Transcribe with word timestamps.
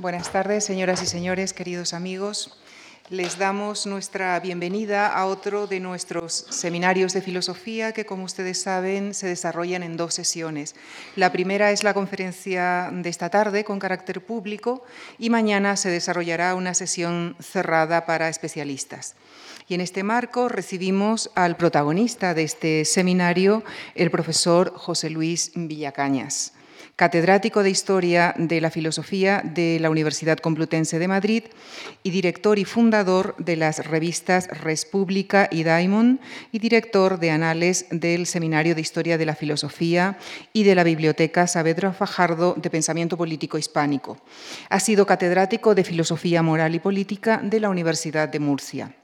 Buenas 0.00 0.32
tardes, 0.32 0.64
señoras 0.64 1.02
y 1.02 1.06
señores, 1.06 1.52
queridos 1.52 1.92
amigos. 1.92 2.58
Les 3.10 3.36
damos 3.36 3.86
nuestra 3.86 4.40
bienvenida 4.40 5.06
a 5.08 5.26
otro 5.26 5.66
de 5.66 5.78
nuestros 5.78 6.46
seminarios 6.48 7.12
de 7.12 7.20
filosofía 7.20 7.92
que, 7.92 8.06
como 8.06 8.24
ustedes 8.24 8.62
saben, 8.62 9.12
se 9.12 9.26
desarrollan 9.26 9.82
en 9.82 9.98
dos 9.98 10.14
sesiones. 10.14 10.74
La 11.16 11.30
primera 11.32 11.70
es 11.70 11.84
la 11.84 11.92
conferencia 11.92 12.88
de 12.90 13.10
esta 13.10 13.28
tarde 13.28 13.62
con 13.62 13.78
carácter 13.78 14.24
público 14.24 14.82
y 15.18 15.28
mañana 15.28 15.76
se 15.76 15.90
desarrollará 15.90 16.54
una 16.54 16.72
sesión 16.72 17.36
cerrada 17.38 18.06
para 18.06 18.30
especialistas. 18.30 19.16
Y 19.68 19.74
en 19.74 19.82
este 19.82 20.02
marco 20.02 20.48
recibimos 20.48 21.30
al 21.34 21.58
protagonista 21.58 22.32
de 22.32 22.44
este 22.44 22.86
seminario, 22.86 23.62
el 23.94 24.10
profesor 24.10 24.72
José 24.74 25.10
Luis 25.10 25.52
Villacañas 25.54 26.54
catedrático 27.00 27.62
de 27.62 27.70
Historia 27.70 28.34
de 28.36 28.60
la 28.60 28.70
Filosofía 28.70 29.40
de 29.42 29.78
la 29.80 29.88
Universidad 29.88 30.36
Complutense 30.36 30.98
de 30.98 31.08
Madrid 31.08 31.44
y 32.02 32.10
director 32.10 32.58
y 32.58 32.66
fundador 32.66 33.34
de 33.38 33.56
las 33.56 33.86
revistas 33.86 34.48
República 34.48 35.48
y 35.50 35.62
Daimon 35.62 36.20
y 36.52 36.58
director 36.58 37.18
de 37.18 37.30
Anales 37.30 37.86
del 37.90 38.26
Seminario 38.26 38.74
de 38.74 38.82
Historia 38.82 39.16
de 39.16 39.24
la 39.24 39.34
Filosofía 39.34 40.18
y 40.52 40.64
de 40.64 40.74
la 40.74 40.84
Biblioteca 40.84 41.46
Saavedra 41.46 41.94
Fajardo 41.94 42.52
de 42.58 42.68
Pensamiento 42.68 43.16
Político 43.16 43.56
Hispánico. 43.56 44.18
Ha 44.68 44.78
sido 44.78 45.06
catedrático 45.06 45.74
de 45.74 45.84
Filosofía 45.84 46.42
Moral 46.42 46.74
y 46.74 46.80
Política 46.80 47.40
de 47.42 47.60
la 47.60 47.70
Universidad 47.70 48.28
de 48.28 48.40
Murcia. 48.40 48.99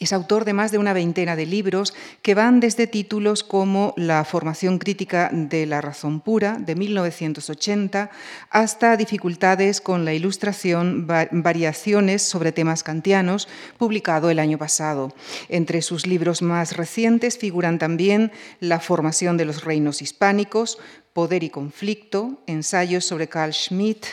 Es 0.00 0.14
autor 0.14 0.46
de 0.46 0.54
más 0.54 0.72
de 0.72 0.78
una 0.78 0.94
veintena 0.94 1.36
de 1.36 1.44
libros 1.44 1.92
que 2.22 2.34
van 2.34 2.58
desde 2.58 2.86
títulos 2.86 3.44
como 3.44 3.92
La 3.98 4.24
formación 4.24 4.78
crítica 4.78 5.28
de 5.30 5.66
la 5.66 5.82
razón 5.82 6.22
pura, 6.22 6.56
de 6.58 6.74
1980, 6.74 8.10
hasta 8.48 8.96
Dificultades 8.96 9.82
con 9.82 10.06
la 10.06 10.14
ilustración, 10.14 11.06
variaciones 11.06 12.22
sobre 12.22 12.50
temas 12.50 12.82
kantianos, 12.82 13.46
publicado 13.76 14.30
el 14.30 14.38
año 14.38 14.56
pasado. 14.56 15.12
Entre 15.50 15.82
sus 15.82 16.06
libros 16.06 16.40
más 16.40 16.78
recientes 16.78 17.36
figuran 17.36 17.78
también 17.78 18.32
La 18.58 18.80
formación 18.80 19.36
de 19.36 19.44
los 19.44 19.64
reinos 19.64 20.00
hispánicos, 20.00 20.78
Poder 21.12 21.42
y 21.42 21.50
conflicto, 21.50 22.40
ensayos 22.46 23.04
sobre 23.04 23.28
Carl 23.28 23.52
Schmitt, 23.52 24.06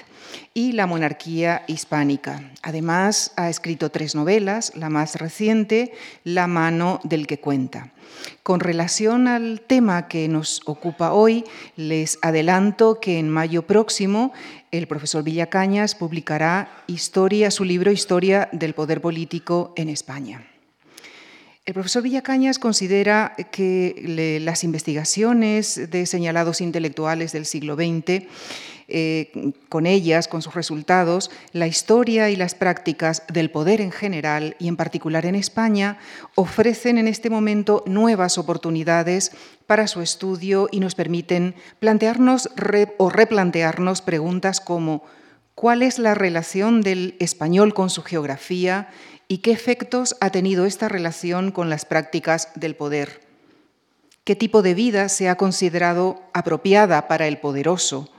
y 0.53 0.71
la 0.73 0.87
monarquía 0.87 1.63
hispánica. 1.67 2.51
Además, 2.61 3.31
ha 3.35 3.49
escrito 3.49 3.91
tres 3.91 4.15
novelas, 4.15 4.73
la 4.75 4.89
más 4.89 5.15
reciente, 5.15 5.93
La 6.23 6.47
mano 6.47 6.99
del 7.03 7.27
que 7.27 7.39
cuenta. 7.39 7.93
Con 8.43 8.59
relación 8.59 9.27
al 9.27 9.61
tema 9.61 10.07
que 10.07 10.27
nos 10.27 10.61
ocupa 10.65 11.13
hoy, 11.13 11.43
les 11.75 12.17
adelanto 12.21 12.99
que 12.99 13.19
en 13.19 13.29
mayo 13.29 13.63
próximo 13.63 14.33
el 14.71 14.87
profesor 14.87 15.23
Villacañas 15.23 15.95
publicará 15.95 16.83
historia, 16.87 17.51
su 17.51 17.63
libro 17.63 17.91
Historia 17.91 18.49
del 18.51 18.73
Poder 18.73 19.01
Político 19.01 19.73
en 19.75 19.89
España. 19.89 20.45
El 21.67 21.73
profesor 21.73 22.01
Villacañas 22.01 22.59
considera 22.59 23.35
que 23.51 24.39
las 24.41 24.63
investigaciones 24.63 25.91
de 25.91 26.05
señalados 26.05 26.61
intelectuales 26.61 27.33
del 27.33 27.45
siglo 27.45 27.75
XX 27.75 28.25
eh, 28.87 29.51
con 29.67 29.85
ellas, 29.85 30.29
con 30.29 30.41
sus 30.41 30.53
resultados, 30.53 31.29
la 31.51 31.67
historia 31.67 32.29
y 32.29 32.37
las 32.37 32.55
prácticas 32.55 33.23
del 33.27 33.51
poder 33.51 33.81
en 33.81 33.91
general 33.91 34.55
y 34.59 34.69
en 34.69 34.77
particular 34.77 35.25
en 35.25 35.35
España 35.35 35.97
ofrecen 36.35 36.97
en 36.97 37.09
este 37.09 37.29
momento 37.29 37.83
nuevas 37.85 38.37
oportunidades 38.37 39.33
para 39.65 39.87
su 39.87 40.01
estudio 40.01 40.69
y 40.71 40.79
nos 40.79 40.95
permiten 40.95 41.53
plantearnos 41.81 42.49
o 42.97 43.09
replantearnos 43.09 44.01
preguntas 44.01 44.61
como 44.61 45.03
¿cuál 45.53 45.81
es 45.81 45.99
la 45.99 46.15
relación 46.15 46.79
del 46.79 47.17
español 47.19 47.73
con 47.73 47.89
su 47.89 48.03
geografía 48.03 48.87
y 49.27 49.39
qué 49.39 49.51
efectos 49.51 50.15
ha 50.21 50.29
tenido 50.29 50.65
esta 50.65 50.89
relación 50.89 51.51
con 51.51 51.69
las 51.69 51.85
prácticas 51.85 52.49
del 52.55 52.75
poder? 52.75 53.27
¿Qué 54.23 54.35
tipo 54.35 54.61
de 54.61 54.73
vida 54.73 55.09
se 55.09 55.29
ha 55.29 55.35
considerado 55.35 56.21
apropiada 56.33 57.07
para 57.07 57.27
el 57.27 57.37
poderoso? 57.37 58.09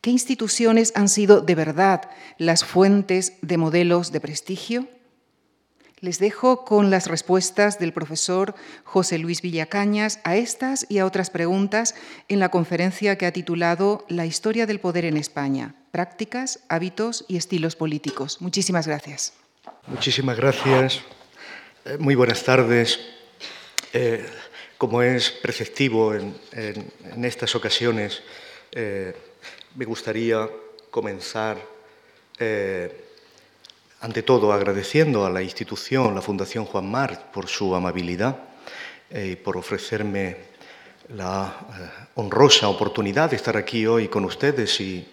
¿Qué 0.00 0.10
instituciones 0.10 0.92
han 0.94 1.08
sido 1.08 1.40
de 1.40 1.54
verdad 1.54 2.10
las 2.38 2.64
fuentes 2.64 3.34
de 3.42 3.56
modelos 3.58 4.12
de 4.12 4.20
prestigio? 4.20 4.86
Les 6.00 6.18
dejo 6.18 6.64
con 6.64 6.88
las 6.88 7.06
respuestas 7.06 7.78
del 7.78 7.92
profesor 7.92 8.54
José 8.84 9.18
Luis 9.18 9.42
Villacañas 9.42 10.20
a 10.24 10.36
estas 10.36 10.86
y 10.88 10.98
a 10.98 11.04
otras 11.04 11.28
preguntas 11.28 11.94
en 12.28 12.38
la 12.38 12.48
conferencia 12.48 13.18
que 13.18 13.26
ha 13.26 13.32
titulado 13.32 14.06
La 14.08 14.24
historia 14.24 14.66
del 14.66 14.80
poder 14.80 15.04
en 15.04 15.18
España, 15.18 15.74
prácticas, 15.90 16.60
hábitos 16.70 17.26
y 17.28 17.36
estilos 17.36 17.76
políticos. 17.76 18.40
Muchísimas 18.40 18.86
gracias. 18.86 19.34
Muchísimas 19.86 20.36
gracias. 20.36 21.00
Eh, 21.84 21.96
muy 21.98 22.14
buenas 22.14 22.44
tardes. 22.44 23.00
Eh, 23.92 24.24
como 24.76 25.02
es 25.02 25.30
preceptivo 25.30 26.14
en, 26.14 26.34
estas 27.24 27.54
ocasiones, 27.54 28.22
eh, 28.72 29.14
me 29.74 29.84
gustaría 29.84 30.48
comenzar, 30.90 31.58
ante 34.00 34.22
todo, 34.22 34.52
agradeciendo 34.52 35.26
a 35.26 35.30
la 35.30 35.42
institución, 35.42 36.14
la 36.14 36.22
Fundación 36.22 36.64
Juan 36.64 36.90
March, 36.90 37.20
por 37.32 37.48
su 37.48 37.74
amabilidad 37.74 38.38
y 39.10 39.36
por 39.36 39.58
ofrecerme 39.58 40.36
la 41.10 41.54
honrosa 42.14 42.68
oportunidad 42.68 43.30
de 43.30 43.36
estar 43.36 43.56
aquí 43.58 43.86
hoy 43.86 44.08
con 44.08 44.24
ustedes 44.24 44.80
y 44.80 45.06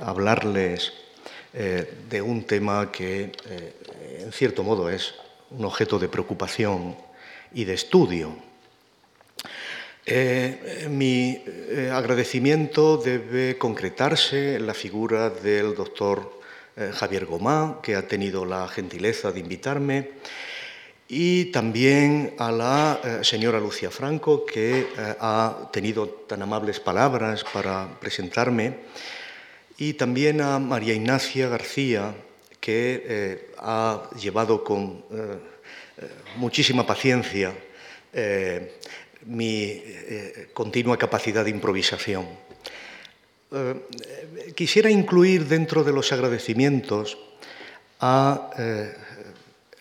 hablarles 0.00 0.92
de 1.52 2.22
un 2.22 2.44
tema 2.44 2.92
que, 2.92 3.32
en 4.18 4.32
cierto 4.32 4.62
modo, 4.62 4.88
es 4.88 5.14
un 5.50 5.64
objeto 5.64 5.98
de 5.98 6.08
preocupación 6.08 6.96
y 7.52 7.64
de 7.64 7.74
estudio. 7.74 8.50
Eh, 10.06 10.88
mi 10.90 11.42
eh, 11.46 11.90
agradecimiento 11.92 12.96
debe 12.96 13.58
concretarse 13.58 14.56
en 14.56 14.66
la 14.66 14.74
figura 14.74 15.30
del 15.30 15.74
doctor 15.74 16.40
eh, 16.76 16.90
Javier 16.92 17.26
Gomá, 17.26 17.78
que 17.82 17.94
ha 17.94 18.08
tenido 18.08 18.44
la 18.44 18.66
gentileza 18.66 19.30
de 19.30 19.40
invitarme, 19.40 20.10
y 21.06 21.46
también 21.46 22.34
a 22.38 22.52
la 22.52 23.00
señora 23.22 23.58
Lucia 23.58 23.90
Franco, 23.90 24.46
que 24.46 24.86
ha 24.96 25.68
tenido 25.72 26.08
tan 26.08 26.40
amables 26.40 26.78
palabras 26.78 27.44
para 27.52 27.98
presentarme, 27.98 28.78
y 29.80 29.94
también 29.94 30.40
a 30.40 30.60
María 30.60 30.94
Ignacia 30.94 31.48
García, 31.48 32.14
que 32.60 33.48
ha 33.58 34.08
llevado 34.16 34.62
con 34.62 35.02
muchísima 36.36 36.86
paciencia 36.86 37.52
mi 39.26 39.82
eh, 39.84 40.48
continua 40.52 40.96
capacidad 40.96 41.44
de 41.44 41.50
improvisación. 41.50 42.26
Eh, 43.52 44.52
quisiera 44.54 44.90
incluir 44.90 45.46
dentro 45.46 45.84
de 45.84 45.92
los 45.92 46.12
agradecimientos 46.12 47.18
a 48.00 48.50
eh, 48.56 48.94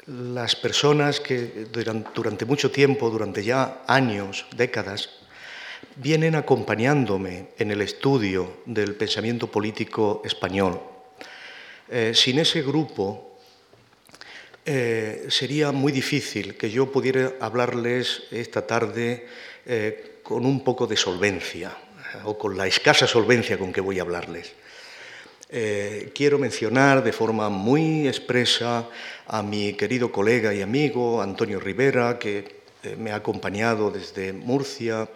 las 0.07 0.55
personas 0.55 1.19
que 1.19 1.67
durante 1.71 2.45
mucho 2.45 2.71
tiempo, 2.71 3.09
durante 3.09 3.43
ya 3.43 3.83
años, 3.87 4.45
décadas, 4.55 5.09
vienen 6.01 6.35
acompañándome 6.35 7.49
en 7.57 7.71
el 7.71 7.81
estudio 7.81 8.61
del 8.65 8.95
pensamiento 8.95 9.51
político 9.51 10.21
español. 10.23 10.79
sin 12.13 12.39
ese 12.39 12.61
grupo 12.61 13.29
eh, 14.71 15.25
sería 15.29 15.71
muy 15.71 15.91
difícil 15.91 16.55
que 16.55 16.69
yo 16.69 16.91
pudiera 16.91 17.33
hablarles 17.39 18.23
esta 18.29 18.67
tarde 18.67 19.25
eh, 19.65 20.19
con 20.21 20.45
un 20.45 20.63
poco 20.63 20.85
de 20.85 20.95
solvencia 20.95 21.75
o 22.25 22.37
con 22.37 22.55
la 22.55 22.67
escasa 22.67 23.07
solvencia 23.07 23.57
con 23.57 23.73
que 23.73 23.81
voy 23.81 23.97
a 23.97 24.03
hablarles. 24.03 24.53
Eh, 25.49 26.11
quiero 26.13 26.37
mencionar 26.37 27.03
de 27.03 27.11
forma 27.11 27.49
muy 27.49 28.07
expresa 28.07 28.87
a 29.25 29.41
mi 29.41 29.73
querido 29.73 30.11
colega 30.11 30.53
y 30.53 30.61
amigo 30.61 31.19
Antonio 31.19 31.59
Rivera, 31.59 32.19
que 32.19 32.59
me 32.95 33.11
ha 33.11 33.15
acompañado 33.15 33.89
desde 33.89 34.33
Murcia, 34.33 35.09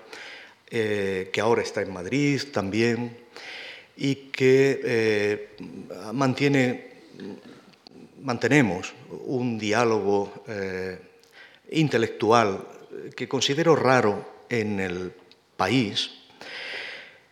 que 0.70 1.40
ahora 1.42 1.62
está 1.62 1.82
en 1.82 1.94
Madrid 1.94 2.42
también, 2.52 3.18
y 3.96 4.16
que 4.32 5.50
mantiene 6.14 6.94
mantenemos 8.24 8.94
un 9.26 9.60
diálogo 9.60 10.44
eh, 10.48 10.98
intelectual 11.72 12.66
que 13.16 13.28
considero 13.28 13.76
raro 13.76 14.46
en 14.50 14.80
el 14.80 15.12
país 15.58 16.10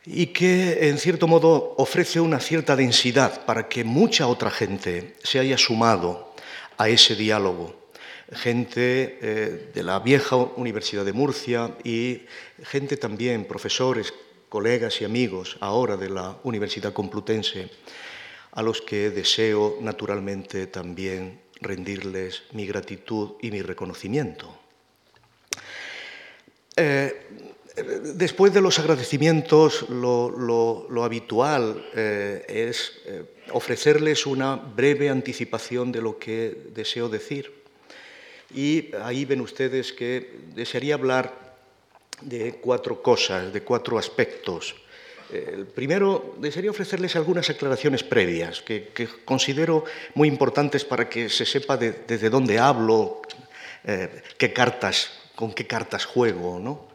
y 0.05 0.27
que 0.27 0.89
en 0.89 0.97
cierto 0.97 1.27
modo 1.27 1.75
ofrece 1.77 2.19
una 2.19 2.39
cierta 2.39 2.75
densidad 2.75 3.45
para 3.45 3.69
que 3.69 3.83
mucha 3.83 4.27
otra 4.27 4.51
gente 4.51 5.15
se 5.23 5.39
haya 5.39 5.57
sumado 5.57 6.33
a 6.77 6.89
ese 6.89 7.15
diálogo. 7.15 7.80
Gente 8.31 9.19
eh, 9.21 9.71
de 9.73 9.83
la 9.83 9.99
vieja 9.99 10.37
Universidad 10.37 11.03
de 11.03 11.11
Murcia 11.11 11.75
y 11.83 12.21
gente 12.63 12.95
también, 12.95 13.43
profesores, 13.43 14.13
colegas 14.47 15.01
y 15.01 15.05
amigos 15.05 15.57
ahora 15.59 15.97
de 15.97 16.09
la 16.09 16.37
Universidad 16.43 16.93
Complutense 16.93 17.69
a 18.51 18.61
los 18.61 18.81
que 18.81 19.09
deseo 19.09 19.77
naturalmente 19.81 20.67
también 20.67 21.41
rendirles 21.59 22.43
mi 22.53 22.65
gratitud 22.65 23.31
y 23.41 23.51
mi 23.51 23.61
reconocimiento. 23.61 24.57
Eh, 26.75 27.13
después 28.15 28.53
de 28.53 28.61
los 28.61 28.79
agradecimientos, 28.79 29.89
lo, 29.89 31.03
habitual 31.03 31.85
eh, 31.93 32.45
es 32.47 32.93
ofrecerles 33.51 34.25
una 34.25 34.55
breve 34.55 35.09
anticipación 35.09 35.91
de 35.91 36.01
lo 36.01 36.17
que 36.17 36.69
deseo 36.73 37.09
decir. 37.09 37.60
Y 38.53 38.89
ahí 39.01 39.25
ven 39.25 39.41
ustedes 39.41 39.93
que 39.93 40.39
desearía 40.53 40.95
hablar 40.95 41.55
de 42.21 42.53
cuatro 42.61 43.01
cosas, 43.01 43.51
de 43.53 43.61
cuatro 43.61 43.97
aspectos. 43.97 44.75
El 45.31 45.65
primero, 45.65 46.35
desearía 46.39 46.71
ofrecerles 46.71 47.15
algunas 47.15 47.49
aclaraciones 47.49 48.03
previas 48.03 48.61
que, 48.61 48.91
considero 49.23 49.85
muy 50.13 50.27
importantes 50.27 50.83
para 50.83 51.07
que 51.07 51.29
se 51.29 51.45
sepa 51.45 51.77
desde 51.77 52.29
dónde 52.29 52.59
hablo, 52.59 53.21
qué 54.37 54.53
cartas 54.53 55.21
con 55.41 55.53
qué 55.53 55.65
cartas 55.65 56.05
juego, 56.05 56.59
¿no? 56.59 56.87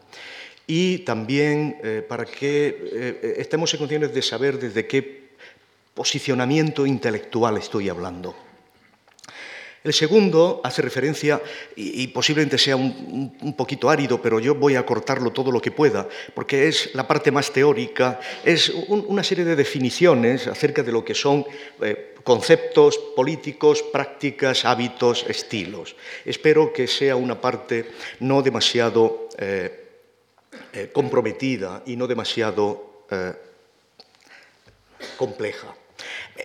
Y 0.67 0.99
también 0.99 1.79
eh, 1.83 2.01
para 2.07 2.23
que 2.23 2.89
eh, 2.93 3.35
estemos 3.37 3.73
en 3.73 3.79
condiciones 3.79 4.13
de 4.13 4.21
saber 4.21 4.57
desde 4.57 4.87
qué 4.87 5.27
posicionamiento 5.93 6.85
intelectual 6.85 7.57
estoy 7.57 7.89
hablando. 7.89 8.46
El 9.83 9.93
segundo 9.93 10.59
hace 10.63 10.81
referencia, 10.81 11.41
y, 11.75 12.07
posiblemente 12.07 12.57
sea 12.57 12.75
un, 12.75 13.55
poquito 13.55 13.89
árido, 13.89 14.21
pero 14.21 14.39
yo 14.39 14.55
voy 14.55 14.75
a 14.75 14.85
cortarlo 14.85 15.31
todo 15.31 15.51
lo 15.51 15.61
que 15.61 15.71
pueda, 15.71 16.07
porque 16.33 16.67
es 16.67 16.93
la 16.93 17.07
parte 17.07 17.31
más 17.31 17.51
teórica, 17.51 18.19
es 18.43 18.69
una 18.69 19.23
serie 19.23 19.45
de 19.45 19.55
definiciones 19.55 20.47
acerca 20.47 20.83
de 20.83 20.91
lo 20.91 21.05
que 21.05 21.13
son 21.13 21.45
eh, 21.81 22.15
conceptos 22.23 22.97
políticos, 23.15 23.83
prácticas, 23.83 24.65
hábitos, 24.65 25.25
estilos. 25.29 25.95
Espero 26.25 26.73
que 26.73 26.87
sea 26.87 27.15
una 27.15 27.39
parte 27.39 27.89
no 28.19 28.41
demasiado 28.41 29.29
eh, 29.37 29.85
eh, 30.73 30.89
comprometida 30.91 31.83
y 31.85 31.95
no 31.95 32.07
demasiado 32.07 33.05
compleja. 35.17 35.73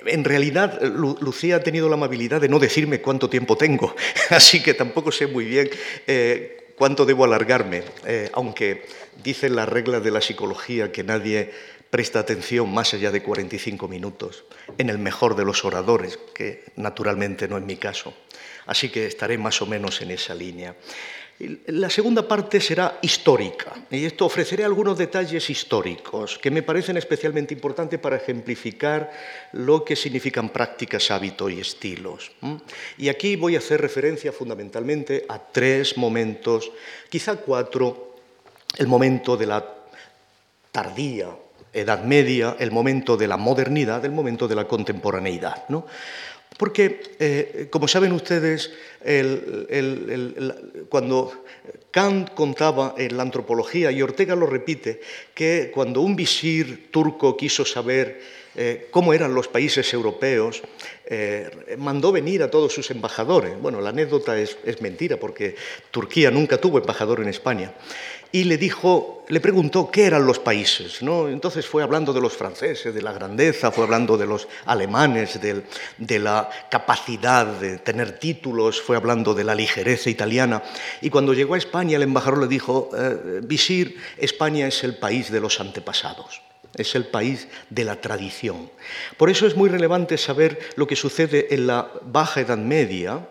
En 0.06 0.24
realidad, 0.24 0.80
Lucía 0.82 1.56
ha 1.56 1.62
tenido 1.62 1.88
la 1.88 1.94
amabilidad 1.94 2.40
de 2.40 2.48
no 2.48 2.58
decirme 2.58 3.00
cuánto 3.00 3.28
tiempo 3.28 3.56
tengo, 3.56 3.94
así 4.30 4.62
que 4.62 4.74
tampoco 4.74 5.12
sé 5.12 5.26
muy 5.26 5.44
bien 5.44 5.70
eh, 6.06 6.74
cuánto 6.76 7.04
debo 7.04 7.24
alargarme, 7.24 7.82
eh, 8.06 8.30
aunque 8.32 8.86
dice 9.22 9.48
la 9.48 9.66
regla 9.66 10.00
de 10.00 10.10
la 10.10 10.20
psicología 10.20 10.90
que 10.92 11.04
nadie 11.04 11.52
presta 11.90 12.20
atención 12.20 12.72
más 12.72 12.94
allá 12.94 13.10
de 13.10 13.22
45 13.22 13.86
minutos, 13.86 14.44
en 14.78 14.88
el 14.88 14.98
mejor 14.98 15.36
de 15.36 15.44
los 15.44 15.64
oradores, 15.64 16.18
que 16.34 16.64
naturalmente 16.76 17.48
no 17.48 17.58
es 17.58 17.64
mi 17.64 17.76
caso. 17.76 18.14
Así 18.64 18.88
que 18.88 19.06
estaré 19.06 19.36
más 19.36 19.60
o 19.60 19.66
menos 19.66 20.00
en 20.00 20.10
esa 20.10 20.34
línea. 20.34 20.74
La 21.66 21.90
segunda 21.90 22.28
parte 22.28 22.60
será 22.60 22.98
histórica, 23.02 23.72
y 23.90 24.04
esto 24.04 24.26
ofreceré 24.26 24.64
algunos 24.64 24.96
detalles 24.96 25.50
históricos 25.50 26.38
que 26.38 26.52
me 26.52 26.62
parecen 26.62 26.96
especialmente 26.96 27.52
importantes 27.52 27.98
para 27.98 28.16
ejemplificar 28.16 29.10
lo 29.52 29.84
que 29.84 29.96
significan 29.96 30.50
prácticas, 30.50 31.10
hábitos 31.10 31.50
y 31.50 31.60
estilos. 31.60 32.30
Y 32.96 33.08
aquí 33.08 33.34
voy 33.34 33.56
a 33.56 33.58
hacer 33.58 33.80
referencia 33.80 34.30
fundamentalmente 34.30 35.24
a 35.28 35.38
tres 35.40 35.96
momentos, 35.96 36.70
quizá 37.08 37.36
cuatro, 37.36 38.14
el 38.78 38.86
momento 38.86 39.36
de 39.36 39.46
la 39.46 39.66
tardía 40.70 41.28
Edad 41.72 42.04
Media, 42.04 42.56
el 42.58 42.70
momento 42.70 43.16
de 43.16 43.26
la 43.26 43.36
modernidad, 43.36 44.04
el 44.04 44.12
momento 44.12 44.46
de 44.46 44.54
la 44.54 44.68
contemporaneidad. 44.68 45.64
Porque, 46.62 47.00
eh, 47.18 47.66
como 47.70 47.88
saben 47.88 48.12
ustedes, 48.12 48.70
cuando 50.88 51.42
Kant 51.90 52.34
contaba 52.34 52.94
en 52.96 53.16
la 53.16 53.24
antropología, 53.24 53.90
y 53.90 54.00
Ortega 54.00 54.36
lo 54.36 54.46
repite, 54.46 55.00
que 55.34 55.72
cuando 55.74 56.02
un 56.02 56.14
visir 56.14 56.92
turco 56.92 57.36
quiso 57.36 57.64
saber 57.64 58.20
eh, 58.54 58.86
cómo 58.92 59.12
eran 59.12 59.34
los 59.34 59.48
países 59.48 59.92
europeos, 59.92 60.62
eh, 61.06 61.50
mandó 61.78 62.12
venir 62.12 62.44
a 62.44 62.50
todos 62.50 62.72
sus 62.72 62.92
embajadores. 62.92 63.60
Bueno, 63.60 63.80
la 63.80 63.90
anécdota 63.90 64.38
es, 64.38 64.56
es 64.64 64.80
mentira 64.80 65.16
porque 65.16 65.56
Turquía 65.90 66.30
nunca 66.30 66.58
tuvo 66.58 66.78
embajador 66.78 67.22
en 67.22 67.28
España 67.28 67.74
y 68.32 68.44
le 68.44 68.56
dijo, 68.56 69.24
le 69.28 69.40
preguntó 69.40 69.90
qué 69.90 70.06
eran 70.06 70.26
los 70.26 70.38
países, 70.38 71.02
¿no? 71.02 71.28
Entonces 71.28 71.66
fue 71.66 71.82
hablando 71.82 72.14
de 72.14 72.20
los 72.22 72.34
franceses, 72.34 72.94
de 72.94 73.02
la 73.02 73.12
grandeza, 73.12 73.70
fue 73.70 73.84
hablando 73.84 74.16
de 74.16 74.26
los 74.26 74.48
alemanes, 74.64 75.38
de, 75.38 76.18
la 76.18 76.48
capacidad 76.70 77.46
de 77.46 77.76
tener 77.78 78.18
títulos, 78.18 78.80
fue 78.80 78.96
hablando 78.96 79.34
de 79.34 79.44
la 79.44 79.54
ligereza 79.54 80.08
italiana. 80.08 80.62
Y 81.02 81.10
cuando 81.10 81.34
llegó 81.34 81.54
a 81.54 81.58
España, 81.58 81.96
el 81.96 82.02
embajador 82.02 82.40
le 82.40 82.48
dijo, 82.48 82.88
eh, 82.96 83.40
Visir, 83.42 83.98
España 84.16 84.66
es 84.66 84.82
el 84.82 84.96
país 84.96 85.30
de 85.30 85.40
los 85.40 85.60
antepasados 85.60 86.40
es 86.74 86.94
el 86.94 87.04
país 87.04 87.48
de 87.68 87.84
la 87.84 88.00
tradición. 88.00 88.70
Por 89.18 89.28
eso 89.28 89.46
es 89.46 89.56
muy 89.56 89.68
relevante 89.68 90.16
saber 90.16 90.58
lo 90.76 90.86
que 90.86 90.96
sucede 90.96 91.54
en 91.54 91.66
la 91.66 91.92
Baja 92.00 92.40
Edad 92.40 92.56
Media 92.56 93.26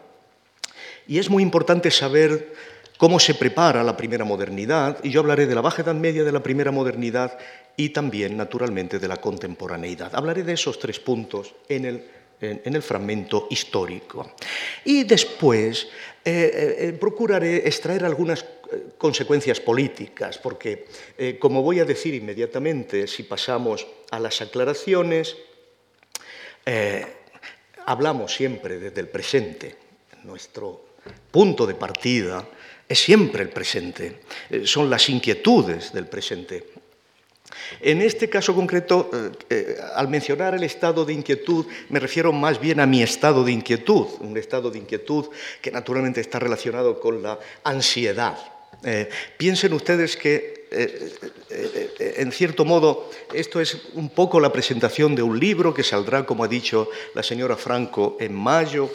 y 1.07 1.17
es 1.17 1.27
muy 1.27 1.41
importante 1.41 1.89
saber 1.89 2.53
cómo 3.01 3.19
se 3.19 3.33
prepara 3.33 3.83
la 3.83 3.97
primera 3.97 4.23
modernidad, 4.25 5.03
y 5.03 5.09
yo 5.09 5.21
hablaré 5.21 5.47
de 5.47 5.55
la 5.55 5.61
Baja 5.61 5.81
Edad 5.81 5.95
Media, 5.95 6.23
de 6.23 6.31
la 6.31 6.43
primera 6.43 6.69
modernidad 6.69 7.35
y 7.75 7.89
también, 7.89 8.37
naturalmente, 8.37 8.99
de 8.99 9.07
la 9.07 9.17
contemporaneidad. 9.17 10.13
Hablaré 10.13 10.43
de 10.43 10.53
esos 10.53 10.77
tres 10.77 10.99
puntos 10.99 11.55
en 11.67 11.85
el, 11.85 12.83
fragmento 12.83 13.47
histórico. 13.49 14.33
Y 14.85 15.03
después 15.05 15.87
eh, 16.23 16.51
eh, 16.53 16.75
eh, 16.77 16.93
procuraré 16.93 17.67
extraer 17.67 18.05
algunas 18.05 18.45
consecuencias 18.99 19.59
políticas, 19.59 20.37
porque, 20.37 20.85
como 21.39 21.63
voy 21.63 21.79
a 21.79 21.85
decir 21.85 22.13
inmediatamente, 22.13 23.07
si 23.07 23.23
pasamos 23.23 23.87
a 24.11 24.19
las 24.19 24.39
aclaraciones, 24.41 25.37
hablamos 27.83 28.31
siempre 28.31 28.77
desde 28.77 29.01
el 29.01 29.07
presente, 29.07 29.75
nuestro 30.23 30.85
punto 31.31 31.65
de 31.65 31.73
partida 31.73 32.47
es 32.91 32.99
siempre 32.99 33.43
el 33.43 33.49
presente, 33.49 34.19
eh, 34.49 34.63
son 34.65 34.89
las 34.89 35.07
inquietudes 35.07 35.93
del 35.93 36.07
presente. 36.07 36.65
En 37.79 38.01
este 38.01 38.29
caso 38.29 38.53
concreto, 38.53 39.09
eh, 39.13 39.31
eh, 39.49 39.77
al 39.95 40.09
mencionar 40.09 40.55
el 40.55 40.63
estado 40.63 41.05
de 41.05 41.13
inquietud, 41.13 41.65
me 41.89 42.01
refiero 42.01 42.33
más 42.33 42.59
bien 42.59 42.81
a 42.81 42.85
mi 42.85 43.01
estado 43.01 43.45
de 43.45 43.53
inquietud, 43.53 44.07
un 44.19 44.37
estado 44.37 44.69
de 44.69 44.79
inquietud 44.79 45.29
que 45.61 45.71
naturalmente 45.71 46.19
está 46.19 46.39
relacionado 46.39 46.99
con 46.99 47.23
la 47.23 47.39
ansiedad. 47.63 48.37
piensen 49.37 49.73
ustedes 49.73 50.17
que, 50.17 50.65
en 51.99 52.31
cierto 52.31 52.65
modo, 52.65 53.11
esto 53.31 53.61
es 53.61 53.77
un 53.93 54.09
poco 54.09 54.39
la 54.39 54.51
presentación 54.51 55.13
de 55.13 55.21
un 55.21 55.39
libro 55.39 55.73
que 55.73 55.83
saldrá, 55.83 56.25
como 56.25 56.43
ha 56.43 56.47
dicho 56.47 56.89
la 57.13 57.21
señora 57.21 57.57
Franco, 57.57 58.17
en 58.19 58.33
mayo, 58.33 58.89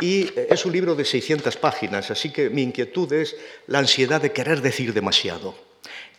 y 0.00 0.30
es 0.48 0.64
un 0.64 0.72
libro 0.72 0.94
de 0.94 1.04
600 1.04 1.56
páginas, 1.56 2.10
así 2.10 2.30
que 2.30 2.50
mi 2.50 2.62
inquietud 2.62 3.12
es 3.12 3.36
la 3.66 3.80
ansiedad 3.80 4.20
de 4.20 4.32
querer 4.32 4.62
decir 4.62 4.92
demasiado. 4.92 5.54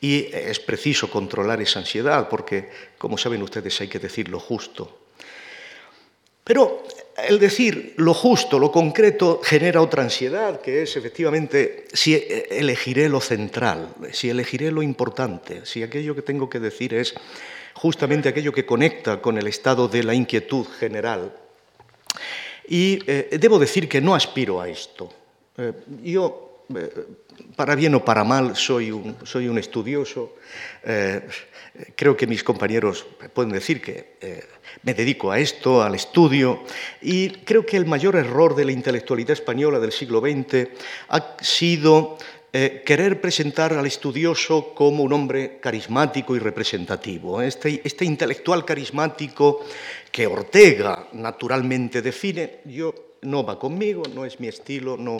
Y 0.01 0.29
es 0.33 0.59
preciso 0.59 1.09
controlar 1.09 1.61
esa 1.61 1.79
ansiedad 1.79 2.27
porque, 2.27 2.69
como 2.97 3.17
saben 3.17 3.43
ustedes, 3.43 3.79
hay 3.81 3.87
que 3.87 3.99
decir 3.99 4.29
lo 4.29 4.39
justo. 4.39 4.97
Pero 6.43 6.83
el 7.17 7.39
decir 7.39 7.93
lo 7.97 8.13
justo, 8.13 8.57
lo 8.57 8.71
concreto, 8.71 9.41
genera 9.43 9.81
otra 9.81 10.03
ansiedad, 10.03 10.59
que 10.61 10.83
es 10.83 10.97
efectivamente 10.97 11.85
si 11.93 12.15
elegiré 12.49 13.09
lo 13.09 13.21
central, 13.21 13.93
si 14.11 14.29
elegiré 14.29 14.71
lo 14.71 14.81
importante, 14.81 15.65
si 15.65 15.83
aquello 15.83 16.15
que 16.15 16.23
tengo 16.23 16.49
que 16.49 16.59
decir 16.59 16.93
es 16.93 17.13
justamente 17.73 18.29
aquello 18.29 18.51
que 18.51 18.65
conecta 18.65 19.21
con 19.21 19.37
el 19.37 19.47
estado 19.47 19.87
de 19.87 20.03
la 20.03 20.13
inquietud 20.13 20.65
general. 20.79 21.33
Y 22.71 23.03
eh, 23.05 23.37
debo 23.37 23.59
decir 23.59 23.89
que 23.89 23.99
no 23.99 24.15
aspiro 24.15 24.61
a 24.61 24.69
esto. 24.69 25.11
Eh, 25.57 25.73
yo, 26.03 26.63
eh, 26.73 27.05
para 27.53 27.75
bien 27.75 27.93
o 27.95 28.05
para 28.05 28.23
mal, 28.23 28.55
soy 28.55 28.91
un, 28.91 29.17
soy 29.23 29.49
un 29.49 29.57
estudioso. 29.57 30.37
creo 31.95 32.15
que 32.15 32.27
mis 32.27 32.45
compañeros 32.45 33.05
pueden 33.33 33.51
decir 33.51 33.81
que 33.81 34.15
me 34.83 34.93
dedico 34.93 35.31
a 35.31 35.39
esto, 35.39 35.83
al 35.83 35.95
estudio, 35.95 36.63
y 37.01 37.43
creo 37.43 37.65
que 37.65 37.75
el 37.75 37.85
mayor 37.85 38.15
error 38.15 38.55
de 38.55 38.63
la 38.63 38.71
intelectualidad 38.71 39.31
española 39.31 39.77
del 39.77 39.91
siglo 39.91 40.21
XX 40.21 40.69
ha 41.09 41.35
sido 41.41 42.17
querer 42.51 43.21
presentar 43.21 43.73
al 43.73 43.85
estudioso 43.85 44.73
como 44.75 45.03
un 45.03 45.13
hombre 45.13 45.59
carismático 45.61 46.35
y 46.35 46.39
representativo. 46.39 47.41
Este, 47.41 47.81
este 47.83 48.03
intelectual 48.03 48.65
carismático 48.65 49.65
que 50.11 50.27
Ortega 50.27 51.07
naturalmente 51.13 52.01
define, 52.01 52.59
yo 52.65 53.15
no 53.21 53.45
va 53.45 53.57
conmigo, 53.57 54.03
no 54.13 54.25
es 54.25 54.39
mi 54.39 54.49
estilo, 54.49 54.97
no, 54.97 55.17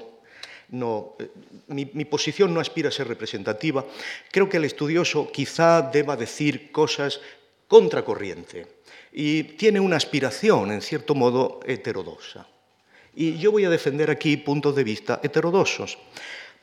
no, 0.70 1.16
eh, 1.20 1.30
mi, 1.68 1.90
mi, 1.94 2.06
posición 2.06 2.54
no 2.54 2.60
aspira 2.60 2.90
a 2.90 2.92
ser 2.92 3.08
representativa. 3.08 3.86
Creo 4.32 4.50
que 4.50 4.58
el 4.58 4.66
estudioso 4.66 5.32
quizá 5.32 5.82
deba 5.82 6.18
decir 6.18 6.72
cosas 6.72 7.22
contracorriente 7.68 8.68
y 9.14 9.44
tiene 9.44 9.80
una 9.80 9.98
aspiración, 9.98 10.72
en 10.72 10.82
cierto 10.82 11.16
modo, 11.16 11.60
heterodoxa. 11.66 12.48
Y 13.14 13.38
yo 13.38 13.52
voy 13.52 13.66
a 13.66 13.70
defender 13.70 14.10
aquí 14.10 14.38
puntos 14.38 14.76
de 14.76 14.84
vista 14.84 15.20
heterodoxos. 15.22 15.98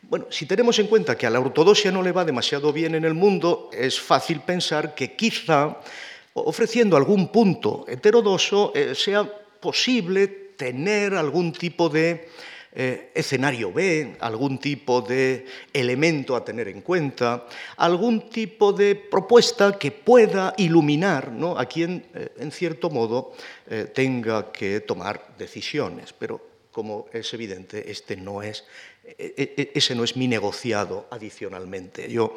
Bueno, 0.02 0.26
si 0.30 0.46
tenemos 0.46 0.78
en 0.78 0.86
cuenta 0.86 1.16
que 1.16 1.26
a 1.26 1.30
la 1.30 1.40
ortodoxia 1.40 1.92
no 1.92 2.02
le 2.02 2.12
va 2.12 2.24
demasiado 2.24 2.72
bien 2.72 2.94
en 2.94 3.04
el 3.04 3.14
mundo, 3.14 3.68
es 3.72 4.00
fácil 4.00 4.40
pensar 4.40 4.94
que 4.94 5.14
quizá 5.16 5.76
ofreciendo 6.44 6.96
algún 6.96 7.28
punto 7.28 7.84
heterodoxo 7.88 8.72
eh, 8.74 8.94
sea 8.94 9.24
posible 9.60 10.28
tener 10.56 11.14
algún 11.14 11.52
tipo 11.52 11.88
de 11.88 12.28
eh, 12.72 13.10
escenario 13.14 13.72
B, 13.72 14.16
algún 14.20 14.58
tipo 14.58 15.00
de 15.00 15.46
elemento 15.72 16.36
a 16.36 16.44
tener 16.44 16.68
en 16.68 16.82
cuenta, 16.82 17.46
algún 17.76 18.28
tipo 18.30 18.72
de 18.72 18.94
propuesta 18.94 19.78
que 19.78 19.90
pueda 19.90 20.54
iluminar 20.58 21.32
a 21.56 21.66
quien, 21.66 22.06
eh, 22.14 22.28
en 22.38 22.52
cierto 22.52 22.90
modo, 22.90 23.32
tenga 23.94 24.52
que 24.52 24.80
tomar 24.80 25.34
decisiones. 25.36 26.12
Pero, 26.12 26.40
como 26.70 27.06
es 27.12 27.32
evidente, 27.34 27.90
este 27.90 28.16
no 28.16 28.42
es 28.42 28.64
ese 29.16 29.94
no 29.94 30.04
es 30.04 30.16
mi 30.16 30.28
negociado 30.28 31.06
adicionalmente. 31.10 32.10
Yo 32.10 32.36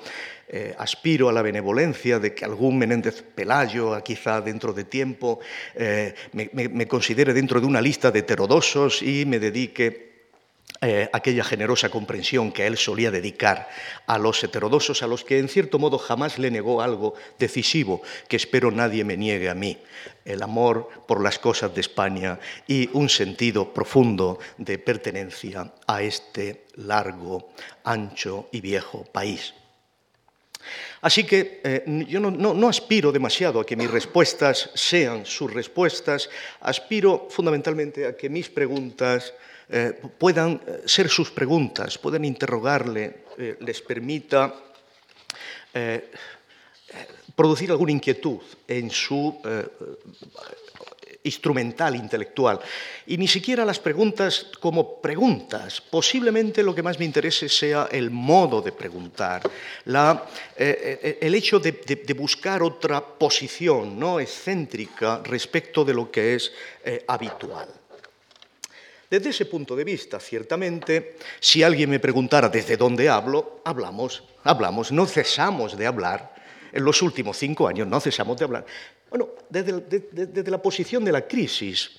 aspiro 0.78 1.30
a 1.30 1.34
la 1.34 1.42
benevolencia 1.42 2.20
de 2.20 2.34
que 2.34 2.46
algún 2.46 2.78
Menéndez 2.78 3.22
Pelayo, 3.22 4.02
quizá 4.04 4.42
dentro 4.42 4.74
de 4.74 4.84
tiempo, 4.84 5.40
me, 6.34 6.50
me, 6.54 6.88
considere 6.88 7.34
dentro 7.34 7.60
de 7.60 7.68
una 7.68 7.82
lista 7.82 8.12
de 8.12 8.20
heterodosos 8.20 9.02
y 9.02 9.26
me 9.26 9.40
dedique 9.40 10.11
eh, 10.84 11.10
aquella 11.14 11.44
generosa 11.44 11.90
comprensión 11.90 12.52
que 12.52 12.66
él 12.66 12.76
solía 12.76 13.12
dedicar 13.12 13.70
a 14.08 14.18
los 14.18 14.44
heterodosos, 14.44 15.04
a 15.04 15.08
los 15.08 15.24
que 15.24 15.38
en 15.38 15.48
cierto 15.48 15.78
modo 15.78 16.00
jamás 16.00 16.40
le 16.40 16.50
negó 16.50 16.82
algo 16.82 17.14
decisivo 17.38 18.02
que 18.28 18.38
espero 18.38 18.72
nadie 18.72 19.04
me 19.04 19.16
niegue 19.16 19.48
a 19.48 19.54
mí, 19.54 19.78
el 20.26 20.42
amor 20.42 20.90
por 21.08 21.22
las 21.22 21.38
cosas 21.38 21.76
de 21.76 21.82
España 21.82 22.40
y 22.68 22.90
un 22.94 23.10
sentido 23.10 23.72
profundo 23.72 24.40
de 24.58 24.80
pertenencia 24.80 25.72
a 25.86 26.02
este 26.02 26.66
largo, 26.78 27.54
ancho 27.84 28.50
y 28.52 28.60
viejo 28.60 29.04
país. 29.04 29.54
Así 31.02 31.26
que 31.26 31.62
eh, 31.64 32.06
yo 32.08 32.20
no, 32.20 32.32
no, 32.32 32.68
aspiro 32.68 33.12
demasiado 33.12 33.60
a 33.60 33.66
que 33.68 33.76
mis 33.76 33.90
respuestas 33.90 34.72
sean 34.74 35.28
sus 35.28 35.54
respuestas, 35.54 36.28
aspiro 36.60 37.28
fundamentalmente 37.30 38.08
a 38.08 38.18
que 38.18 38.30
mis 38.30 38.50
preguntas 38.50 39.34
eh, 39.74 39.94
puedan 40.18 40.60
eh, 40.68 40.82
ser 40.86 41.08
sus 41.08 41.32
preguntas, 41.32 41.98
puedan 41.98 42.26
interrogarle, 42.26 43.24
eh, 43.38 43.56
les 43.62 43.82
permita 43.82 44.54
producir 47.34 47.72
alguna 47.72 47.94
inquietud 47.94 48.40
en 48.68 48.92
su 48.92 49.40
instrumental 51.24 51.96
intelectual. 51.96 52.60
Y 53.08 53.16
ni 53.16 53.30
siquiera 53.30 53.64
las 53.64 53.80
preguntas 53.80 54.48
como 54.60 55.00
preguntas. 55.00 55.80
Posiblemente 55.80 56.62
lo 56.62 56.76
que 56.76 56.84
más 56.84 57.00
me 57.00 57.06
interese 57.06 57.48
sea 57.48 57.88
el 57.90 58.12
modo 58.12 58.62
de 58.62 58.74
preguntar, 58.74 59.50
el 59.86 61.36
hecho 61.36 61.62
de, 61.62 61.72
de, 61.72 62.14
buscar 62.14 62.62
otra 62.62 63.00
posición 63.00 63.98
¿no? 63.98 64.20
excéntrica 64.20 65.22
respecto 65.24 65.86
de 65.86 65.94
lo 65.94 66.12
que 66.12 66.36
es 66.36 66.52
habitual. 67.08 67.81
Desde 69.12 69.32
ese 69.32 69.46
punto 69.46 69.76
de 69.76 69.84
vista, 69.84 70.22
ciertamente, 70.22 71.18
si 71.42 71.64
alguien 71.64 71.90
me 71.90 72.00
preguntara 72.00 72.48
desde 72.48 72.78
dónde 72.78 73.10
hablo, 73.10 73.60
hablamos, 73.66 74.24
hablamos, 74.46 74.90
no 74.94 75.06
cesamos 75.06 75.78
de 75.78 75.86
hablar. 75.86 76.34
En 76.72 76.84
los 76.86 77.02
últimos 77.02 77.38
cinco 77.38 77.68
años 77.68 77.88
no 77.88 78.00
cesamos 78.00 78.38
de 78.38 78.46
hablar. 78.46 78.66
Bueno, 79.10 79.30
desde, 79.50 80.50
la 80.50 80.62
posición 80.62 81.04
de 81.04 81.12
la 81.12 81.28
crisis, 81.28 81.92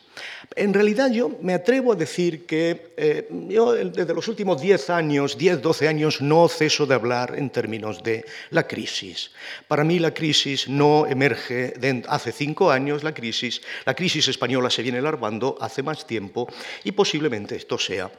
en 0.56 0.72
realidad 0.72 1.10
yo 1.10 1.30
me 1.42 1.52
atrevo 1.52 1.92
a 1.92 1.94
decir 1.94 2.46
que 2.46 2.94
eh, 2.96 3.28
yo 3.48 3.74
desde 3.74 4.14
los 4.14 4.28
últimos 4.28 4.62
10 4.62 4.88
años, 4.88 5.36
10, 5.36 5.60
12 5.60 5.88
años, 5.88 6.22
no 6.22 6.48
ceso 6.48 6.86
de 6.86 6.94
hablar 6.94 7.34
en 7.36 7.50
términos 7.50 8.02
de 8.02 8.24
la 8.48 8.66
crisis. 8.66 9.30
Para 9.68 9.84
mí 9.84 9.98
la 9.98 10.14
crisis 10.14 10.68
no 10.68 11.06
emerge 11.06 11.74
de 11.78 12.02
hace 12.08 12.32
cinco 12.32 12.70
años, 12.70 13.04
la 13.04 13.12
crisis, 13.12 13.60
la 13.84 13.94
crisis 13.94 14.28
española 14.28 14.70
se 14.70 14.82
viene 14.82 14.98
alarmando 14.98 15.58
hace 15.60 15.82
más 15.82 16.06
tiempo 16.06 16.48
y 16.82 16.92
posiblemente 16.92 17.56
esto 17.56 17.76
sea 17.76 18.10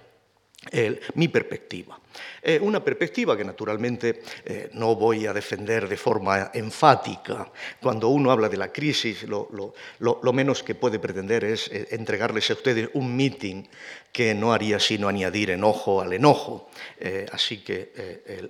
mi 1.16 1.28
perspectiva. 1.28 2.00
Eh, 2.42 2.60
una 2.62 2.84
perspectiva 2.84 3.38
que 3.38 3.46
naturalmente 3.46 4.22
eh, 4.46 4.70
no 4.74 4.96
voy 4.96 5.26
a 5.26 5.34
defender 5.34 5.88
de 5.88 5.98
forma 5.98 6.52
enfática. 6.54 7.50
Cuando 7.82 8.10
uno 8.10 8.32
habla 8.32 8.50
de 8.50 8.58
la 8.58 8.72
crisis, 8.72 9.24
lo, 9.24 10.34
menos 10.34 10.64
que 10.64 10.76
puede 10.76 11.00
pretender 11.00 11.44
es 11.46 11.70
eh, 11.70 11.88
entregarles 11.92 12.50
a 12.50 12.54
ustedes 12.54 12.90
un 12.94 13.16
meeting 13.16 13.64
que 14.12 14.36
no 14.36 14.54
haría 14.54 14.80
sino 14.80 15.08
añadir 15.08 15.52
enojo 15.52 16.02
al 16.02 16.14
enojo. 16.14 16.70
así 17.32 17.64
que 17.64 17.92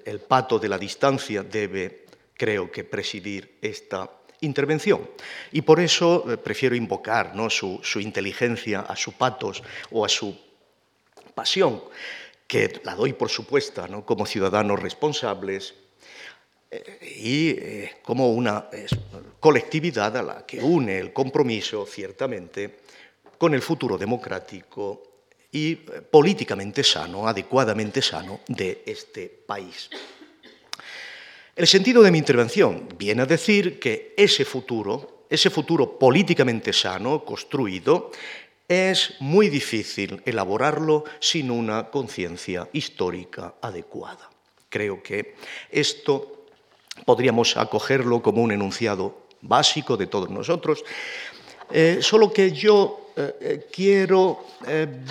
el, 0.05 0.19
pato 0.19 0.59
de 0.59 0.67
la 0.67 0.77
distancia 0.77 1.41
debe, 1.43 2.05
creo 2.35 2.69
que, 2.69 2.83
presidir 2.83 3.59
esta 3.61 4.09
intervención. 4.41 5.09
Y 5.53 5.61
por 5.61 5.79
eso 5.79 6.25
prefiero 6.43 6.75
invocar 6.75 7.33
¿no? 7.33 7.49
su, 7.49 7.79
su 7.81 8.01
inteligencia 8.01 8.81
a 8.81 8.95
su 8.97 9.13
patos 9.13 9.63
o 9.91 10.03
a 10.03 10.09
su 10.09 10.37
pasión, 11.33 11.83
que 12.47 12.81
la 12.83 12.95
doy 12.95 13.13
por 13.13 13.29
supuesta 13.29 13.87
¿no? 13.87 14.05
como 14.05 14.25
ciudadanos 14.25 14.79
responsables 14.79 15.73
eh, 16.69 17.15
y 17.17 17.49
eh, 17.49 17.91
como 18.03 18.31
una 18.31 18.69
colectividad 19.39 20.15
a 20.17 20.23
la 20.23 20.45
que 20.45 20.61
une 20.61 20.99
el 20.99 21.13
compromiso, 21.13 21.85
ciertamente, 21.85 22.79
con 23.37 23.53
el 23.53 23.61
futuro 23.61 23.97
democrático 23.97 25.03
y 25.51 25.71
eh, 25.71 26.01
políticamente 26.09 26.83
sano, 26.83 27.27
adecuadamente 27.27 28.01
sano, 28.01 28.41
de 28.47 28.83
este 28.85 29.27
país. 29.27 29.89
El 31.55 31.67
sentido 31.67 32.01
de 32.01 32.09
mi 32.09 32.17
intervención 32.17 32.89
viene 32.97 33.21
a 33.21 33.27
decir 33.27 33.79
que 33.79 34.15
ese 34.17 34.43
futuro, 34.45 35.25
ese 35.29 35.51
futuro 35.51 35.99
políticamente 35.99 36.73
sano, 36.73 37.23
construido, 37.23 38.11
es 38.67 39.15
muy 39.19 39.49
difícil 39.49 40.21
elaborarlo 40.25 41.03
sin 41.19 41.51
una 41.51 41.89
conciencia 41.89 42.69
histórica 42.73 43.55
adecuada. 43.61 44.29
Creo 44.69 45.03
que 45.03 45.35
esto 45.69 46.45
podríamos 47.05 47.57
acogerlo 47.57 48.21
como 48.21 48.41
un 48.41 48.51
enunciado 48.51 49.23
básico 49.41 49.97
de 49.97 50.07
todos 50.07 50.29
nosotros, 50.29 50.83
eh, 51.71 51.99
solo 52.01 52.31
que 52.31 52.51
yo 52.51 53.11
eh, 53.15 53.35
eh, 53.41 53.67
quiero 53.71 54.45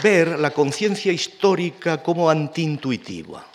ver 0.02 0.38
la 0.38 0.50
conciencia 0.50 1.12
histórica 1.12 2.02
como 2.02 2.30
antiintuitiva. 2.30 3.51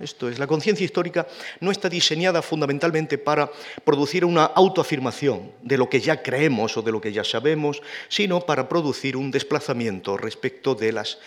Esto 0.00 0.30
es, 0.30 0.38
la 0.38 0.46
conciencia 0.46 0.84
histórica 0.84 1.26
no 1.60 1.70
está 1.70 1.90
diseñada 1.90 2.40
fundamentalmente 2.40 3.18
para 3.18 3.50
producir 3.84 4.24
una 4.24 4.46
autoafirmación 4.46 5.52
de 5.62 5.76
lo 5.76 5.90
que 5.90 6.00
ya 6.00 6.22
creemos 6.22 6.76
o 6.78 6.82
de 6.82 6.90
lo 6.90 7.02
que 7.02 7.12
ya 7.12 7.22
sabemos, 7.22 7.82
sino 8.08 8.40
para 8.40 8.66
producir 8.66 9.14
un 9.14 9.30
desplazamiento 9.30 10.16
respecto 10.16 10.74
de, 10.74 10.92
las, 10.92 11.18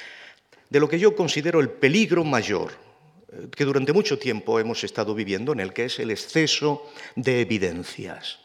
de 0.71 0.79
lo 0.79 0.89
que 0.89 0.97
yo 0.97 1.15
considero 1.15 1.59
el 1.59 1.69
peligro 1.69 2.23
mayor 2.23 2.71
eh, 3.31 3.47
que 3.55 3.63
durante 3.63 3.93
mucho 3.93 4.17
tiempo 4.17 4.59
hemos 4.59 4.83
estado 4.83 5.13
viviendo, 5.13 5.53
en 5.53 5.59
el 5.59 5.71
que 5.71 5.85
es 5.85 5.99
el 5.99 6.09
exceso 6.09 6.89
de 7.15 7.41
evidencias. 7.41 8.39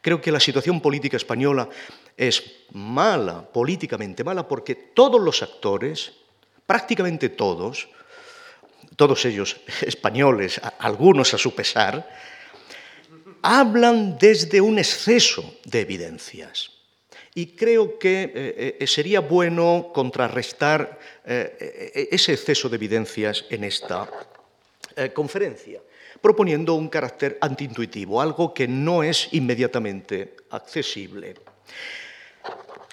Creo 0.00 0.20
que 0.20 0.32
la 0.32 0.40
situación 0.40 0.80
política 0.80 1.16
española 1.16 1.68
es 2.16 2.42
mala, 2.72 3.42
políticamente 3.52 4.24
mala, 4.24 4.48
porque 4.48 4.74
todos 4.74 5.20
los 5.20 5.40
actores, 5.40 6.14
prácticamente 6.66 7.28
todos, 7.28 7.88
todos 8.96 9.24
ellos 9.24 9.60
españoles, 9.82 10.60
algunos 10.78 11.34
a 11.34 11.38
su 11.38 11.54
pesar, 11.54 12.08
hablan 13.42 14.16
desde 14.18 14.60
un 14.60 14.78
exceso 14.78 15.58
de 15.64 15.80
evidencias. 15.80 16.70
Y 17.34 17.56
creo 17.56 17.98
que 17.98 18.30
eh, 18.34 18.76
eh, 18.80 18.86
sería 18.86 19.20
bueno 19.20 19.90
contrarrestar 19.92 20.98
eh, 21.24 22.08
ese 22.10 22.34
exceso 22.34 22.68
de 22.68 22.76
evidencias 22.76 23.44
en 23.50 23.64
esta 23.64 24.08
conferencia, 25.14 25.80
proponiendo 26.20 26.74
un 26.74 26.90
carácter 26.90 27.38
antiintuitivo, 27.40 28.20
algo 28.20 28.52
que 28.52 28.68
no 28.68 29.02
es 29.02 29.28
inmediatamente 29.32 30.36
accesible. 30.50 31.34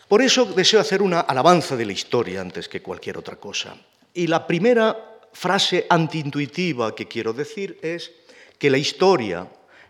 Por 0.08 0.22
eso 0.22 0.46
deseo 0.46 0.80
hacer 0.80 1.02
una 1.02 1.20
alabanza 1.20 1.76
de 1.76 1.86
la 1.86 1.92
historia 1.92 2.40
antes 2.40 2.70
que 2.70 2.82
cualquier 2.82 3.18
otra 3.18 3.36
cosa. 3.36 3.76
Y 4.14 4.28
la 4.28 4.48
primera 4.48 5.09
frase 5.34 5.86
antiintuitiva 5.90 6.96
que 6.96 7.08
quiero 7.08 7.34
decir 7.34 7.78
es 7.82 8.12
que 8.58 8.70
la 8.70 8.78
historia 8.78 9.48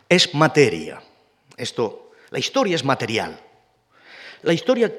es 0.08 0.34
materia. 0.34 1.02
Esto, 1.58 2.12
la 2.30 2.40
historia 2.40 2.76
es 2.76 2.84
material. 2.84 3.40
La 4.44 4.54
historia, 4.54 4.94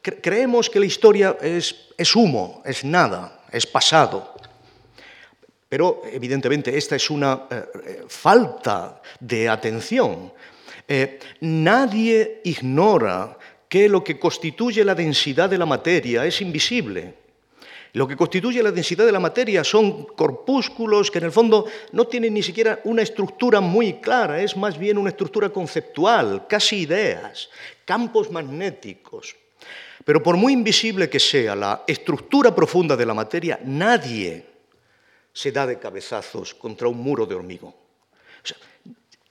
creemos 0.00 0.70
que 0.70 0.80
la 0.80 0.86
historia 0.86 1.36
es, 1.40 1.88
es 1.96 2.16
humo, 2.16 2.62
es 2.64 2.84
nada, 2.84 3.44
es 3.52 3.66
pasado. 3.66 4.34
Pero 5.68 6.02
evidentemente 6.10 6.76
esta 6.76 6.96
es 6.96 7.10
una 7.10 7.46
eh, 7.50 7.64
eh, 7.84 8.04
falta 8.08 9.02
de 9.18 9.48
atención. 9.48 10.32
Eh, 10.86 11.18
nadie 11.40 12.40
ignora 12.44 13.36
que 13.68 13.88
lo 13.88 14.04
que 14.04 14.18
constituye 14.18 14.84
la 14.84 14.94
densidad 14.94 15.50
de 15.50 15.58
la 15.58 15.66
materia 15.66 16.24
es 16.24 16.40
invisible. 16.40 17.25
Lo 17.96 18.06
que 18.06 18.14
constituye 18.14 18.62
la 18.62 18.72
densidad 18.72 19.06
de 19.06 19.12
la 19.12 19.18
materia 19.18 19.64
son 19.64 20.04
corpúsculos 20.04 21.10
que 21.10 21.16
en 21.16 21.24
el 21.24 21.32
fondo 21.32 21.64
no 21.92 22.06
tienen 22.06 22.34
ni 22.34 22.42
siquiera 22.42 22.78
una 22.84 23.00
estructura 23.00 23.62
muy 23.62 23.94
clara, 24.00 24.42
es 24.42 24.54
más 24.54 24.76
bien 24.76 24.98
una 24.98 25.08
estructura 25.08 25.48
conceptual, 25.48 26.46
casi 26.46 26.80
ideas, 26.80 27.48
campos 27.86 28.30
magnéticos. 28.30 29.34
Pero 30.04 30.22
por 30.22 30.36
muy 30.36 30.52
invisible 30.52 31.08
que 31.08 31.18
sea 31.18 31.56
la 31.56 31.84
estructura 31.86 32.54
profunda 32.54 32.98
de 32.98 33.06
la 33.06 33.14
materia, 33.14 33.58
nadie 33.64 34.44
se 35.32 35.50
da 35.50 35.66
de 35.66 35.78
cabezazos 35.78 36.52
contra 36.52 36.88
un 36.88 36.98
muro 36.98 37.24
de 37.24 37.34
hormigón. 37.34 37.74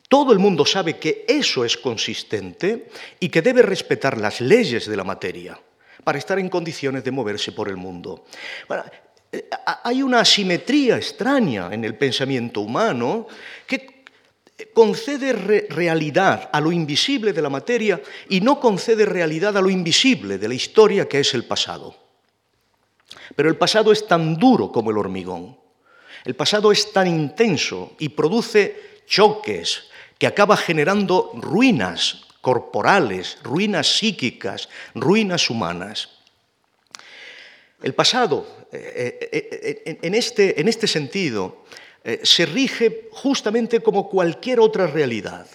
todo 0.09 0.33
el 0.33 0.39
mundo 0.39 0.65
sabe 0.65 0.97
que 0.97 1.23
eso 1.27 1.65
es 1.65 1.77
consistente 1.77 2.89
y 3.19 3.29
que 3.29 3.43
debe 3.43 3.61
respetar 3.61 4.17
las 4.17 4.41
leyes 4.41 4.87
de 4.87 4.97
la 4.97 5.03
materia 5.03 5.59
para 6.05 6.19
estar 6.19 6.39
en 6.39 6.47
condiciones 6.47 7.03
de 7.03 7.11
moverse 7.11 7.51
por 7.51 7.67
el 7.67 7.75
mundo. 7.75 8.25
Eh, 9.31 9.49
hay 9.83 10.01
una 10.03 10.21
asimetría 10.21 10.95
extraña 10.95 11.73
en 11.73 11.83
el 11.83 11.97
pensamiento 11.97 12.61
humano 12.61 13.27
que 13.67 14.05
concede 14.73 15.33
realidad 15.67 16.49
a 16.53 16.61
lo 16.61 16.71
invisible 16.71 17.33
de 17.33 17.41
la 17.41 17.49
materia 17.49 18.01
y 18.29 18.39
no 18.39 18.59
concede 18.59 19.05
realidad 19.05 19.57
a 19.57 19.61
lo 19.61 19.69
invisible 19.69 20.37
de 20.37 20.47
la 20.47 20.53
historia 20.53 21.09
que 21.09 21.19
es 21.19 21.33
el 21.33 21.43
pasado. 21.45 21.95
Pero 23.35 23.49
el 23.49 23.57
pasado 23.57 23.91
es 23.91 24.07
tan 24.07 24.37
duro 24.37 24.71
como 24.71 24.91
el 24.91 24.97
hormigón. 24.97 25.57
El 26.23 26.35
pasado 26.35 26.71
es 26.71 26.93
tan 26.93 27.07
intenso 27.07 27.95
y 27.99 28.09
produce 28.09 29.01
choques 29.07 29.89
que 30.17 30.27
acaba 30.27 30.55
generando 30.55 31.31
ruinas 31.35 32.24
corporales, 32.45 33.39
ruinas 33.41 33.97
psíquicas, 33.97 34.69
ruinas 34.93 35.49
humanas. 35.49 36.09
El 37.81 37.95
pasado, 37.95 38.67
eh, 38.71 39.17
eh, 39.19 39.81
eh, 39.83 39.97
en 40.03 40.13
este, 40.13 40.61
en 40.61 40.67
este 40.67 40.85
sentido, 40.85 41.65
se 42.21 42.45
rige 42.45 43.09
justamente 43.09 43.79
como 43.79 44.07
cualquier 44.07 44.59
otra 44.59 44.85
realidad. 44.85 45.47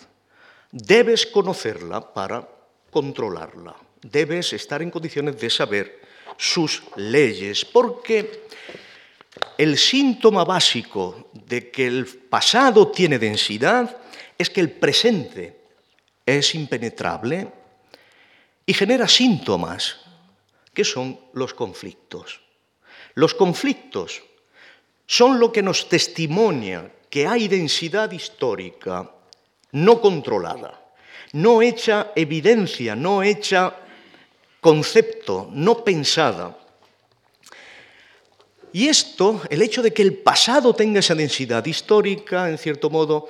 Debes 0.73 1.27
conocerla 1.27 2.13
para 2.13 2.49
controlarla. 2.91 3.77
Debes 4.03 4.53
estar 4.53 4.83
en 4.83 4.91
condiciones 4.91 5.39
de 5.39 5.49
saber 5.49 6.01
sus 6.37 6.83
leyes, 6.97 7.65
porque 7.65 8.49
el 9.57 9.79
síntoma 9.79 10.43
básico 10.43 11.31
de 11.35 11.71
que 11.71 11.87
el 11.87 12.05
pasado 12.07 12.89
tiene 12.89 13.21
densidad 13.21 13.97
es 14.37 14.51
que 14.51 14.61
el 14.61 14.73
presente 14.73 15.60
es 16.27 16.55
impenetrable 16.55 17.53
y 18.67 18.75
genera 18.75 19.09
síntomas, 19.09 19.97
que 20.73 20.85
son 20.85 21.19
los 21.33 21.55
conflictos. 21.55 22.41
Los 23.15 23.35
conflictos 23.35 24.23
son 25.07 25.41
lo 25.41 25.51
que 25.51 25.63
nos 25.63 25.89
testimonia 25.89 26.91
que 27.11 27.27
hay 27.27 27.49
densidad 27.49 28.13
histórica 28.13 29.11
no 29.73 30.01
controlada, 30.01 30.81
no 31.33 31.63
hecha 31.63 32.13
evidencia, 32.15 32.95
no 32.95 33.23
hecha 33.23 33.75
concepto, 34.61 35.49
no 35.53 35.85
pensada. 35.85 36.57
Y 38.73 38.87
esto, 38.89 39.43
el 39.51 39.63
hecho 39.63 39.83
de 39.83 39.93
que 39.93 40.03
el 40.03 40.19
pasado 40.19 40.75
tenga 40.75 41.01
esa 41.01 41.15
densidad 41.15 41.65
histórica, 41.67 42.49
en 42.49 42.59
cierto 42.59 42.89
modo, 42.89 43.29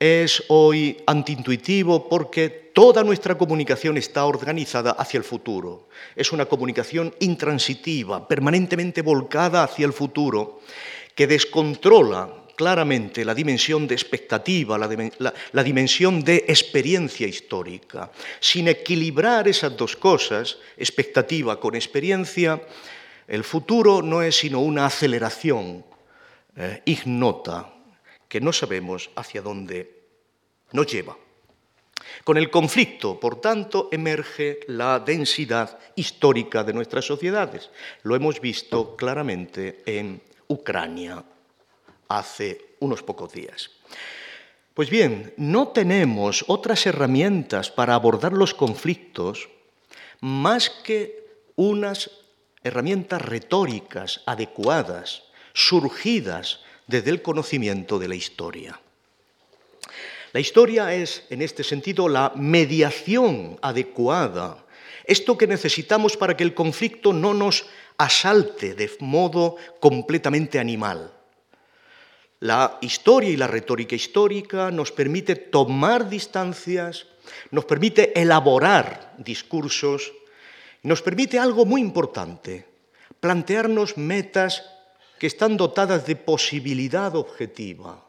es 0.00 0.44
hoy 0.48 0.96
antiintuitivo 1.06 2.08
porque 2.08 2.48
toda 2.72 3.04
nuestra 3.04 3.36
comunicación 3.36 3.98
está 3.98 4.24
organizada 4.24 4.92
hacia 4.92 5.18
el 5.18 5.24
futuro. 5.24 5.88
Es 6.16 6.32
una 6.32 6.46
comunicación 6.46 7.14
intransitiva, 7.20 8.26
permanentemente 8.26 9.02
volcada 9.02 9.62
hacia 9.62 9.84
el 9.84 9.92
futuro, 9.92 10.62
que 11.14 11.26
descontrola 11.26 12.32
claramente 12.56 13.26
la 13.26 13.34
dimensión 13.34 13.86
de 13.86 13.94
expectativa, 13.94 14.78
la, 14.78 15.62
dimensión 15.62 16.24
de 16.24 16.44
experiencia 16.48 17.26
histórica. 17.26 18.10
Sin 18.40 18.68
equilibrar 18.68 19.48
esas 19.48 19.76
dos 19.76 19.96
cosas, 19.96 20.56
expectativa 20.78 21.60
con 21.60 21.74
experiencia, 21.74 22.60
el 23.28 23.44
futuro 23.44 24.00
no 24.00 24.22
es 24.22 24.36
sino 24.36 24.60
una 24.60 24.86
aceleración 24.86 25.84
eh, 26.56 26.82
ignota 26.86 27.79
que 28.30 28.40
no 28.40 28.52
sabemos 28.54 29.10
hacia 29.16 29.42
dónde 29.42 30.06
nos 30.70 30.86
lleva. 30.86 31.18
Con 32.22 32.38
el 32.38 32.48
conflicto, 32.48 33.18
por 33.18 33.40
tanto, 33.40 33.88
emerge 33.90 34.60
la 34.68 35.00
densidad 35.00 35.78
histórica 35.96 36.62
de 36.62 36.72
nuestras 36.72 37.04
sociedades. 37.04 37.70
Lo 38.04 38.14
hemos 38.14 38.40
visto 38.40 38.94
claramente 38.94 39.82
en 39.84 40.22
Ucrania 40.46 41.24
hace 42.08 42.76
unos 42.78 43.02
pocos 43.02 43.32
días. 43.32 43.70
Pues 44.74 44.90
bien, 44.90 45.34
no 45.36 45.68
tenemos 45.68 46.44
otras 46.46 46.86
herramientas 46.86 47.70
para 47.70 47.94
abordar 47.94 48.32
los 48.32 48.54
conflictos 48.54 49.48
más 50.20 50.70
que 50.70 51.26
unas 51.56 52.10
herramientas 52.62 53.22
retóricas 53.22 54.22
adecuadas, 54.26 55.24
surgidas 55.52 56.60
desde 56.90 57.10
el 57.10 57.22
conocimiento 57.22 57.98
de 57.98 58.08
la 58.08 58.16
historia. 58.16 58.78
La 60.32 60.40
historia 60.40 60.92
es, 60.94 61.24
en 61.30 61.40
este 61.40 61.64
sentido, 61.64 62.08
la 62.08 62.32
mediación 62.36 63.58
adecuada, 63.62 64.64
esto 65.04 65.38
que 65.38 65.46
necesitamos 65.46 66.16
para 66.16 66.36
que 66.36 66.44
el 66.44 66.54
conflicto 66.54 67.12
no 67.12 67.32
nos 67.32 67.66
asalte 67.96 68.74
de 68.74 68.90
modo 69.00 69.56
completamente 69.78 70.58
animal. 70.58 71.12
La 72.40 72.78
historia 72.80 73.30
y 73.30 73.36
la 73.36 73.46
retórica 73.46 73.94
histórica 73.94 74.70
nos 74.70 74.92
permite 74.92 75.36
tomar 75.36 76.08
distancias, 76.08 77.06
nos 77.50 77.66
permite 77.66 78.18
elaborar 78.18 79.14
discursos, 79.18 80.12
nos 80.82 81.02
permite 81.02 81.38
algo 81.38 81.66
muy 81.66 81.82
importante, 81.82 82.66
plantearnos 83.20 83.98
metas 83.98 84.64
que 85.20 85.28
están 85.28 85.60
dotadas 85.60 86.06
de 86.08 86.16
posibilidad 86.16 87.14
objetiva. 87.14 88.00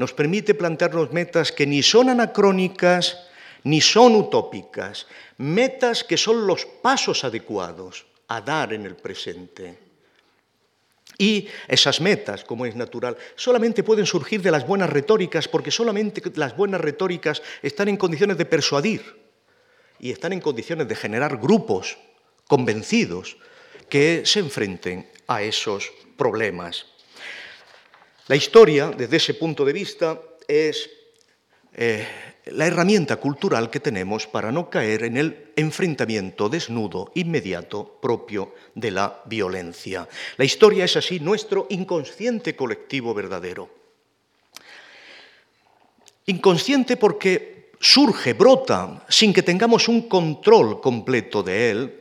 Nos 0.00 0.16
permite 0.16 0.56
plantearnos 0.56 1.12
metas 1.12 1.52
que 1.52 1.68
ni 1.68 1.84
son 1.84 2.08
anacrónicas 2.08 3.28
ni 3.64 3.82
son 3.82 4.16
utópicas, 4.16 5.06
metas 5.36 6.02
que 6.02 6.16
son 6.16 6.46
los 6.46 6.64
pasos 6.64 7.24
adecuados 7.24 8.06
a 8.28 8.40
dar 8.40 8.72
en 8.72 8.86
el 8.86 8.96
presente. 8.96 9.76
Y 11.18 11.46
esas 11.68 12.00
metas, 12.00 12.42
como 12.42 12.64
es 12.64 12.74
natural, 12.74 13.18
solamente 13.36 13.82
pueden 13.82 14.06
surgir 14.06 14.40
de 14.40 14.50
las 14.50 14.66
buenas 14.66 14.88
retóricas, 14.88 15.46
porque 15.46 15.70
solamente 15.70 16.22
las 16.36 16.56
buenas 16.56 16.80
retóricas 16.80 17.42
están 17.60 17.88
en 17.88 17.98
condiciones 17.98 18.38
de 18.38 18.46
persuadir 18.46 19.04
y 19.98 20.10
están 20.10 20.32
en 20.32 20.40
condiciones 20.40 20.88
de 20.88 20.96
generar 20.96 21.36
grupos 21.36 21.98
convencidos 22.48 23.36
que 23.90 24.22
se 24.24 24.38
enfrenten 24.38 25.06
a 25.26 25.42
esos 25.42 25.92
problemas. 26.20 26.84
La 28.28 28.36
historia, 28.36 28.90
desde 28.90 29.16
ese 29.16 29.32
punto 29.32 29.64
de 29.64 29.72
vista, 29.72 30.20
es 30.46 30.90
eh, 31.72 32.06
la 32.52 32.66
herramienta 32.66 33.16
cultural 33.16 33.70
que 33.70 33.80
tenemos 33.80 34.26
para 34.26 34.52
no 34.52 34.68
caer 34.68 35.04
en 35.04 35.16
el 35.16 35.52
enfrentamiento 35.56 36.50
desnudo, 36.50 37.10
inmediato, 37.14 37.98
propio 38.02 38.52
de 38.74 38.90
la 38.90 39.22
violencia. 39.24 40.06
La 40.36 40.44
historia 40.44 40.84
es 40.84 40.94
así 40.96 41.20
nuestro 41.20 41.66
inconsciente 41.70 42.54
colectivo 42.54 43.14
verdadero. 43.14 43.70
Inconsciente 46.26 46.98
porque 46.98 47.72
surge, 47.80 48.34
brota, 48.34 49.06
sin 49.08 49.32
que 49.32 49.42
tengamos 49.42 49.88
un 49.88 50.06
control 50.06 50.82
completo 50.82 51.42
de 51.42 51.70
él, 51.70 52.00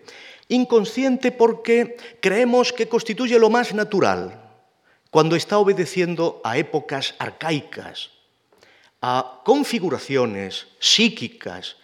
Inconsciente 0.49 1.31
porque 1.31 1.95
creemos 2.21 2.73
que 2.73 2.89
constituye 2.89 3.37
lo 3.37 3.49
más 3.49 3.73
natural, 3.73 4.41
cuando 5.11 5.35
está 5.35 5.57
obedeciendo 5.57 6.41
a 6.43 6.57
épocas 6.57 7.15
arcaicas, 7.19 8.09
a 9.01 9.41
configuraciones 9.45 10.67
psíquicas 10.79 11.77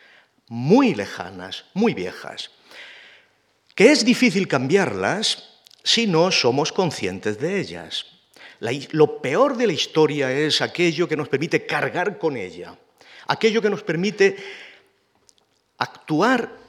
muy 0.48 0.94
lejanas, 0.94 1.66
muy 1.74 1.94
viejas, 1.94 2.52
que 3.74 3.92
es 3.92 4.04
difícil 4.04 4.48
cambiarlas 4.48 5.62
si 5.84 6.08
no 6.08 6.32
somos 6.32 6.72
conscientes 6.72 7.40
de 7.40 7.60
ellas. 7.60 8.08
lo 8.92 9.22
peor 9.22 9.58
de 9.58 9.68
la 9.68 9.74
historia 9.74 10.32
es 10.32 10.62
aquello 10.62 11.08
que 11.08 11.18
nos 11.18 11.30
permite 11.30 11.66
cargar 11.66 12.18
con 12.18 12.36
ella, 12.36 12.76
aquello 13.28 13.62
que 13.62 13.70
nos 13.70 13.84
permite 13.84 14.38
actuar 15.78 16.65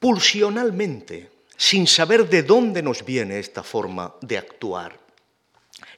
pulsionalmente, 0.00 1.30
sin 1.56 1.86
saber 1.86 2.28
de 2.28 2.42
dónde 2.42 2.82
nos 2.82 3.04
viene 3.04 3.38
esta 3.38 3.62
forma 3.62 4.16
de 4.22 4.38
actuar. 4.38 4.98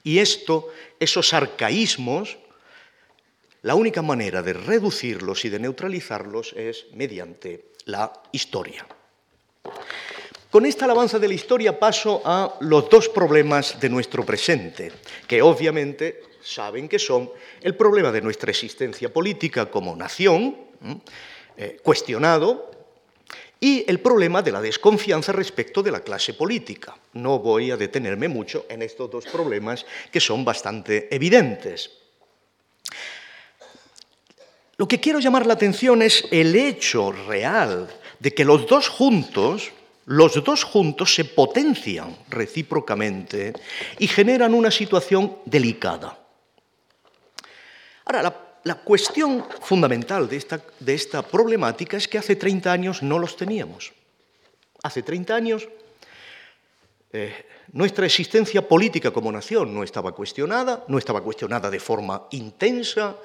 Y 0.03 0.19
esto, 0.19 0.69
esos 0.99 1.33
arcaísmos, 1.33 2.37
la 3.63 3.75
única 3.75 4.01
manera 4.01 4.43
de 4.43 4.51
reducirlos 4.51 5.45
y 5.45 5.49
de 5.49 5.59
neutralizarlos 5.59 6.51
es 6.53 6.85
mediante 6.93 7.71
la 7.85 8.11
historia. 8.33 8.85
Con 10.51 10.65
esta 10.65 10.85
alabanza 10.85 11.17
de 11.17 11.29
la 11.29 11.33
historia 11.33 11.79
paso 11.79 12.21
a 12.25 12.57
los 12.59 12.89
dos 12.89 13.07
problemas 13.09 13.79
de 13.79 13.89
nuestro 13.89 14.25
presente, 14.25 14.91
que 15.25 15.41
obviamente 15.41 16.21
saben 16.43 16.89
que 16.89 16.99
son 16.99 17.31
el 17.61 17.75
problema 17.75 18.11
de 18.11 18.21
nuestra 18.21 18.51
existencia 18.51 19.11
política 19.11 19.71
como 19.71 19.95
nación, 19.95 20.57
eh, 21.55 21.79
cuestionado, 21.81 22.72
y 23.63 23.85
el 23.87 24.01
problema 24.01 24.41
de 24.41 24.51
la 24.51 24.59
desconfianza 24.59 25.31
respecto 25.31 25.81
de 25.81 25.89
la 25.89 26.01
clase 26.01 26.33
política. 26.33 26.97
No 27.13 27.39
voy 27.39 27.71
a 27.71 27.77
detenerme 27.77 28.27
mucho 28.27 28.65
en 28.67 28.81
estos 28.81 29.09
dos 29.09 29.23
problemas 29.23 29.85
que 30.11 30.19
son 30.19 30.43
bastante 30.43 31.07
evidentes. 31.15 31.89
Lo 34.75 34.85
que 34.85 34.99
quiero 34.99 35.19
llamar 35.19 35.45
la 35.45 35.53
atención 35.53 36.01
es 36.01 36.25
el 36.29 36.53
hecho 36.57 37.13
real 37.13 37.87
de 38.19 38.33
que 38.33 38.43
los 38.43 38.67
dos 38.67 38.89
juntos, 38.89 39.71
los 40.07 40.43
dos 40.43 40.65
juntos 40.65 41.15
se 41.15 41.23
potencian 41.23 42.17
recíprocamente 42.27 43.53
y 43.97 44.09
generan 44.09 44.53
una 44.53 44.71
situación 44.71 45.37
delicada. 45.45 46.19
Ahora, 48.03 48.23
la, 48.23 48.42
cuestión 48.75 49.45
fundamental 49.61 50.27
de 50.27 50.37
esta, 50.37 50.61
de 50.79 50.93
esta 50.93 51.21
problemática 51.21 51.97
es 51.97 52.07
que 52.07 52.17
hace 52.17 52.35
30 52.35 52.71
años 52.71 53.03
no 53.03 53.19
los 53.19 53.35
teníamos. 53.35 53.91
Hace 54.81 55.03
30 55.03 55.35
años 55.35 55.67
eh, 57.11 57.45
nuestra 57.73 58.05
existencia 58.05 58.67
política 58.67 59.11
como 59.11 59.31
nación 59.31 59.73
no 59.73 59.83
estaba 59.83 60.13
cuestionada, 60.13 60.83
no 60.87 60.97
estaba 60.97 61.21
cuestionada 61.21 61.69
de 61.69 61.79
forma 61.79 62.27
intensa, 62.31 63.17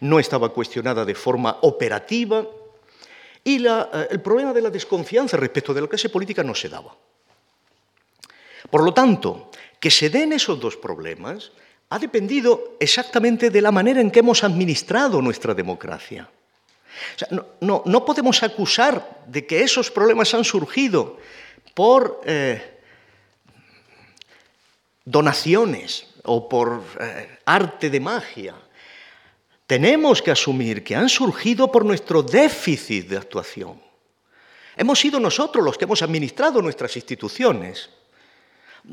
no 0.00 0.18
estaba 0.18 0.48
cuestionada 0.48 1.04
de 1.04 1.14
forma 1.14 1.58
operativa, 1.62 2.44
y 3.44 3.64
eh, 3.64 4.08
el 4.10 4.20
problema 4.20 4.52
de 4.52 4.62
la 4.62 4.70
desconfianza 4.70 5.36
respecto 5.36 5.72
de 5.72 5.80
la 5.80 5.86
clase 5.86 6.08
política 6.08 6.42
no 6.42 6.54
se 6.54 6.68
daba. 6.68 6.96
Por 8.68 8.82
lo 8.82 8.92
tanto, 8.92 9.50
que 9.78 9.90
se 9.90 10.10
den 10.10 10.32
esos 10.32 10.58
dos 10.58 10.76
problemas 10.76 11.52
ha 11.88 11.98
dependido 11.98 12.76
exactamente 12.80 13.50
de 13.50 13.62
la 13.62 13.70
manera 13.70 14.00
en 14.00 14.10
que 14.10 14.20
hemos 14.20 14.42
administrado 14.42 15.22
nuestra 15.22 15.54
democracia. 15.54 16.28
no, 17.60 18.04
podemos 18.04 18.42
acusar 18.42 19.22
de 19.26 19.46
que 19.46 19.62
esos 19.62 19.90
problemas 19.90 20.32
han 20.34 20.44
surgido 20.44 21.18
por 21.74 22.22
eh, 22.24 22.80
donaciones 25.04 26.06
o 26.24 26.48
por 26.48 26.82
eh, 26.98 27.38
arte 27.44 27.90
de 27.90 28.00
magia. 28.00 28.54
Tenemos 29.66 30.22
que 30.22 30.30
asumir 30.30 30.82
que 30.82 30.96
han 30.96 31.08
surgido 31.08 31.70
por 31.70 31.84
nuestro 31.84 32.22
déficit 32.22 33.08
de 33.08 33.16
actuación. 33.16 33.80
Hemos 34.76 35.00
sido 35.00 35.18
nosotros 35.18 35.64
los 35.64 35.78
que 35.78 35.84
hemos 35.84 36.02
administrado 36.02 36.60
nuestras 36.60 36.94
instituciones. 36.96 37.90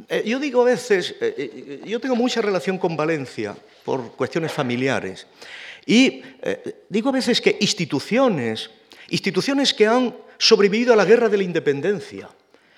Eh, 0.09 0.23
yo 0.25 0.39
digo 0.39 0.61
a 0.61 0.65
veces, 0.65 1.15
eh, 1.21 1.35
eh, 1.37 1.81
yo 1.85 1.99
tengo 1.99 2.15
mucha 2.15 2.41
relación 2.41 2.77
con 2.77 2.97
Valencia 2.97 3.55
por 3.85 4.13
cuestiones 4.13 4.51
familiares, 4.51 5.27
y 5.85 6.23
digo 6.87 7.09
a 7.09 7.11
veces 7.11 7.41
que 7.41 7.57
instituciones, 7.59 8.69
instituciones 9.09 9.73
que 9.73 9.85
han 9.85 10.15
sobrevivido 10.37 10.93
a 10.93 10.95
la 10.95 11.03
guerra 11.03 11.27
de 11.27 11.35
la 11.35 11.43
independencia, 11.43 12.29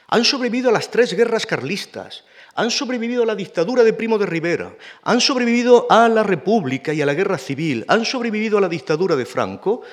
han 0.08 0.25
sobrevivido 0.25 0.69
a 0.69 0.73
las 0.73 0.89
tres 0.89 1.13
guerras 1.13 1.45
carlistas, 1.45 2.25
han 2.56 2.71
sobrevivido 2.71 3.21
a 3.21 3.28
la 3.28 3.36
dictadura 3.36 3.84
de 3.84 3.93
Primo 3.93 4.17
de 4.17 4.25
Rivera, 4.25 4.75
han 5.04 5.21
sobrevivido 5.21 5.86
a 5.88 6.10
la 6.10 6.23
República 6.23 6.93
y 6.93 7.01
a 7.01 7.06
la 7.06 7.13
guerra 7.13 7.38
civil, 7.38 7.86
han 7.88 8.06
sobrevivido 8.06 8.58
a 8.58 8.62
la 8.62 8.69
dictadura 8.69 9.15
de 9.15 9.25
Franco, 9.28 9.84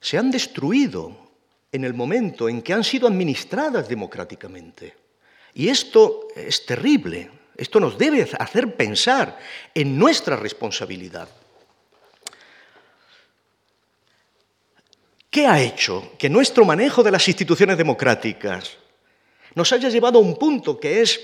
se 0.00 0.16
han 0.16 0.30
destruido 0.30 1.32
en 1.72 1.84
el 1.84 1.92
momento 1.92 2.48
en 2.48 2.62
que 2.62 2.72
han 2.72 2.84
sido 2.84 3.08
administradas 3.08 3.88
democráticamente. 3.88 5.03
Y 5.54 5.68
esto 5.68 6.28
es 6.34 6.66
terrible, 6.66 7.30
esto 7.56 7.78
nos 7.78 7.96
debe 7.96 8.28
hacer 8.38 8.76
pensar 8.76 9.38
en 9.72 9.96
nuestra 9.96 10.36
responsabilidad. 10.36 11.28
¿Qué 15.30 15.46
ha 15.46 15.60
hecho 15.60 16.12
que 16.18 16.28
nuestro 16.28 16.64
manejo 16.64 17.02
de 17.02 17.10
las 17.10 17.26
instituciones 17.26 17.76
democráticas 17.76 18.76
nos 19.54 19.72
haya 19.72 19.88
llevado 19.88 20.18
a 20.18 20.22
un 20.22 20.36
punto 20.36 20.78
que 20.78 21.00
es 21.00 21.20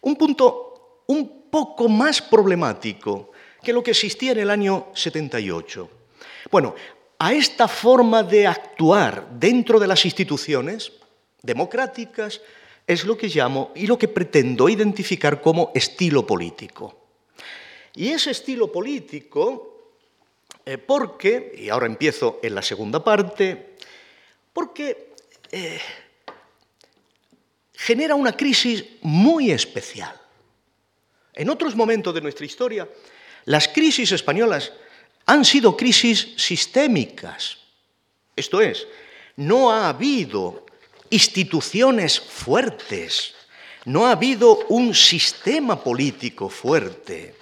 un 0.00 0.16
punto 0.16 1.02
un 1.06 1.50
poco 1.50 1.88
más 1.88 2.20
problemático 2.20 3.32
que 3.62 3.72
lo 3.72 3.82
que 3.82 3.90
existía 3.90 4.32
en 4.32 4.38
el 4.38 4.50
año 4.50 4.88
78? 4.94 5.90
Bueno, 6.50 6.74
a 7.18 7.32
esta 7.32 7.68
forma 7.68 8.22
de 8.22 8.46
actuar 8.46 9.28
dentro 9.32 9.78
de 9.78 9.86
las 9.86 10.04
instituciones 10.04 10.92
democráticas, 11.42 12.40
es 12.86 13.04
lo 13.04 13.16
que 13.16 13.28
llamo 13.28 13.72
y 13.74 13.86
lo 13.86 13.98
que 13.98 14.08
pretendo 14.08 14.68
identificar 14.68 15.40
como 15.40 15.72
estilo 15.74 16.26
político. 16.26 17.04
Y 17.94 18.08
ese 18.08 18.30
estilo 18.32 18.70
político, 18.70 19.92
eh, 20.66 20.78
porque, 20.78 21.54
y 21.56 21.68
ahora 21.68 21.86
empiezo 21.86 22.40
en 22.42 22.54
la 22.54 22.62
segunda 22.62 23.02
parte, 23.02 23.76
porque 24.52 25.14
eh, 25.52 25.80
genera 27.72 28.14
una 28.14 28.36
crisis 28.36 28.84
muy 29.02 29.50
especial. 29.50 30.20
En 31.32 31.50
otros 31.50 31.74
momentos 31.74 32.14
de 32.14 32.20
nuestra 32.20 32.46
historia, 32.46 32.88
las 33.46 33.68
crisis 33.68 34.12
españolas 34.12 34.72
han 35.26 35.44
sido 35.44 35.76
crisis 35.76 36.34
sistémicas. 36.36 37.58
Esto 38.36 38.60
es, 38.60 38.86
no 39.36 39.70
ha 39.70 39.88
habido 39.88 40.63
instituciones 41.10 42.20
fuertes, 42.20 43.34
no 43.84 44.06
ha 44.06 44.12
habido 44.12 44.58
un 44.68 44.94
sistema 44.94 45.82
político 45.82 46.48
fuerte. 46.48 47.34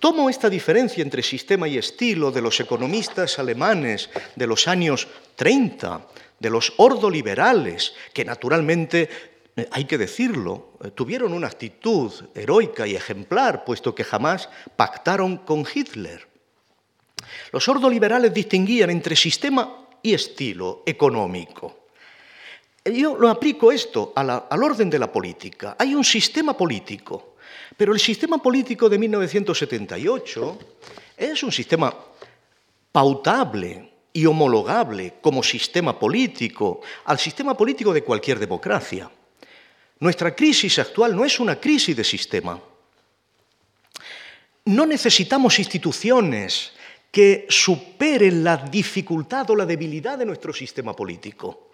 Tomo 0.00 0.30
esta 0.30 0.48
diferencia 0.48 1.02
entre 1.02 1.22
sistema 1.22 1.66
y 1.66 1.76
estilo 1.76 2.30
de 2.30 2.40
los 2.40 2.60
economistas 2.60 3.38
alemanes 3.38 4.10
de 4.36 4.46
los 4.46 4.68
años 4.68 5.08
30, 5.34 6.06
de 6.38 6.50
los 6.50 6.72
ordoliberales, 6.76 7.94
que 8.12 8.24
naturalmente, 8.24 9.08
eh, 9.56 9.68
hay 9.72 9.84
que 9.86 9.98
decirlo, 9.98 10.74
eh, 10.84 10.90
tuvieron 10.92 11.32
una 11.32 11.48
actitud 11.48 12.12
heroica 12.34 12.86
y 12.86 12.94
ejemplar, 12.94 13.64
puesto 13.64 13.94
que 13.94 14.04
jamás 14.04 14.48
pactaron 14.76 15.38
con 15.38 15.66
Hitler. 15.72 16.28
Los 17.52 17.68
ordoliberales 17.68 18.32
distinguían 18.32 18.90
entre 18.90 19.16
sistema 19.16 19.88
y 20.00 20.14
estilo 20.14 20.84
económico. 20.86 21.87
Yo 22.84 23.16
lo 23.16 23.28
aplico 23.28 23.70
esto 23.70 24.12
al 24.14 24.62
orden 24.62 24.88
de 24.88 24.98
la 24.98 25.12
política. 25.12 25.76
Hay 25.78 25.94
un 25.94 26.04
sistema 26.04 26.56
político, 26.56 27.34
pero 27.76 27.92
el 27.92 28.00
sistema 28.00 28.38
político 28.38 28.88
de 28.88 28.98
1978 28.98 30.58
es 31.16 31.42
un 31.42 31.52
sistema 31.52 31.94
pautable 32.92 33.92
y 34.12 34.24
homologable 34.26 35.14
como 35.20 35.42
sistema 35.42 35.98
político 35.98 36.80
al 37.04 37.18
sistema 37.18 37.56
político 37.56 37.92
de 37.92 38.02
cualquier 38.02 38.38
democracia. 38.38 39.10
Nuestra 40.00 40.34
crisis 40.34 40.78
actual 40.78 41.14
no 41.14 41.24
es 41.24 41.38
una 41.40 41.60
crisis 41.60 41.96
de 41.96 42.04
sistema. 42.04 42.60
No 44.64 44.86
necesitamos 44.86 45.58
instituciones 45.58 46.72
que 47.10 47.46
superen 47.48 48.44
la 48.44 48.56
dificultad 48.56 49.48
o 49.50 49.56
la 49.56 49.66
debilidad 49.66 50.18
de 50.18 50.26
nuestro 50.26 50.52
sistema 50.52 50.94
político. 50.94 51.67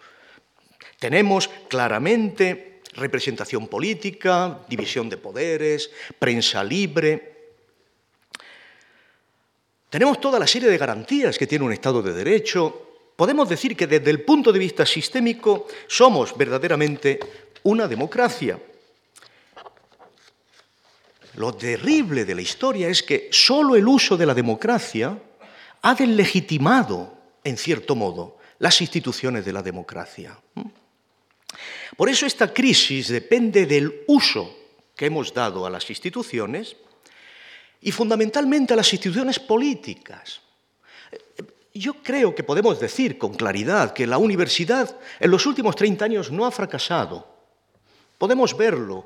Tenemos 0.99 1.49
claramente 1.67 2.81
representación 2.93 3.67
política, 3.67 4.59
división 4.67 5.09
de 5.09 5.17
poderes, 5.17 5.91
prensa 6.17 6.63
libre. 6.63 7.33
Tenemos 9.89 10.19
toda 10.19 10.39
la 10.39 10.47
serie 10.47 10.69
de 10.69 10.77
garantías 10.77 11.37
que 11.37 11.47
tiene 11.47 11.65
un 11.65 11.73
Estado 11.73 12.01
de 12.01 12.13
Derecho. 12.13 13.11
Podemos 13.15 13.47
decir 13.47 13.75
que 13.75 13.87
desde 13.87 14.11
el 14.11 14.23
punto 14.23 14.51
de 14.51 14.59
vista 14.59 14.85
sistémico 14.85 15.67
somos 15.87 16.35
verdaderamente 16.37 17.19
una 17.63 17.87
democracia. 17.87 18.59
Lo 21.35 21.53
terrible 21.53 22.23
de 22.23 22.35
la 22.35 22.41
historia 22.41 22.87
es 22.87 23.03
que 23.03 23.27
solo 23.31 23.75
el 23.75 23.87
uso 23.87 24.15
de 24.15 24.25
la 24.25 24.33
democracia 24.33 25.17
ha 25.81 25.93
deslegitimado, 25.93 27.13
en 27.43 27.57
cierto 27.57 27.95
modo, 27.95 28.37
las 28.59 28.79
instituciones 28.79 29.43
de 29.43 29.53
la 29.53 29.61
democracia. 29.61 30.39
Por 31.95 32.09
eso 32.09 32.25
esta 32.25 32.53
crisis 32.53 33.07
depende 33.07 33.65
del 33.65 34.03
uso 34.07 34.55
que 34.95 35.05
hemos 35.05 35.33
dado 35.33 35.65
a 35.65 35.69
las 35.69 35.89
instituciones 35.89 36.75
y 37.81 37.91
fundamentalmente 37.91 38.73
a 38.73 38.77
las 38.77 38.91
instituciones 38.91 39.39
políticas. 39.39 40.41
Yo 41.73 41.95
creo 42.01 42.33
que 42.33 42.43
podemos 42.43 42.79
decir 42.79 43.17
con 43.17 43.33
claridad 43.33 43.93
que 43.93 44.07
la 44.07 44.17
universidad 44.17 44.97
en 45.19 45.31
los 45.31 45.45
últimos 45.45 45.75
30 45.75 46.05
años 46.05 46.31
no 46.31 46.45
ha 46.45 46.51
fracasado. 46.51 47.27
Podemos 48.17 48.55
verlo. 48.55 49.05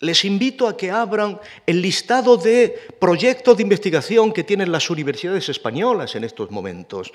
Les 0.00 0.24
invito 0.24 0.68
a 0.68 0.76
que 0.76 0.92
abran 0.92 1.40
el 1.66 1.82
listado 1.82 2.36
de 2.36 2.78
proyectos 3.00 3.56
de 3.56 3.64
investigación 3.64 4.32
que 4.32 4.44
tienen 4.44 4.70
las 4.70 4.90
universidades 4.90 5.48
españolas 5.48 6.14
en 6.14 6.22
estos 6.22 6.52
momentos. 6.52 7.12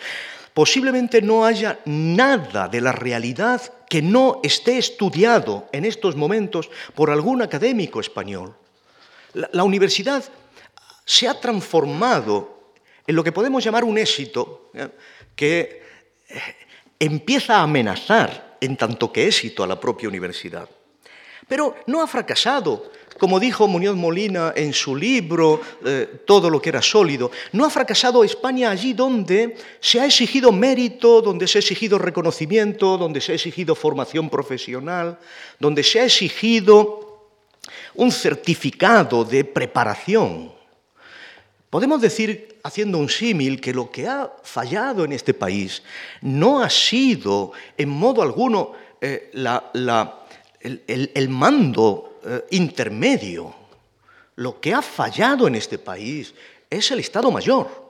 Posiblemente 0.54 1.22
no 1.22 1.46
haya 1.46 1.80
nada 1.86 2.68
de 2.68 2.82
la 2.82 2.92
realidad 2.92 3.62
que 3.90 4.02
no 4.02 4.42
esté 4.44 4.78
estudiado 4.78 5.70
en 5.72 5.86
estos 5.86 6.16
momentos 6.16 6.70
por 6.94 7.10
algún 7.10 7.42
académico 7.42 8.02
español. 8.02 8.54
La, 9.34 9.64
universidad 9.64 10.24
se 11.06 11.28
ha 11.28 11.40
transformado 11.40 12.74
en 13.08 13.16
lo 13.16 13.24
que 13.24 13.32
podemos 13.32 13.64
llamar 13.64 13.84
un 13.84 13.98
éxito 13.98 14.70
¿eh? 14.74 14.90
que 15.36 15.84
eh, 16.28 16.40
empieza 17.00 17.58
a 17.58 17.64
amenazar 17.64 18.58
en 18.60 18.78
tanto 18.78 19.12
que 19.12 19.28
éxito 19.28 19.64
a 19.64 19.68
la 19.68 19.80
propia 19.80 20.10
universidad. 20.10 20.70
Pero 21.54 21.76
no 21.86 22.02
ha 22.02 22.08
fracasado, 22.08 22.90
como 23.20 23.40
dijo 23.40 23.68
Muñoz 23.68 23.96
Molina 23.96 24.54
en 24.56 24.74
su 24.74 24.96
libro 24.96 25.62
eh, 25.86 26.22
Todo 26.26 26.50
lo 26.50 26.60
que 26.60 26.70
era 26.70 26.82
sólido, 26.82 27.30
no 27.52 27.64
ha 27.64 27.70
fracasado 27.70 28.24
España 28.24 28.72
allí 28.72 28.94
donde 28.94 29.56
se 29.80 30.00
ha 30.00 30.08
exigido 30.08 30.52
mérito, 30.52 31.22
donde 31.22 31.48
se 31.48 31.60
ha 31.60 31.62
exigido 31.62 32.00
reconocimiento, 32.00 32.98
donde 32.98 33.22
se 33.22 33.34
ha 33.34 33.36
exigido 33.36 33.76
formación 33.76 34.32
profesional, 34.32 35.20
donde 35.60 35.84
se 35.84 36.00
ha 36.00 36.06
exigido 36.06 37.30
un 37.94 38.12
certificado 38.12 39.24
de 39.24 39.46
preparación. 39.46 40.52
Podemos 41.70 42.02
decir, 42.02 42.58
haciendo 42.64 42.98
un 42.98 43.10
símil, 43.10 43.62
que 43.62 43.76
lo 43.76 43.92
que 43.92 44.08
ha 44.08 44.34
fallado 44.42 45.06
en 45.06 45.12
este 45.12 45.36
país 45.36 45.84
no 46.20 46.64
ha 46.64 46.70
sido 46.72 47.52
en 47.78 47.90
modo 47.90 48.24
alguno 48.24 48.72
eh, 49.00 49.30
la 49.34 50.24
el, 50.64 51.30
mando 51.30 52.20
eh, 52.26 52.46
intermedio. 52.52 53.54
Lo 54.36 54.60
que 54.60 54.74
ha 54.74 54.82
fallado 54.82 55.48
en 55.48 55.56
este 55.56 55.78
país 55.78 56.34
es 56.70 56.90
el 56.92 57.00
Estado 57.00 57.30
Mayor. 57.30 57.84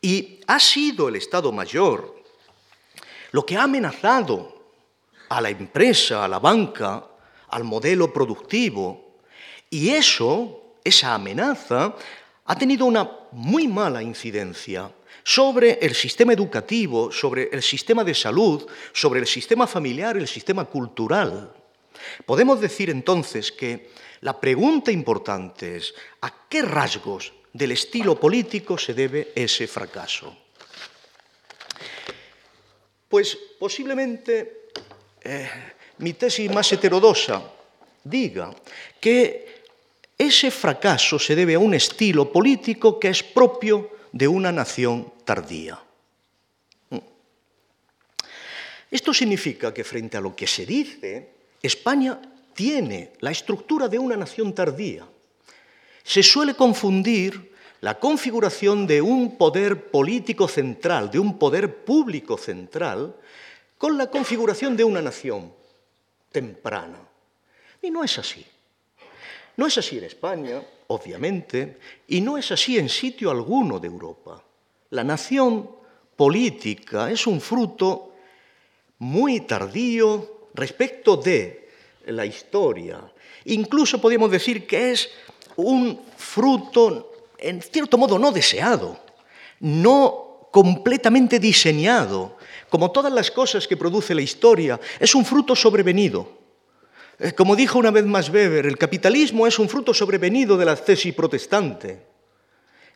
Y 0.00 0.40
ha 0.46 0.58
sido 0.58 1.08
el 1.08 1.16
Estado 1.16 1.52
Mayor 1.52 2.16
lo 3.32 3.44
que 3.44 3.56
ha 3.56 3.64
amenazado 3.64 4.56
a 5.28 5.40
la 5.40 5.50
empresa, 5.50 6.24
a 6.24 6.28
la 6.28 6.38
banca, 6.38 7.04
al 7.48 7.64
modelo 7.64 8.12
productivo. 8.12 9.18
Y 9.68 9.90
eso, 9.90 10.76
esa 10.82 11.14
amenaza, 11.14 11.94
ha 12.44 12.56
tenido 12.56 12.86
una 12.86 13.10
muy 13.32 13.68
mala 13.68 14.02
incidencia 14.02 14.90
sobre 15.24 15.78
el 15.82 15.94
sistema 15.94 16.32
educativo, 16.32 17.10
sobre 17.10 17.50
el 17.52 17.62
sistema 17.62 18.04
de 18.04 18.14
salud, 18.14 18.66
sobre 18.92 19.20
el 19.20 19.26
sistema 19.26 19.66
familiar, 19.66 20.16
el 20.16 20.28
sistema 20.28 20.64
cultural. 20.64 21.52
Podemos 22.24 22.60
decir 22.60 22.90
entonces 22.90 23.52
que 23.52 23.90
la 24.20 24.40
pregunta 24.40 24.90
importante 24.90 25.76
es 25.76 25.94
¿a 26.22 26.48
qué 26.48 26.62
rasgos 26.62 27.32
del 27.52 27.72
estilo 27.72 28.18
político 28.18 28.78
se 28.78 28.94
debe 28.94 29.32
ese 29.34 29.66
fracaso? 29.66 30.36
Pues 33.08 33.38
posiblemente 33.58 34.68
eh, 35.22 35.48
mi 35.98 36.14
tesis 36.14 36.50
más 36.50 36.70
heterodosa 36.72 37.42
diga 38.02 38.54
que 39.00 39.64
ese 40.18 40.50
fracaso 40.50 41.18
se 41.18 41.34
debe 41.34 41.54
a 41.54 41.58
un 41.58 41.74
estilo 41.74 42.32
político 42.32 42.98
que 42.98 43.08
es 43.08 43.22
propio 43.22 43.90
de 44.12 44.26
una 44.26 44.50
nación 44.50 45.12
tardía. 45.24 45.78
Esto 48.90 49.12
significa 49.12 49.74
que 49.74 49.84
frente 49.84 50.16
a 50.16 50.20
lo 50.20 50.34
que 50.34 50.46
se 50.46 50.64
dice, 50.64 51.35
España 51.62 52.20
tiene 52.54 53.12
la 53.20 53.30
estructura 53.30 53.88
de 53.88 53.98
una 53.98 54.16
nación 54.16 54.54
tardía. 54.54 55.06
Se 56.02 56.22
suele 56.22 56.54
confundir 56.54 57.52
la 57.80 57.98
configuración 57.98 58.86
de 58.86 59.02
un 59.02 59.36
poder 59.36 59.90
político 59.90 60.48
central, 60.48 61.10
de 61.10 61.18
un 61.18 61.38
poder 61.38 61.84
público 61.84 62.38
central, 62.38 63.14
con 63.76 63.98
la 63.98 64.10
configuración 64.10 64.76
de 64.76 64.84
una 64.84 65.02
nación 65.02 65.52
temprana. 66.32 66.98
Y 67.82 67.90
no 67.90 68.02
es 68.02 68.18
así. 68.18 68.44
No 69.56 69.66
es 69.66 69.78
así 69.78 69.98
en 69.98 70.04
España, 70.04 70.62
obviamente, 70.88 71.78
y 72.08 72.20
no 72.20 72.36
es 72.36 72.50
así 72.52 72.78
en 72.78 72.88
sitio 72.88 73.30
alguno 73.30 73.78
de 73.78 73.86
Europa. 73.86 74.42
La 74.90 75.04
nación 75.04 75.70
política 76.14 77.10
es 77.10 77.26
un 77.26 77.40
fruto 77.40 78.12
muy 78.98 79.40
tardío 79.40 80.35
respecto 80.56 81.16
de 81.16 81.68
la 82.06 82.24
historia. 82.24 83.00
Incluso 83.46 84.00
podríamos 84.00 84.30
decir 84.30 84.66
que 84.66 84.92
es 84.92 85.10
un 85.56 86.00
fruto, 86.16 87.12
en 87.38 87.62
cierto 87.62 87.98
modo, 87.98 88.18
no 88.18 88.32
deseado, 88.32 88.98
no 89.60 90.48
completamente 90.50 91.38
diseñado, 91.38 92.36
como 92.68 92.90
todas 92.90 93.12
las 93.12 93.30
cosas 93.30 93.66
que 93.68 93.76
produce 93.76 94.14
la 94.14 94.22
historia, 94.22 94.80
es 94.98 95.14
un 95.14 95.24
fruto 95.24 95.54
sobrevenido. 95.54 96.36
Eh, 97.18 97.32
como 97.32 97.56
dijo 97.56 97.78
una 97.78 97.90
vez 97.90 98.04
más 98.04 98.28
Weber, 98.28 98.66
el 98.66 98.78
capitalismo 98.78 99.46
es 99.46 99.58
un 99.58 99.68
fruto 99.68 99.94
sobrevenido 99.94 100.56
de 100.56 100.64
la 100.64 100.76
tesis 100.76 101.14
protestante. 101.14 102.06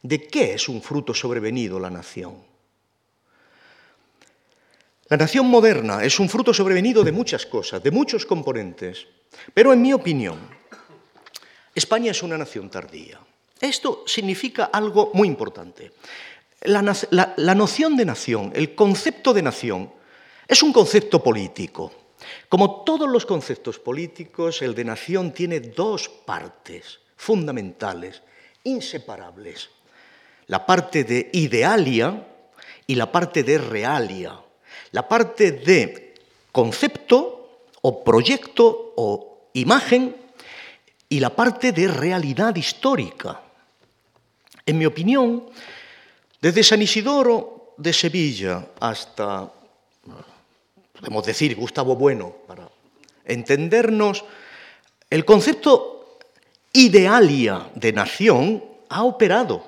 ¿De 0.02 0.26
qué 0.26 0.54
es 0.54 0.68
un 0.68 0.82
fruto 0.82 1.14
sobrevenido 1.14 1.78
la 1.78 1.90
nación? 1.90 2.49
La 5.10 5.16
nación 5.16 5.48
moderna 5.48 6.04
es 6.04 6.20
un 6.20 6.28
fruto 6.28 6.54
sobrevenido 6.54 7.02
de 7.02 7.10
muchas 7.10 7.44
cosas, 7.44 7.82
de 7.82 7.90
muchos 7.90 8.24
componentes, 8.24 9.08
pero 9.52 9.72
en 9.72 9.82
mi 9.82 9.92
opinión, 9.92 10.38
España 11.74 12.12
es 12.12 12.22
una 12.22 12.38
nación 12.38 12.70
tardía. 12.70 13.18
Esto 13.60 14.04
significa 14.06 14.66
algo 14.66 15.10
muy 15.12 15.26
importante. 15.26 15.90
La, 16.60 16.82
noción 17.56 17.96
de 17.96 18.04
nación, 18.04 18.52
el 18.54 18.76
concepto 18.76 19.34
de 19.34 19.42
nación, 19.42 19.92
es 20.46 20.62
un 20.62 20.72
concepto 20.72 21.20
político. 21.20 21.90
Como 22.48 22.84
todos 22.84 23.10
los 23.10 23.26
conceptos 23.26 23.80
políticos, 23.80 24.62
el 24.62 24.76
de 24.76 24.84
nación 24.84 25.32
tiene 25.32 25.58
dos 25.58 26.08
partes 26.08 27.00
fundamentales, 27.16 28.22
inseparables. 28.62 29.70
La 30.46 30.64
parte 30.64 31.02
de 31.02 31.30
idealia 31.32 32.28
y 32.86 32.94
la 32.94 33.10
parte 33.10 33.42
de 33.42 33.58
realia 33.58 34.38
la 34.92 35.08
parte 35.08 35.52
de 35.52 36.14
concepto 36.52 37.68
o 37.82 38.04
proyecto 38.04 38.92
o 38.96 39.48
imagen 39.54 40.14
y 41.08 41.20
la 41.20 41.30
parte 41.30 41.72
de 41.72 41.88
realidad 41.88 42.54
histórica. 42.56 43.40
En 44.66 44.78
mi 44.78 44.86
opinión, 44.86 45.46
desde 46.40 46.62
San 46.62 46.82
Isidoro 46.82 47.74
de 47.76 47.92
Sevilla 47.92 48.66
hasta, 48.78 49.50
podemos 50.92 51.26
decir, 51.26 51.56
Gustavo 51.56 51.96
Bueno, 51.96 52.34
para 52.46 52.68
entendernos, 53.24 54.24
el 55.08 55.24
concepto 55.24 56.18
idealia 56.72 57.70
de 57.74 57.92
nación 57.92 58.62
ha 58.88 59.02
operado, 59.02 59.64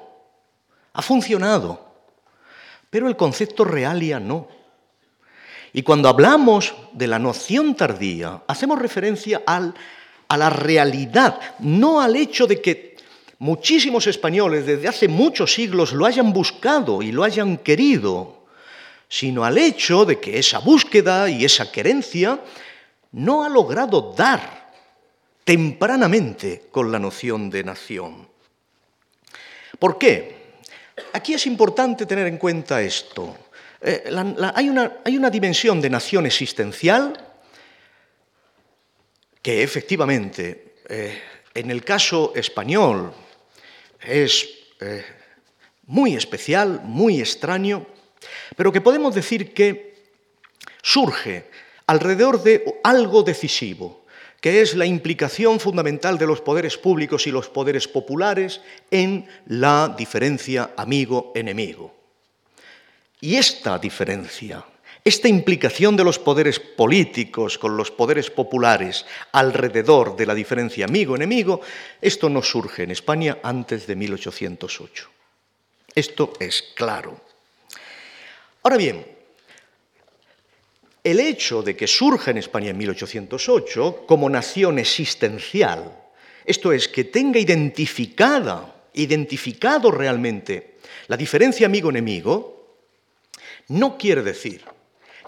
ha 0.93 1.03
funcionado, 1.03 1.93
pero 2.91 3.09
el 3.09 3.17
concepto 3.17 3.65
realia 3.65 4.21
no. 4.21 4.47
Y 5.73 5.83
cuando 5.83 6.09
hablamos 6.09 6.75
de 6.93 7.07
la 7.07 7.19
noción 7.19 7.75
tardía, 7.75 8.43
hacemos 8.47 8.79
referencia 8.79 9.43
a 9.47 10.37
la 10.37 10.51
realidad, 10.51 11.41
no 11.61 12.01
al 12.01 12.17
hecho 12.17 12.47
de 12.47 12.61
que 12.61 12.97
muchísimos 13.39 14.07
españoles 14.07 14.67
desde 14.67 14.89
hace 14.89 15.09
muchos 15.09 15.55
siglos 15.55 15.93
lo 15.93 16.05
hayan 16.05 16.33
buscado 16.33 17.03
y 17.03 17.11
lo 17.11 17.25
hayan 17.25 17.57
querido, 17.57 18.45
sino 19.09 19.45
al 19.45 19.59
hecho 19.59 20.05
de 20.05 20.21
que 20.21 20.39
esa 20.39 20.59
búsqueda 20.59 21.29
y 21.29 21.45
esa 21.45 21.73
querencia 21.73 22.39
no 23.13 23.45
ha 23.45 23.49
logrado 23.49 24.15
dar 24.17 24.73
tempranamente 25.45 26.65
con 26.71 26.93
la 26.93 26.99
noción 26.99 27.51
de 27.51 27.65
nación. 27.65 28.29
¿Por 29.79 29.99
qué? 29.99 30.43
Aquí 31.15 31.35
es 31.35 31.47
importante 31.47 32.07
tener 32.07 32.27
en 32.27 32.39
cuenta 32.39 32.81
esto. 32.81 33.37
Eh, 33.85 34.05
hay, 34.55 34.69
una, 34.69 35.31
dimensión 35.31 35.81
de 35.81 35.91
nación 35.91 36.25
existencial 36.25 37.13
que 39.43 39.63
efectivamente, 39.65 40.77
eh, 40.89 41.19
en 41.53 41.71
el 41.71 41.83
caso 41.85 42.33
español, 42.37 43.13
es 44.01 44.49
eh, 44.81 45.05
muy 45.87 46.15
especial, 46.15 46.81
muy 46.85 47.21
extraño, 47.21 47.85
pero 48.57 48.71
que 48.71 48.81
podemos 48.81 49.17
decir 49.17 49.53
que 49.53 49.97
surge 50.81 51.51
alrededor 51.87 52.41
de 52.45 52.79
algo 52.85 53.25
decisivo, 53.25 54.05
que 54.41 54.61
es 54.61 54.77
la 54.77 54.87
implicación 54.87 55.59
fundamental 55.59 56.19
de 56.19 56.27
los 56.29 56.41
poderes 56.41 56.79
públicos 56.79 57.27
y 57.27 57.33
los 57.33 57.49
poderes 57.49 57.89
populares 57.89 58.61
en 58.93 59.27
la 59.47 59.93
diferencia 59.99 60.71
amigo-enemigo. 60.77 62.02
Y 63.23 63.37
esta 63.37 63.79
diferencia, 63.79 64.65
esta 65.05 65.29
implicación 65.29 65.97
de 65.97 66.03
los 66.03 66.19
poderes 66.19 66.59
políticos 66.59 67.57
con 67.57 67.77
los 67.77 67.93
poderes 67.93 68.31
populares 68.31 69.07
alrededor 69.31 70.17
de 70.17 70.27
la 70.27 70.35
diferencia 70.35 70.87
amigo-enemigo, 70.87 71.61
esto 72.01 72.29
no 72.29 72.43
surge 72.43 72.83
en 72.83 72.91
España 72.91 73.39
antes 73.45 73.87
de 73.87 73.95
1808. 73.95 75.09
Esto 75.95 76.33
es 76.41 76.73
claro. 76.75 77.21
Ahora 78.65 78.77
bien, 78.77 79.07
el 81.05 81.21
hecho 81.21 81.63
de 81.63 81.77
que 81.77 81.87
surja 81.87 82.33
en 82.33 82.39
España 82.39 82.71
en 82.71 82.79
1808 82.79 84.05
como 84.05 84.29
nación 84.29 84.81
existencial, 84.81 85.97
esto 86.45 86.73
es, 86.73 86.89
que 86.89 87.05
tenga 87.05 87.39
identificada, 87.39 88.83
identificado 88.95 89.93
realmente 89.93 90.79
la 91.07 91.17
diferencia 91.17 91.67
amigo-enemigo, 91.67 92.62
no 93.73 93.97
quiere 93.97 94.23
decir 94.23 94.63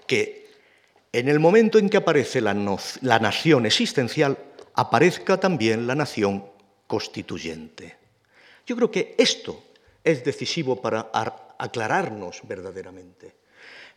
que 0.05 0.45
en 1.11 1.27
el 1.29 1.39
momento 1.39 1.79
en 1.79 1.89
que 1.89 1.97
aparece 1.97 2.41
la, 2.41 2.53
nación 2.53 3.65
existencial, 3.65 4.37
aparezca 4.75 5.39
también 5.39 5.87
la 5.87 5.95
nación 5.95 6.45
constituyente. 6.85 7.97
Yo 8.67 8.75
creo 8.75 8.91
que 8.91 9.15
esto 9.17 9.63
es 10.03 10.23
decisivo 10.23 10.79
para 10.81 11.09
aclararnos 11.57 12.41
verdaderamente. 12.43 13.35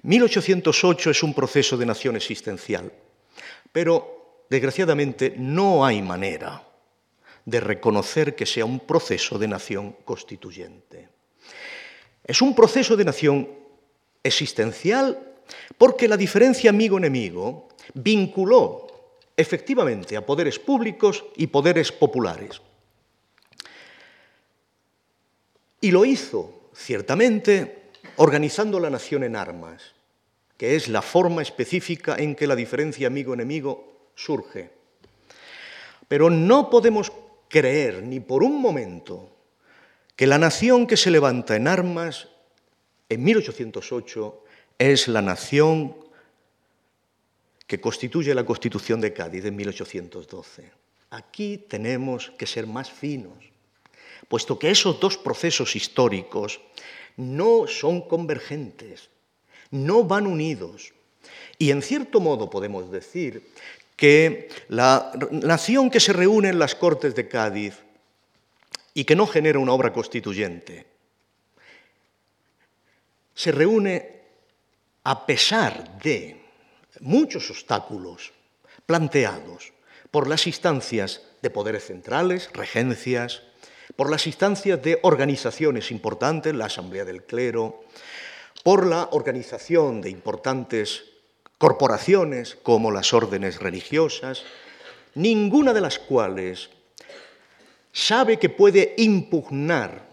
1808 0.02 1.10
es 1.10 1.22
un 1.22 1.34
proceso 1.34 1.76
de 1.76 1.86
nación 1.86 2.16
existencial, 2.16 2.90
pero 3.72 4.44
desgraciadamente 4.48 5.34
no 5.36 5.84
hay 5.84 6.00
manera 6.00 6.64
de 7.44 7.60
reconocer 7.60 8.34
que 8.34 8.46
sea 8.46 8.64
un 8.64 8.80
proceso 8.80 9.38
de 9.38 9.48
nación 9.48 9.96
constituyente. 10.04 11.08
Es 12.24 12.40
un 12.40 12.54
proceso 12.54 12.96
de 12.96 13.04
nación 13.04 13.58
existencial 14.22 15.28
porque 15.76 16.08
la 16.08 16.16
diferencia 16.16 16.70
amigo-enemigo 16.70 17.68
vinculó 17.94 18.86
efectivamente 19.36 20.16
a 20.16 20.26
poderes 20.26 20.58
públicos 20.58 21.24
y 21.36 21.46
poderes 21.46 21.92
populares. 21.92 22.60
Y 25.80 25.90
lo 25.92 26.04
hizo, 26.04 26.70
ciertamente, 26.74 27.90
organizando 28.16 28.80
la 28.80 28.90
nación 28.90 29.22
en 29.22 29.36
armas, 29.36 29.94
que 30.56 30.74
es 30.74 30.88
la 30.88 31.02
forma 31.02 31.40
específica 31.40 32.16
en 32.18 32.34
que 32.34 32.48
la 32.48 32.56
diferencia 32.56 33.06
amigo-enemigo 33.06 34.10
surge. 34.16 34.70
Pero 36.08 36.30
no 36.30 36.68
podemos 36.68 37.12
creer 37.48 38.02
ni 38.02 38.18
por 38.18 38.42
un 38.42 38.60
momento 38.60 39.30
que 40.16 40.26
la 40.26 40.38
nación 40.38 40.88
que 40.88 40.96
se 40.96 41.12
levanta 41.12 41.54
en 41.54 41.68
armas 41.68 42.28
en 43.08 43.24
1808 43.24 44.44
es 44.78 45.08
la 45.08 45.22
nación 45.22 45.96
que 47.66 47.80
constituye 47.80 48.34
la 48.34 48.44
Constitución 48.44 49.00
de 49.00 49.12
Cádiz 49.12 49.44
en 49.44 49.56
1812. 49.56 50.70
Aquí 51.10 51.58
tenemos 51.68 52.30
que 52.38 52.46
ser 52.46 52.66
más 52.66 52.90
finos, 52.90 53.38
puesto 54.28 54.58
que 54.58 54.70
esos 54.70 55.00
dos 55.00 55.16
procesos 55.16 55.74
históricos 55.76 56.60
no 57.16 57.66
son 57.66 58.02
convergentes, 58.02 59.10
no 59.70 60.04
van 60.04 60.26
unidos. 60.26 60.92
Y 61.58 61.70
en 61.70 61.82
cierto 61.82 62.20
modo 62.20 62.48
podemos 62.48 62.90
decir 62.90 63.50
que 63.96 64.48
la 64.68 65.12
nación 65.30 65.90
que 65.90 66.00
se 66.00 66.12
reúne 66.12 66.50
en 66.50 66.58
las 66.58 66.74
Cortes 66.74 67.14
de 67.14 67.26
Cádiz 67.26 67.74
y 68.94 69.04
que 69.04 69.16
no 69.16 69.26
genera 69.26 69.58
una 69.58 69.72
obra 69.72 69.92
constituyente, 69.92 70.86
se 73.38 73.52
reúne 73.52 74.18
a 75.04 75.24
pesar 75.24 76.00
de 76.02 76.42
muchos 76.98 77.48
obstáculos 77.50 78.32
planteados 78.84 79.72
por 80.10 80.26
las 80.26 80.48
instancias 80.48 81.22
de 81.40 81.48
poderes 81.48 81.86
centrales, 81.86 82.50
regencias, 82.52 83.42
por 83.94 84.10
las 84.10 84.26
instancias 84.26 84.82
de 84.82 84.98
organizaciones 85.02 85.92
importantes, 85.92 86.52
la 86.52 86.64
Asamblea 86.64 87.04
del 87.04 87.22
Clero, 87.22 87.84
por 88.64 88.84
la 88.84 89.08
organización 89.12 90.00
de 90.00 90.10
importantes 90.10 91.04
corporaciones 91.58 92.58
como 92.60 92.90
las 92.90 93.14
órdenes 93.14 93.60
religiosas, 93.60 94.42
ninguna 95.14 95.72
de 95.72 95.80
las 95.80 96.00
cuales 96.00 96.70
sabe 97.92 98.40
que 98.40 98.48
puede 98.48 98.94
impugnar 98.98 100.08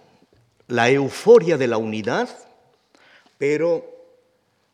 la 0.67 0.91
euforia 0.91 1.57
de 1.57 1.67
la 1.67 1.79
unidad, 1.79 2.29
pero 3.38 3.86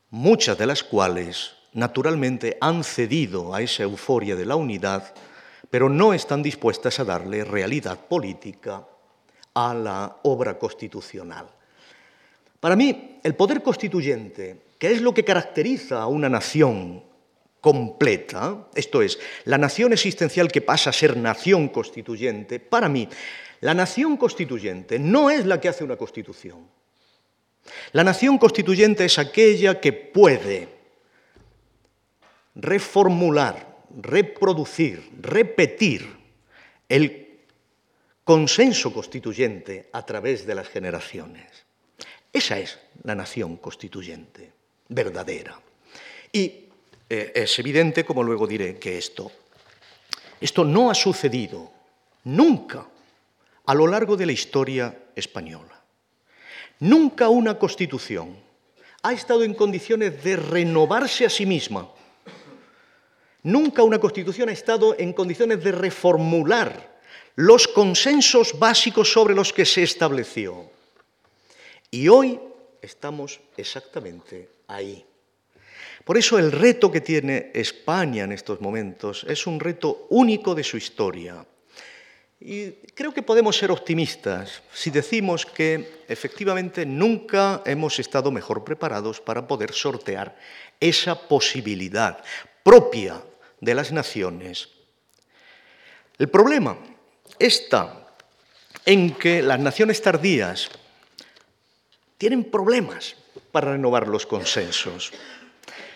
muchas 0.09 0.57
de 0.57 0.65
las 0.65 0.83
cuales 0.83 1.53
naturalmente 1.73 2.57
han 2.59 2.83
cedido 2.83 3.53
a 3.53 3.61
esa 3.61 3.83
euforia 3.83 4.35
de 4.35 4.45
la 4.45 4.55
unidad, 4.55 5.13
pero 5.69 5.89
no 5.89 6.13
están 6.13 6.43
dispuestas 6.43 6.99
a 6.99 7.05
darle 7.05 7.43
realidad 7.43 7.97
política 8.07 8.85
a 9.53 9.73
la 9.73 10.17
obra 10.23 10.57
constitucional. 10.57 11.49
Para 12.59 12.75
mí, 12.75 13.19
el 13.23 13.35
poder 13.35 13.63
constituyente, 13.63 14.61
que 14.77 14.91
es 14.91 15.01
lo 15.01 15.13
que 15.13 15.25
caracteriza 15.25 16.01
a 16.01 16.07
una 16.07 16.29
nación 16.29 17.03
completa, 17.59 18.67
esto 18.75 19.01
es, 19.01 19.19
la 19.45 19.57
nación 19.57 19.93
existencial 19.93 20.51
que 20.51 20.61
pasa 20.61 20.89
a 20.89 20.93
ser 20.93 21.17
nación 21.17 21.69
constituyente, 21.69 22.59
para 22.59 22.89
mí, 22.89 23.07
la 23.61 23.73
nación 23.73 24.17
constituyente 24.17 24.99
no 24.99 25.29
es 25.29 25.45
la 25.45 25.61
que 25.61 25.69
hace 25.69 25.83
una 25.83 25.95
constitución. 25.95 26.67
La 27.93 28.03
nación 28.03 28.37
constituyente 28.37 29.05
es 29.05 29.19
aquella 29.19 29.79
que 29.79 29.93
puede 29.93 30.69
reformular, 32.55 33.77
reproducir, 34.01 35.09
repetir 35.19 36.07
el 36.89 37.39
consenso 38.23 38.93
constituyente 38.93 39.89
a 39.91 40.05
través 40.05 40.45
de 40.45 40.55
las 40.55 40.67
generaciones. 40.67 41.65
Esa 42.31 42.59
es 42.59 42.79
la 43.03 43.15
nación 43.15 43.57
constituyente, 43.57 44.51
verdadera. 44.87 45.59
Y 46.31 46.69
eh, 47.09 47.31
es 47.35 47.59
evidente, 47.59 48.05
como 48.05 48.23
luego 48.23 48.47
diré, 48.47 48.79
que 48.79 48.97
esto, 48.97 49.31
esto 50.39 50.63
no 50.63 50.89
ha 50.89 50.95
sucedido 50.95 51.71
nunca 52.23 52.87
a 53.65 53.73
lo 53.73 53.87
largo 53.87 54.15
de 54.15 54.25
la 54.25 54.31
historia 54.31 54.97
española. 55.15 55.80
Nunca 56.81 57.29
una 57.29 57.59
constitución 57.59 58.35
ha 59.03 59.13
estado 59.13 59.43
en 59.43 59.53
condiciones 59.53 60.23
de 60.23 60.35
renovarse 60.35 61.25
a 61.25 61.29
sí 61.29 61.45
misma. 61.45 61.87
Nunca 63.43 63.83
una 63.83 63.99
constitución 63.99 64.49
ha 64.49 64.51
estado 64.51 64.95
en 64.97 65.13
condiciones 65.13 65.63
de 65.63 65.71
reformular 65.71 66.99
los 67.35 67.67
consensos 67.67 68.57
básicos 68.57 69.11
sobre 69.11 69.35
los 69.35 69.53
que 69.53 69.63
se 69.63 69.83
estableció. 69.83 70.71
Y 71.91 72.07
hoy 72.07 72.39
estamos 72.81 73.39
exactamente 73.57 74.49
ahí. 74.67 75.05
Por 76.03 76.17
eso 76.17 76.39
el 76.39 76.51
reto 76.51 76.91
que 76.91 77.01
tiene 77.01 77.51
España 77.53 78.23
en 78.23 78.31
estos 78.31 78.59
momentos 78.59 79.23
es 79.29 79.45
un 79.45 79.59
reto 79.59 80.07
único 80.09 80.55
de 80.55 80.63
su 80.63 80.77
historia. 80.77 81.45
Y 82.43 82.71
creo 82.95 83.13
que 83.13 83.21
podemos 83.21 83.55
ser 83.55 83.69
optimistas 83.69 84.63
si 84.73 84.89
decimos 84.89 85.45
que 85.45 86.01
efectivamente 86.07 86.87
nunca 86.87 87.61
hemos 87.65 87.99
estado 87.99 88.31
mejor 88.31 88.63
preparados 88.63 89.21
para 89.21 89.45
poder 89.45 89.73
sortear 89.73 90.35
esa 90.79 91.13
posibilidad 91.27 92.23
propia 92.63 93.21
de 93.59 93.75
las 93.75 93.91
naciones. 93.91 94.69
El 96.17 96.29
problema 96.29 96.77
está 97.37 98.07
en 98.87 99.13
que 99.13 99.43
las 99.43 99.59
naciones 99.59 100.01
tardías 100.01 100.71
tienen 102.17 102.43
problemas 102.43 103.15
para 103.51 103.73
renovar 103.73 104.07
los 104.07 104.25
consensos. 104.25 105.11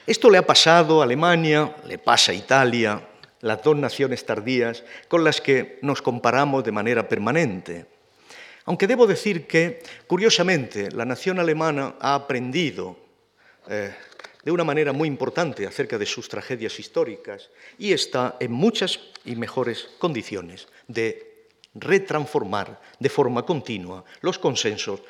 Esto 0.05 0.29
le 0.29 0.37
ha 0.37 0.45
pasado 0.45 1.01
a 1.01 1.05
Alemania, 1.05 1.75
le 1.87 1.97
pasa 1.97 2.31
a 2.31 2.35
Italia, 2.35 3.01
las 3.41 3.63
dos 3.63 3.75
naciones 3.75 4.25
tardías 4.25 4.83
con 5.07 5.23
las 5.23 5.41
que 5.41 5.79
nos 5.81 6.01
comparamos 6.01 6.63
de 6.63 6.71
manera 6.71 7.07
permanente. 7.07 7.85
Aunque 8.65 8.87
debo 8.87 9.05
decir 9.05 9.45
que, 9.45 9.83
curiosamente, 10.07 10.89
la 10.91 11.05
nación 11.05 11.39
alemana 11.39 11.95
ha 11.99 12.15
aprendido 12.15 12.97
eh, 13.69 13.93
de 14.43 14.51
una 14.51 14.63
manera 14.63 14.93
muy 14.93 15.07
importante 15.07 15.65
acerca 15.65 15.97
de 15.97 16.05
sus 16.05 16.29
tragedias 16.29 16.79
históricas 16.79 17.49
y 17.77 17.93
está 17.93 18.37
en 18.39 18.51
muchas 18.51 18.99
y 19.25 19.35
mejores 19.35 19.89
condiciones 19.97 20.67
de 20.87 21.47
retransformar 21.73 22.79
de 22.99 23.09
forma 23.09 23.45
continua 23.45 24.05
los 24.21 24.39
consensos 24.39 25.01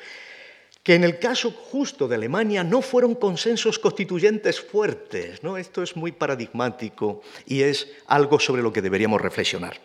que 0.86 0.94
en 0.94 1.02
el 1.02 1.18
caso 1.18 1.50
justo 1.50 2.06
de 2.06 2.14
Alemania 2.14 2.62
no 2.62 2.80
fueron 2.80 3.16
consensos 3.16 3.76
constituyentes 3.76 4.60
fuertes. 4.60 5.42
¿no? 5.42 5.56
Esto 5.56 5.82
es 5.82 5.96
muy 5.96 6.12
paradigmático 6.12 7.22
y 7.44 7.62
es 7.62 7.88
algo 8.06 8.38
sobre 8.38 8.62
lo 8.62 8.72
que 8.72 8.80
deberíamos 8.80 9.20
reflexionar. 9.20 9.80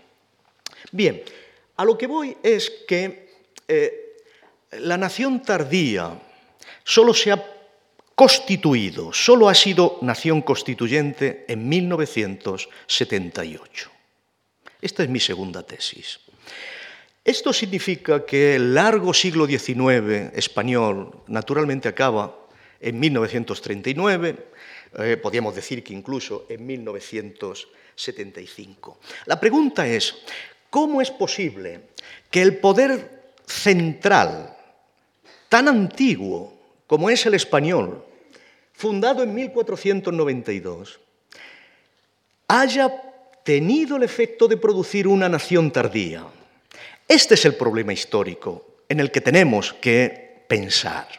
Bien, 0.92 1.24
a 1.78 1.86
lo 1.86 1.98
que 1.98 2.06
voy 2.06 2.38
es 2.44 2.70
que 2.88 3.34
eh, 3.68 4.16
la 4.74 4.96
nación 4.96 5.42
tardía 5.42 6.22
solo 6.84 7.16
se 7.16 7.32
ha 7.32 7.44
constituido, 8.14 9.12
solo 9.12 9.50
ha 9.50 9.56
sido 9.56 9.98
nación 10.04 10.44
constituyente 10.44 11.46
en 11.48 11.68
1978. 11.68 13.90
Esta 14.80 15.02
es 15.02 15.10
mi 15.10 15.20
segunda 15.20 15.64
tesis. 15.64 16.20
Esto 17.24 17.54
significa 17.54 18.26
que 18.26 18.56
el 18.56 18.74
largo 18.74 19.14
siglo 19.14 19.46
XIX 19.46 20.34
español 20.34 21.22
naturalmente 21.28 21.88
acaba 21.88 22.36
en 22.80 23.00
1939, 23.00 24.48
eh, 24.98 25.18
podríamos 25.22 25.54
decir 25.54 25.84
que 25.84 25.94
incluso 25.94 26.48
en 26.50 26.66
1975. 26.66 29.00
La 29.28 29.40
pregunta 29.40 29.88
es, 29.88 30.16
¿cómo 30.70 31.00
es 31.00 31.12
posible 31.12 31.90
que 32.32 32.42
el 32.42 32.58
poder 32.58 33.22
central, 33.46 34.58
tan 35.48 35.68
antiguo 35.68 36.60
como 36.88 37.08
es 37.10 37.26
el 37.26 37.36
español, 37.36 38.04
fundado 38.74 39.24
en 39.24 39.34
1492, 39.34 41.00
haya 42.48 42.92
tenido 43.44 43.96
el 43.96 44.04
efecto 44.04 44.48
de 44.48 44.58
producir 44.58 45.08
una 45.08 45.30
nación 45.30 45.72
tardía. 45.72 46.26
Este 47.12 47.34
es 47.34 47.44
el 47.44 47.56
problema 47.56 47.92
histórico 47.92 48.86
en 48.88 49.02
el 49.02 49.12
que 49.12 49.20
tenemos 49.20 49.74
que 49.74 50.46
pensar. 50.48 51.10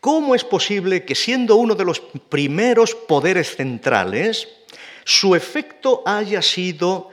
¿Cómo 0.00 0.34
es 0.34 0.42
posible 0.42 1.04
que 1.04 1.14
siendo 1.14 1.54
uno 1.54 1.76
de 1.76 1.84
los 1.84 2.00
primeros 2.00 2.92
poderes 2.92 3.54
centrales, 3.54 4.48
su 5.04 5.36
efecto 5.36 6.02
haya 6.04 6.42
sido 6.42 7.10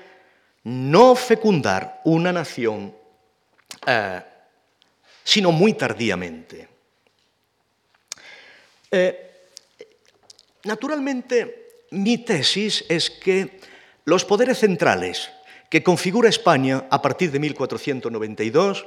no 0.64 1.14
fecundar 1.14 2.02
una 2.04 2.34
nación, 2.34 2.96
eh, 3.86 4.22
sino 5.24 5.52
muy 5.52 5.76
tardíamente? 5.76 6.68
Eh, 8.90 9.50
naturalmente, 10.64 11.86
mi 11.92 12.18
tesis 12.18 12.86
es 12.90 13.12
que 13.12 13.60
los 14.06 14.26
poderes 14.26 14.58
centrales 14.58 15.30
que 15.74 15.82
configura 15.82 16.30
España 16.30 16.86
a 16.92 17.02
partir 17.02 17.32
de 17.32 17.40
1492 17.40 18.86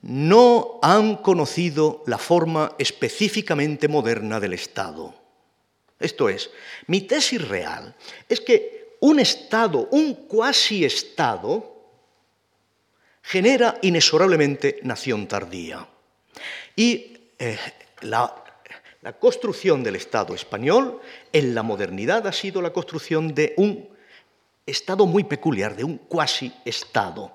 no 0.00 0.80
han 0.80 1.16
conocido 1.16 2.02
la 2.06 2.16
forma 2.16 2.72
específicamente 2.78 3.86
moderna 3.86 4.40
del 4.40 4.54
Estado. 4.54 5.12
Esto 5.98 6.30
es, 6.30 6.48
mi 6.86 7.02
tesis 7.02 7.46
real 7.46 7.94
es 8.26 8.40
que 8.40 8.96
un 9.00 9.20
Estado, 9.20 9.86
un 9.90 10.24
cuasi-Estado, 10.24 11.76
genera 13.20 13.76
inexorablemente 13.82 14.80
nación 14.82 15.28
tardía. 15.28 15.86
Y 16.74 17.18
eh, 17.38 17.58
la 18.00 18.34
la 19.02 19.14
construcción 19.14 19.82
del 19.82 19.96
Estado 19.96 20.34
español 20.34 21.00
en 21.32 21.54
la 21.54 21.62
modernidad 21.62 22.26
ha 22.26 22.32
sido 22.32 22.60
la 22.60 22.70
construcción 22.70 23.34
de 23.34 23.54
un 23.56 23.88
Estado 24.70 25.06
muy 25.06 25.24
peculiar, 25.24 25.76
de 25.76 25.84
un 25.84 25.98
cuasi-Estado. 25.98 27.32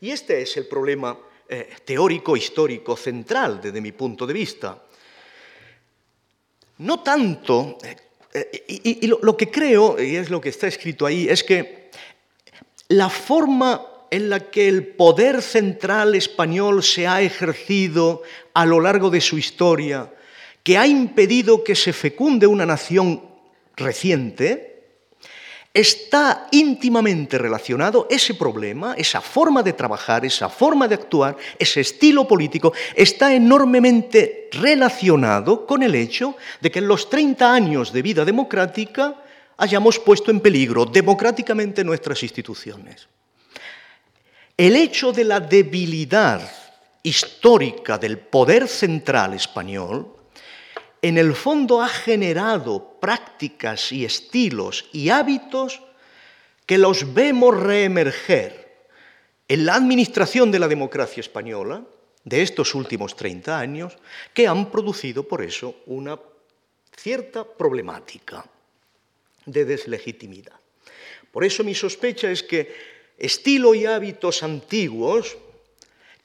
Y 0.00 0.10
este 0.10 0.42
es 0.42 0.56
el 0.56 0.66
problema 0.66 1.18
eh, 1.48 1.68
teórico, 1.84 2.36
histórico, 2.36 2.96
central 2.96 3.60
desde 3.60 3.80
mi 3.80 3.92
punto 3.92 4.26
de 4.26 4.32
vista. 4.32 4.82
No 6.78 7.00
tanto, 7.00 7.76
eh, 7.82 7.96
eh, 8.32 8.98
y, 9.02 9.06
lo, 9.06 9.36
que 9.36 9.50
creo, 9.50 10.00
y 10.00 10.16
es 10.16 10.30
lo 10.30 10.40
que 10.40 10.48
está 10.50 10.66
escrito 10.66 11.04
ahí, 11.04 11.28
es 11.28 11.44
que 11.44 11.90
la 12.88 13.10
forma 13.10 13.86
en 14.10 14.30
la 14.30 14.50
que 14.50 14.68
el 14.68 14.86
poder 14.86 15.42
central 15.42 16.14
español 16.14 16.82
se 16.82 17.06
ha 17.06 17.20
ejercido 17.20 18.22
a 18.54 18.64
lo 18.66 18.80
largo 18.80 19.10
de 19.10 19.20
su 19.20 19.38
historia 19.38 20.12
que 20.62 20.78
ha 20.78 20.86
impedido 20.86 21.64
que 21.64 21.74
se 21.74 21.92
fecunde 21.92 22.46
una 22.46 22.66
nación 22.66 23.22
reciente, 23.76 24.69
está 25.72 26.48
íntimamente 26.50 27.38
relacionado 27.38 28.08
ese 28.10 28.34
problema, 28.34 28.94
esa 28.94 29.20
forma 29.20 29.62
de 29.62 29.72
trabajar, 29.72 30.24
esa 30.24 30.48
forma 30.48 30.88
de 30.88 30.96
actuar, 30.96 31.36
ese 31.58 31.80
estilo 31.80 32.26
político, 32.26 32.72
está 32.94 33.32
enormemente 33.32 34.48
relacionado 34.52 35.66
con 35.66 35.82
el 35.82 35.94
hecho 35.94 36.36
de 36.60 36.70
que 36.70 36.80
en 36.80 36.88
los 36.88 37.08
30 37.08 37.52
años 37.52 37.92
de 37.92 38.02
vida 38.02 38.24
democrática 38.24 39.22
hayamos 39.56 39.98
puesto 39.98 40.30
en 40.30 40.40
peligro 40.40 40.86
democráticamente 40.86 41.84
nuestras 41.84 42.22
instituciones. 42.22 43.06
El 44.56 44.74
hecho 44.74 45.12
de 45.12 45.24
la 45.24 45.40
debilidad 45.40 46.50
histórica 47.02 47.96
del 47.96 48.18
poder 48.18 48.66
central 48.68 49.34
español 49.34 50.14
en 51.00 51.16
el 51.16 51.34
fondo 51.34 51.80
ha 51.80 51.88
generado 51.88 52.89
prácticas 53.00 53.92
y 53.92 54.04
estilos 54.04 54.88
y 54.92 55.08
hábitos 55.08 55.80
que 56.66 56.78
los 56.78 57.12
vemos 57.14 57.58
reemerger 57.58 58.86
en 59.48 59.66
la 59.66 59.74
administración 59.74 60.52
de 60.52 60.60
la 60.60 60.68
democracia 60.68 61.20
española 61.20 61.82
de 62.24 62.42
estos 62.42 62.74
últimos 62.74 63.16
30 63.16 63.58
años, 63.58 63.96
que 64.34 64.46
han 64.46 64.70
producido 64.70 65.26
por 65.26 65.42
eso 65.42 65.74
una 65.86 66.18
cierta 66.96 67.44
problemática 67.44 68.44
de 69.46 69.64
deslegitimidad. 69.64 70.54
Por 71.32 71.44
eso 71.44 71.64
mi 71.64 71.74
sospecha 71.74 72.30
es 72.30 72.42
que 72.42 72.72
estilo 73.18 73.74
y 73.74 73.86
hábitos 73.86 74.42
antiguos 74.42 75.36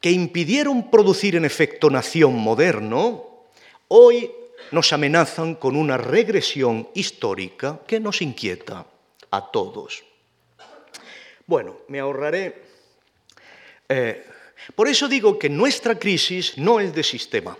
que 0.01 0.11
impidieron 0.11 0.91
producir 0.91 1.35
en 1.35 1.45
efecto 1.45 1.89
nación 1.89 2.35
moderno, 2.35 3.45
hoy 3.87 4.29
nos 4.71 4.91
amenazan 4.93 5.55
con 5.55 5.75
una 5.75 5.97
regresión 5.97 6.89
histórica 6.93 7.79
que 7.87 7.99
nos 7.99 8.21
inquieta 8.21 8.85
a 9.31 9.51
todos. 9.51 10.03
Bueno, 11.45 11.77
me 11.87 11.99
ahorraré. 11.99 12.63
Eh, 13.87 14.25
por 14.73 14.87
eso 14.87 15.07
digo 15.07 15.37
que 15.37 15.49
nuestra 15.49 15.99
crisis 15.99 16.57
no 16.57 16.79
es 16.79 16.93
de 16.93 17.03
sistema. 17.03 17.57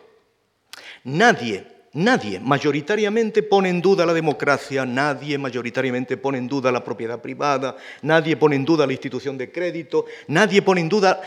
Nadie, 1.04 1.68
nadie 1.94 2.40
mayoritariamente 2.40 3.44
pone 3.44 3.70
en 3.70 3.82
duda 3.82 4.06
la 4.06 4.14
democracia, 4.14 4.86
nadie 4.86 5.38
mayoritariamente 5.38 6.18
pone 6.18 6.40
en 6.40 6.48
duda 6.48 6.72
la 6.72 6.84
propiedad 6.84 7.22
privada, 7.22 7.78
nadie 8.02 8.36
pone 8.38 8.56
en 8.56 8.66
duda 8.66 8.88
la 8.88 8.94
institución 8.94 9.38
de 9.38 9.52
crédito, 9.52 10.06
nadie 10.28 10.64
pone 10.64 10.82
en 10.82 10.90
duda 10.90 11.22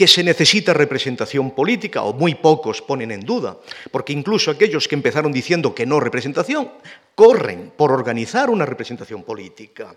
que 0.00 0.08
se 0.08 0.24
necesita 0.24 0.72
representación 0.72 1.50
política, 1.50 2.00
o 2.08 2.16
muy 2.16 2.34
pocos 2.34 2.80
ponen 2.80 3.12
en 3.12 3.20
duda, 3.20 3.60
porque 3.92 4.16
incluso 4.16 4.50
aquellos 4.50 4.88
que 4.88 4.96
empezaron 4.96 5.28
diciendo 5.28 5.74
que 5.74 5.84
no 5.84 6.00
representación, 6.00 6.72
corren 7.14 7.76
por 7.76 7.92
organizar 7.92 8.48
una 8.48 8.64
representación 8.64 9.24
política. 9.24 9.94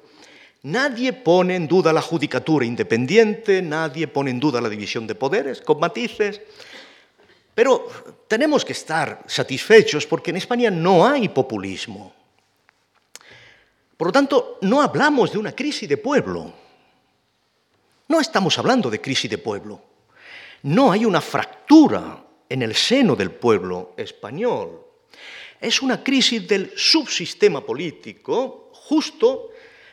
Nadie 0.63 1.13
pone 1.13 1.55
en 1.55 1.69
duda 1.69 1.93
la 1.93 2.01
judicatura 2.01 2.65
independiente, 2.65 3.61
nadie 3.61 4.09
pone 4.09 4.31
en 4.31 4.41
duda 4.41 4.59
la 4.59 4.67
división 4.67 5.07
de 5.07 5.15
poderes, 5.15 5.61
con 5.61 5.79
matices, 5.79 6.41
pero 7.55 7.87
tenemos 8.27 8.65
que 8.65 8.73
estar 8.73 9.23
satisfechos 9.25 10.05
porque 10.05 10.31
en 10.31 10.35
España 10.35 10.69
no 10.69 11.07
hay 11.07 11.29
populismo. 11.29 12.11
Por 13.95 14.07
lo 14.07 14.11
tanto, 14.11 14.57
no 14.63 14.81
hablamos 14.81 15.31
de 15.31 15.37
una 15.37 15.55
crisis 15.55 15.87
de 15.87 15.95
pueblo, 15.95 16.51
no 18.09 18.19
estamos 18.19 18.59
hablando 18.59 18.89
de 18.89 18.99
crisis 18.99 19.31
de 19.31 19.37
pueblo. 19.37 19.92
No 20.63 20.91
hay 20.91 21.05
una 21.05 21.21
fractura 21.21 22.23
en 22.49 22.61
el 22.61 22.75
seno 22.75 23.15
del 23.15 23.31
pueblo 23.31 23.93
español. 23.97 24.81
Es 25.59 25.81
una 25.81 26.03
crisis 26.03 26.47
del 26.47 26.73
subsistema 26.75 27.65
político, 27.65 28.69
justo 28.73 29.51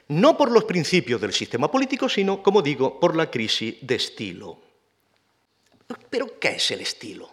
no 0.09 0.37
por 0.37 0.51
los 0.51 0.65
principios 0.65 1.21
del 1.21 1.33
sistema 1.33 1.71
político, 1.71 2.09
sino, 2.09 2.43
como 2.43 2.63
digo, 2.63 2.99
por 2.99 3.17
la 3.17 3.31
crisis 3.31 3.77
de 3.81 3.95
estilo. 3.95 4.59
Pero, 6.09 6.39
¿qué 6.39 6.51
es 6.51 6.71
el 6.73 6.81
estilo? 6.81 7.31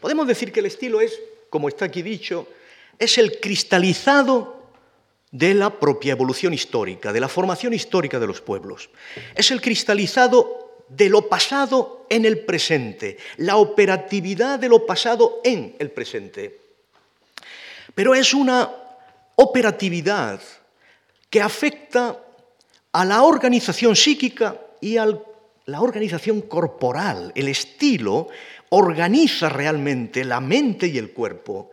Podemos 0.00 0.26
decir 0.26 0.52
que 0.52 0.60
el 0.60 0.66
estilo 0.66 1.00
es, 1.00 1.18
como 1.50 1.68
está 1.68 1.84
aquí 1.86 2.02
dicho, 2.02 2.48
es 2.98 3.18
el 3.18 3.40
cristalizado 3.40 4.70
de 5.30 5.54
la 5.54 5.78
propia 5.78 6.12
evolución 6.12 6.54
histórica, 6.54 7.12
de 7.12 7.20
la 7.20 7.28
formación 7.28 7.74
histórica 7.74 8.18
de 8.18 8.26
los 8.26 8.40
pueblos. 8.40 8.88
Es 9.34 9.50
el 9.50 9.60
cristalizado 9.60 10.65
de 10.88 11.08
lo 11.08 11.28
pasado 11.28 12.06
en 12.08 12.24
el 12.24 12.40
presente, 12.40 13.18
la 13.38 13.56
operatividad 13.56 14.58
de 14.58 14.68
lo 14.68 14.86
pasado 14.86 15.40
en 15.44 15.74
el 15.78 15.90
presente. 15.90 16.60
Pero 17.94 18.14
es 18.14 18.34
una 18.34 18.70
operatividad 19.36 20.40
que 21.30 21.40
afecta 21.40 22.20
a 22.92 23.04
la 23.04 23.22
organización 23.22 23.96
psíquica 23.96 24.60
y 24.80 24.96
a 24.96 25.06
la 25.66 25.80
organización 25.80 26.42
corporal. 26.42 27.32
El 27.34 27.48
estilo 27.48 28.28
organiza 28.70 29.48
realmente 29.48 30.24
la 30.24 30.40
mente 30.40 30.86
y 30.86 30.98
el 30.98 31.12
cuerpo, 31.12 31.70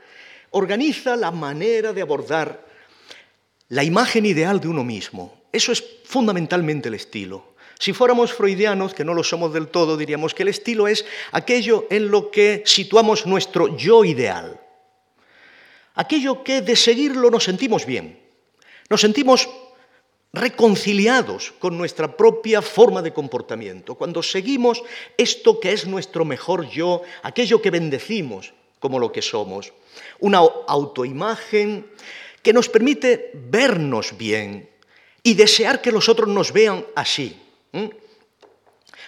organiza 0.51 1.15
la 1.15 1.31
manera 1.31 1.93
de 1.93 2.01
abordar 2.01 2.65
la 3.69 3.83
imagen 3.83 4.25
ideal 4.25 4.59
de 4.59 4.67
uno 4.67 4.83
mismo. 4.83 5.43
Eso 5.51 5.71
es 5.71 5.83
fundamentalmente 6.05 6.89
el 6.89 6.95
estilo. 6.95 7.52
Si 7.79 7.93
fuéramos 7.93 8.33
freudianos, 8.33 8.93
que 8.93 9.03
no 9.03 9.13
lo 9.13 9.23
somos 9.23 9.53
del 9.53 9.67
todo, 9.67 9.97
diríamos 9.97 10.33
que 10.33 10.43
el 10.43 10.49
estilo 10.49 10.87
es 10.87 11.05
aquello 11.31 11.87
en 11.89 12.09
lo 12.09 12.31
que 12.31 12.63
situamos 12.65 13.25
nuestro 13.25 13.75
yo 13.77 14.05
ideal. 14.05 14.59
Aquello 15.95 16.43
que 16.43 16.61
de 16.61 16.75
seguirlo 16.75 17.29
nos 17.29 17.43
sentimos 17.43 17.85
bien, 17.85 18.19
nos 18.89 19.01
sentimos 19.01 19.49
reconciliados 20.33 21.53
con 21.59 21.77
nuestra 21.77 22.17
propia 22.17 22.61
forma 22.63 23.03
de 23.03 23.13
comportamiento, 23.13 23.95
cuando 23.95 24.23
seguimos 24.23 24.81
esto 25.15 25.59
que 25.59 25.71
es 25.71 25.85
nuestro 25.85 26.25
mejor 26.25 26.67
yo, 26.69 27.03
aquello 27.21 27.61
que 27.61 27.69
bendecimos 27.69 28.53
como 28.79 28.97
lo 28.97 29.11
que 29.11 29.21
somos, 29.21 29.71
una 30.19 30.39
autoimagen 30.39 31.85
que 32.41 32.51
nos 32.51 32.67
permite 32.67 33.31
vernos 33.33 34.17
bien 34.17 34.69
y 35.21 35.35
desear 35.35 35.81
que 35.81 35.91
los 35.91 36.09
otros 36.09 36.27
nos 36.27 36.51
vean 36.51 36.85
así. 36.95 37.39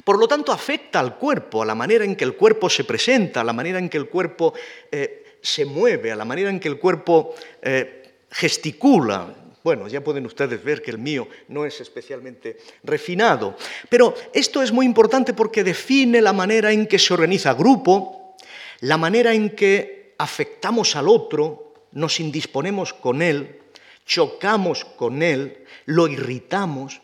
Por 0.04 0.20
lo 0.20 0.28
tanto, 0.28 0.52
afecta 0.52 1.00
al 1.00 1.18
cuerpo, 1.18 1.62
a 1.62 1.66
la 1.66 1.76
manera 1.76 2.04
en 2.04 2.16
que 2.16 2.24
el 2.24 2.36
cuerpo 2.36 2.70
se 2.70 2.84
presenta, 2.84 3.42
a 3.42 3.44
la 3.44 3.54
manera 3.54 3.80
en 3.80 3.90
que 3.90 3.98
el 3.98 4.10
cuerpo 4.10 4.54
eh, 4.92 5.38
se 5.42 5.66
mueve, 5.66 6.12
a 6.12 6.16
la 6.16 6.26
manera 6.26 6.50
en 6.50 6.60
que 6.60 6.68
el 6.68 6.80
cuerpo 6.80 7.36
eh, 7.62 8.26
gesticula. 8.32 9.34
Bueno, 9.64 9.88
ya 9.88 10.04
pueden 10.04 10.26
ustedes 10.26 10.64
ver 10.64 10.82
que 10.82 10.92
el 10.92 11.00
mío 11.00 11.28
no 11.48 11.66
es 11.66 11.82
especialmente 11.82 12.58
refinado. 12.84 13.56
Pero 13.90 14.14
esto 14.34 14.62
es 14.62 14.72
muy 14.72 14.86
importante 14.86 15.34
porque 15.34 15.64
define 15.64 16.22
la 16.22 16.34
manera 16.34 16.72
en 16.72 16.86
que 16.86 17.00
se 17.00 17.14
organiza 17.14 17.54
grupo, 17.54 18.36
la 18.82 18.98
manera 18.98 19.34
en 19.34 19.52
que 19.52 20.14
afectamos 20.18 20.96
al 20.96 21.08
otro, 21.08 21.74
nos 21.94 22.20
indisponemos 22.20 22.94
con 22.94 23.22
él, 23.22 23.62
chocamos 24.06 24.86
con 24.86 25.24
él, 25.24 25.66
lo 25.86 26.08
irritamos, 26.08 27.02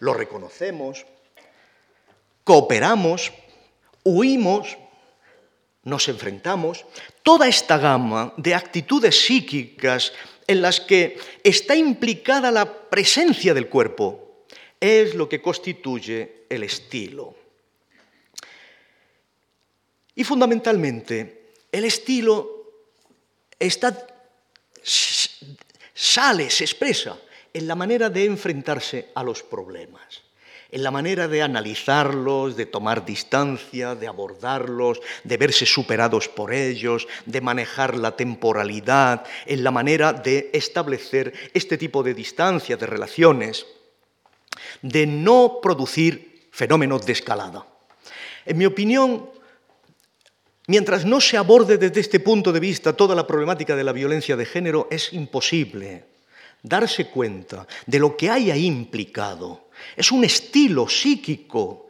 lo 0.00 0.14
reconocemos, 0.14 1.06
cooperamos, 2.44 3.32
huimos, 4.04 4.78
nos 5.82 6.08
enfrentamos, 6.08 6.84
toda 7.22 7.48
esta 7.48 7.78
gama 7.78 8.34
de 8.36 8.54
actitudes 8.54 9.26
psíquicas 9.26 10.12
en 10.46 10.62
las 10.62 10.80
que 10.80 11.18
está 11.42 11.74
implicada 11.74 12.50
la 12.50 12.88
presencia 12.88 13.54
del 13.54 13.68
cuerpo 13.68 14.44
es 14.80 15.14
lo 15.14 15.28
que 15.28 15.42
constituye 15.42 16.44
el 16.48 16.62
estilo. 16.62 17.34
Y 20.14 20.24
fundamentalmente, 20.24 21.52
el 21.70 21.84
estilo 21.84 22.72
está, 23.58 24.06
sale, 25.92 26.50
se 26.50 26.64
expresa 26.64 27.18
en 27.56 27.66
la 27.66 27.74
manera 27.74 28.10
de 28.10 28.26
enfrentarse 28.26 29.08
a 29.14 29.22
los 29.22 29.42
problemas, 29.42 30.20
en 30.70 30.82
la 30.82 30.90
manera 30.90 31.26
de 31.26 31.40
analizarlos, 31.40 32.54
de 32.54 32.66
tomar 32.66 33.06
distancia, 33.06 33.94
de 33.94 34.06
abordarlos, 34.06 35.00
de 35.24 35.36
verse 35.38 35.64
superados 35.64 36.28
por 36.28 36.52
ellos, 36.52 37.08
de 37.24 37.40
manejar 37.40 37.96
la 37.96 38.14
temporalidad, 38.14 39.24
en 39.46 39.64
la 39.64 39.70
manera 39.70 40.12
de 40.12 40.50
establecer 40.52 41.32
este 41.54 41.78
tipo 41.78 42.02
de 42.02 42.12
distancia, 42.12 42.76
de 42.76 42.84
relaciones, 42.84 43.64
de 44.82 45.06
no 45.06 45.60
producir 45.62 46.48
fenómenos 46.50 47.06
de 47.06 47.12
escalada. 47.14 47.66
En 48.44 48.58
mi 48.58 48.66
opinión, 48.66 49.30
mientras 50.66 51.06
no 51.06 51.22
se 51.22 51.38
aborde 51.38 51.78
desde 51.78 52.00
este 52.00 52.20
punto 52.20 52.52
de 52.52 52.60
vista 52.60 52.92
toda 52.92 53.14
la 53.14 53.26
problemática 53.26 53.74
de 53.74 53.84
la 53.84 53.92
violencia 53.92 54.36
de 54.36 54.44
género, 54.44 54.88
es 54.90 55.14
imposible 55.14 56.15
darse 56.62 57.06
cuenta 57.06 57.66
de 57.86 57.98
lo 57.98 58.16
que 58.16 58.30
hay 58.30 58.50
ahí 58.50 58.66
implicado. 58.66 59.68
Es 59.96 60.10
un 60.10 60.24
estilo 60.24 60.88
psíquico 60.88 61.86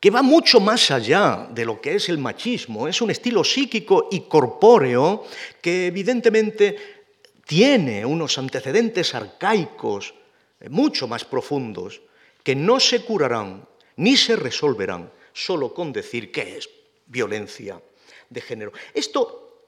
que 0.00 0.10
va 0.10 0.22
mucho 0.22 0.60
más 0.60 0.90
allá 0.90 1.48
de 1.52 1.64
lo 1.64 1.80
que 1.80 1.96
es 1.96 2.08
el 2.08 2.16
machismo. 2.16 2.88
Es 2.88 3.02
un 3.02 3.10
estilo 3.10 3.44
psíquico 3.44 4.08
y 4.10 4.20
corpóreo 4.20 5.24
que 5.60 5.88
evidentemente 5.88 6.76
tiene 7.46 8.06
unos 8.06 8.38
antecedentes 8.38 9.14
arcaicos 9.14 10.14
eh, 10.60 10.68
mucho 10.70 11.06
más 11.06 11.24
profundos 11.24 12.00
que 12.42 12.54
no 12.54 12.80
se 12.80 13.04
curarán 13.04 13.68
ni 13.96 14.16
se 14.16 14.36
resolverán 14.36 15.12
solo 15.34 15.74
con 15.74 15.92
decir 15.92 16.32
que 16.32 16.56
es 16.56 16.70
violencia 17.06 17.82
de 18.30 18.40
género. 18.40 18.72
Esto, 18.94 19.66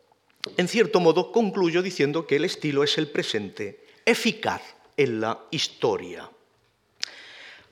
en 0.56 0.68
cierto 0.68 1.00
modo, 1.00 1.32
concluyo 1.32 1.82
diciendo 1.82 2.26
que 2.26 2.36
el 2.36 2.46
estilo 2.46 2.82
es 2.84 2.96
el 2.96 3.08
presente 3.08 3.81
eficaz 4.04 4.62
en 4.96 5.20
la 5.20 5.46
historia. 5.50 6.28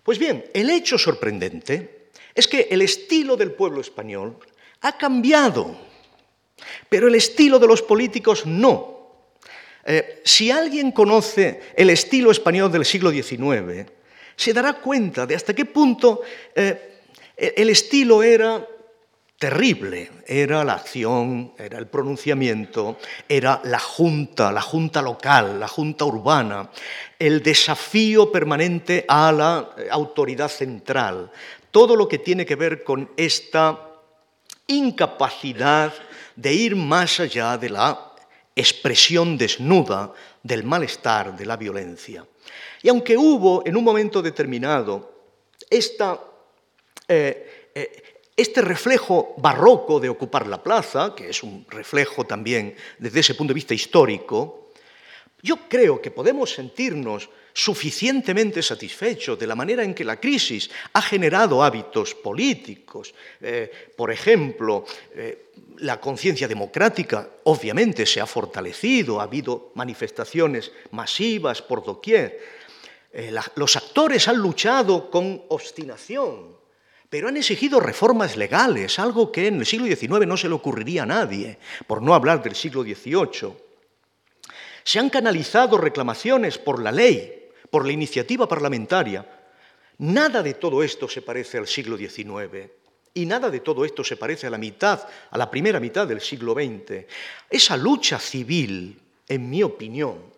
Pues 0.03 0.19
bien, 0.19 0.45
el 0.55 0.71
hecho 0.71 0.99
sorprendente 0.99 2.09
es 2.35 2.49
que 2.49 2.69
el 2.71 2.83
estilo 2.83 3.37
del 3.37 3.53
pueblo 3.53 3.81
español 3.81 4.39
ha 4.81 4.97
cambiado, 4.97 5.77
pero 6.89 7.09
el 7.09 7.15
estilo 7.15 7.59
de 7.59 7.67
los 7.67 7.83
políticos 7.83 8.47
no. 8.47 8.99
Eh, 9.85 10.23
si 10.25 10.51
alguien 10.51 10.93
conoce 10.93 11.61
el 11.77 11.91
estilo 11.91 12.31
español 12.31 12.71
del 12.71 12.85
siglo 12.85 13.11
XIX, 13.11 13.91
se 14.37 14.53
dará 14.53 14.75
cuenta 14.75 15.27
de 15.27 15.35
hasta 15.35 15.55
qué 15.55 15.65
punto 15.65 16.23
eh, 16.55 17.01
el 17.37 17.71
estilo 17.71 18.23
era 18.23 18.67
terrible. 19.41 20.11
Era 20.27 20.63
la 20.65 20.75
acción, 20.75 21.55
era 21.57 21.79
el 21.79 21.87
pronunciamiento, 21.87 22.99
era 23.27 23.63
la 23.65 23.79
junta, 23.79 24.53
la 24.53 24.61
junta 24.61 25.01
local, 25.01 25.59
la 25.59 25.67
junta 25.67 26.05
urbana, 26.05 26.71
el 27.19 27.43
desafío 27.43 28.31
permanente 28.31 29.07
a 29.09 29.33
la 29.33 29.71
autoridad 29.91 30.49
central, 30.49 31.33
todo 31.71 31.97
lo 31.97 32.07
que 32.07 32.19
tiene 32.19 32.45
que 32.45 32.55
ver 32.55 32.85
con 32.85 33.11
esta 33.17 33.89
incapacidad 34.67 35.95
de 36.37 36.53
ir 36.53 36.77
más 36.77 37.19
allá 37.19 37.57
de 37.57 37.71
la 37.71 38.13
expresión 38.55 39.39
desnuda 39.39 40.13
del 40.43 40.65
malestar, 40.65 41.35
de 41.35 41.47
la 41.47 41.57
violencia. 41.57 42.27
Y 42.83 42.91
aunque 42.91 43.17
hubo 43.17 43.63
en 43.65 43.75
un 43.75 43.85
momento 43.85 44.21
determinado 44.21 45.31
esta 45.71 46.21
eh, 47.09 47.71
eh, 47.75 48.10
este 48.41 48.63
reflejo 48.63 49.35
barroco 49.39 50.01
de 50.01 50.09
ocupar 50.09 50.47
la 50.47 50.63
plaza, 50.63 51.15
que 51.15 51.29
es 51.31 51.43
un 51.43 51.67
reflejo 51.69 52.25
también 52.25 52.75
desde 52.99 53.21
ese 53.21 53.35
punto 53.35 53.53
de 53.53 53.57
vista 53.57 53.75
histórico, 53.75 54.71
yo 55.43 55.69
creo 55.69 56.01
que 56.01 56.11
podemos 56.11 56.53
sentirnos 56.53 57.29
suficientemente 57.53 58.63
satisfechos 58.63 59.39
de 59.39 59.47
la 59.47 59.55
manera 59.55 59.83
en 59.83 59.95
que 59.95 60.05
la 60.05 60.21
crisis 60.21 60.71
ha 60.93 61.03
generado 61.03 61.63
hábitos 61.63 62.15
políticos. 62.15 63.13
Eh, 63.41 63.71
por 63.97 64.11
ejemplo, 64.11 64.85
eh, 65.15 65.51
la 65.79 66.01
conciencia 66.01 66.47
democrática 66.47 67.29
obviamente 67.45 68.07
se 68.07 68.21
ha 68.21 68.27
fortalecido, 68.27 69.21
ha 69.21 69.25
habido 69.25 69.73
manifestaciones 69.75 70.71
masivas 70.91 71.63
por 71.63 71.85
doquier. 71.85 72.39
Eh, 73.13 73.35
los 73.57 73.77
actores 73.77 74.29
han 74.29 74.37
luchado 74.37 75.11
con 75.11 75.43
obstinación 75.49 76.60
pero 77.11 77.27
han 77.27 77.37
exigido 77.37 77.81
reformas 77.81 78.37
legales, 78.37 79.01
algo 79.01 79.33
que 79.33 79.49
en 79.49 79.59
el 79.59 79.67
siglo 79.67 79.87
XIX 79.87 80.27
no 80.29 80.37
se 80.37 80.49
le 80.49 80.55
ocurriría 80.55 81.03
a 81.03 81.07
nadie, 81.07 81.59
por 81.89 82.01
no 82.01 82.15
hablar 82.15 82.41
del 82.41 82.55
siglo 82.55 82.85
XVIII. 82.85 83.53
Se 84.85 84.99
han 85.01 85.11
canalizado 85.11 85.77
reclamaciones 85.77 86.57
por 86.57 86.81
la 86.81 86.93
ley, 86.93 87.49
por 87.69 87.85
la 87.85 87.93
iniciativa 87.93 88.49
parlamentaria. 88.49 89.27
Nada 89.99 90.41
de 90.41 90.55
todo 90.55 90.85
esto 90.85 91.09
se 91.09 91.21
parece 91.21 91.59
al 91.59 91.67
siglo 91.67 91.97
XIX. 91.97 92.71
Y 93.13 93.27
nada 93.27 93.51
de 93.51 93.59
todo 93.59 93.85
esto 93.85 94.05
se 94.05 94.17
parece 94.17 94.47
a 94.47 94.51
la 94.51 94.59
mitad, 94.59 95.01
a 95.33 95.37
la 95.37 95.51
primera 95.51 95.81
mitad 95.81 96.07
del 96.07 96.21
siglo 96.21 96.55
XX. 96.55 97.07
Esa 97.51 97.77
lucha 97.77 98.21
civil, 98.21 98.97
en 99.27 99.51
mi 99.51 99.65
opinión, 99.65 100.33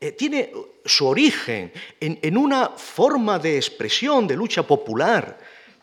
eh, 0.00 0.12
tiene 0.12 0.52
su 0.84 1.06
origen 1.06 1.72
en 2.00 2.36
una 2.36 2.70
forma 2.70 3.38
de 3.38 3.56
expresión, 3.56 4.26
de 4.26 4.36
lucha 4.36 4.64
popular, 4.64 5.38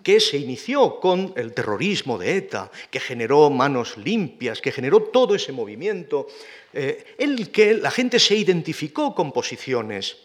que 0.06 0.20
se 0.20 0.38
inició 0.38 1.00
con 1.00 1.34
el 1.36 1.52
terrorismo 1.52 2.20
de 2.20 2.38
ETA, 2.38 2.70
que 2.92 3.00
generó 3.00 3.50
manos 3.50 3.98
limpias, 3.98 4.62
que 4.62 4.72
generó 4.72 5.02
todo 5.02 5.34
ese 5.34 5.52
movimiento, 5.52 6.28
eh, 6.74 7.16
en 7.18 7.32
el 7.32 7.50
que 7.50 7.74
la 7.74 7.90
gente 7.90 8.20
se 8.20 8.36
identificó 8.36 9.16
con 9.16 9.32
posiciones 9.32 10.18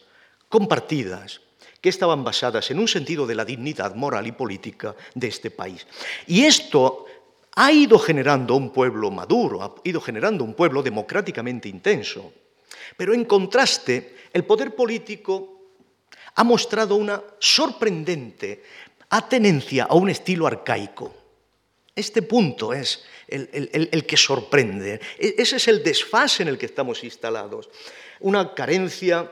compartidas, 0.51 1.41
que 1.81 1.89
estaban 1.89 2.23
basadas 2.23 2.71
en 2.71 2.79
un 2.79 2.89
sentido 2.89 3.27
de 3.27 3.35
la 3.35 3.47
dignidad 3.47 3.95
moral 3.95 4.27
y 4.27 4.33
política 4.33 4.95
de 5.15 5.29
este 5.29 5.51
país. 5.51 5.87
Y 6.27 6.45
esto 6.45 7.07
ha 7.57 7.73
ido 7.73 7.99
generando 7.99 8.57
un 8.57 8.75
pueblo 8.75 9.11
maduro, 9.11 9.63
ha 9.63 9.75
ido 9.83 10.03
generando 10.03 10.45
un 10.45 10.53
pueblo 10.53 10.83
democráticamente 10.83 11.71
intenso. 11.71 12.35
Pero 12.99 13.15
en 13.15 13.25
contraste, 13.25 14.29
el 14.31 14.45
poder 14.45 14.75
político 14.75 15.57
ha 16.35 16.45
mostrado 16.45 16.97
una 16.97 17.23
sorprendente 17.39 18.63
ha 19.11 19.29
tenencia 19.29 19.85
a 19.85 19.95
un 19.95 20.09
estilo 20.09 20.47
arcaico. 20.47 21.15
Este 21.95 22.23
punto 22.23 22.73
es 22.73 23.05
el, 23.29 24.07
que 24.07 24.17
sorprende. 24.17 25.01
E, 25.19 25.35
ese 25.39 25.57
es 25.57 25.69
el 25.69 25.83
desfase 25.83 26.43
en 26.43 26.49
el 26.49 26.59
que 26.59 26.67
estamos 26.67 27.05
instalados. 27.05 27.69
Una 28.21 28.55
carencia 28.55 29.31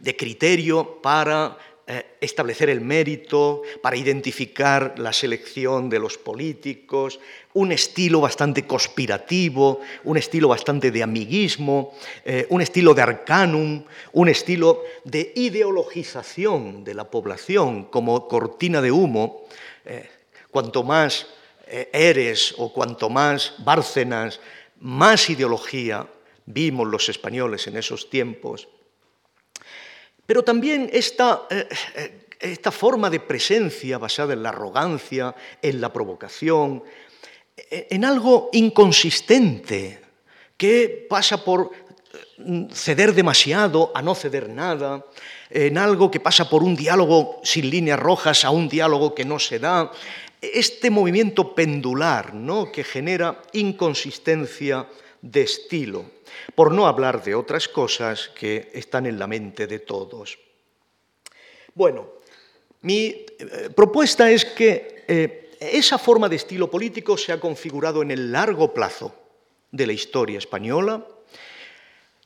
de 0.00 0.16
criterio 0.16 1.00
para 1.00 1.56
eh, 1.92 2.06
establecer 2.20 2.70
el 2.70 2.80
mérito, 2.80 3.62
para 3.82 3.96
identificar 3.96 4.94
la 4.96 5.12
selección 5.12 5.90
de 5.90 5.98
los 5.98 6.18
políticos, 6.18 7.18
un 7.54 7.72
estilo 7.72 8.20
bastante 8.20 8.64
conspirativo, 8.64 9.80
un 10.04 10.16
estilo 10.16 10.46
bastante 10.46 10.92
de 10.92 11.02
amiguismo, 11.02 11.92
eh, 12.24 12.46
un 12.50 12.62
estilo 12.62 12.94
de 12.94 13.02
arcanum, 13.02 13.82
un 14.12 14.28
estilo 14.28 14.84
de 15.02 15.32
ideologización 15.34 16.84
de 16.84 16.94
la 16.94 17.10
población 17.10 17.86
como 17.86 18.28
cortina 18.28 18.80
de 18.80 18.92
humo. 18.92 19.48
Eh, 19.84 20.08
cuanto 20.48 20.84
más 20.84 21.26
eres 21.66 22.54
o 22.58 22.72
cuanto 22.72 23.10
más 23.10 23.54
Bárcenas, 23.58 24.38
más 24.78 25.28
ideología 25.28 26.06
vimos 26.46 26.86
los 26.86 27.08
españoles 27.08 27.66
en 27.66 27.76
esos 27.76 28.08
tiempos. 28.08 28.68
Pero 30.30 30.44
también 30.44 30.88
esta, 30.92 31.48
eh, 31.50 31.66
eh, 31.96 32.26
esta 32.38 32.70
forma 32.70 33.10
de 33.10 33.18
presencia 33.18 33.98
basada 33.98 34.32
en 34.32 34.44
la 34.44 34.50
arrogancia, 34.50 35.34
en 35.60 35.80
la 35.80 35.92
provocación, 35.92 36.84
eh, 37.56 37.88
en 37.90 38.04
algo 38.04 38.48
inconsistente, 38.52 40.00
que 40.56 41.04
pasa 41.10 41.44
por 41.44 41.72
ceder 42.72 43.12
demasiado 43.12 43.90
a 43.92 44.02
no 44.02 44.14
ceder 44.14 44.48
nada, 44.48 45.04
en 45.50 45.76
algo 45.76 46.12
que 46.12 46.20
pasa 46.20 46.48
por 46.48 46.62
un 46.62 46.76
diálogo 46.76 47.40
sin 47.42 47.68
líneas 47.68 47.98
rojas 47.98 48.44
a 48.44 48.50
un 48.50 48.68
diálogo 48.68 49.16
que 49.16 49.24
no 49.24 49.40
se 49.40 49.58
da, 49.58 49.90
este 50.40 50.90
movimiento 50.90 51.56
pendular 51.56 52.34
¿no? 52.34 52.70
que 52.70 52.84
genera 52.84 53.42
inconsistencia 53.52 54.86
de 55.22 55.42
estilo 55.42 56.04
por 56.54 56.72
no 56.72 56.86
hablar 56.86 57.22
de 57.22 57.34
otras 57.34 57.68
cosas 57.68 58.30
que 58.34 58.70
están 58.72 59.06
en 59.06 59.18
la 59.18 59.26
mente 59.26 59.66
de 59.66 59.80
todos. 59.80 60.38
Bueno, 61.74 62.08
mi 62.82 63.04
eh, 63.06 63.70
propuesta 63.74 64.30
es 64.30 64.44
que 64.44 65.04
eh, 65.06 65.50
esa 65.60 65.98
forma 65.98 66.28
de 66.28 66.36
estilo 66.36 66.70
político 66.70 67.16
se 67.16 67.32
ha 67.32 67.40
configurado 67.40 68.02
en 68.02 68.10
el 68.10 68.32
largo 68.32 68.72
plazo 68.72 69.14
de 69.70 69.86
la 69.86 69.92
historia 69.92 70.38
española, 70.38 71.06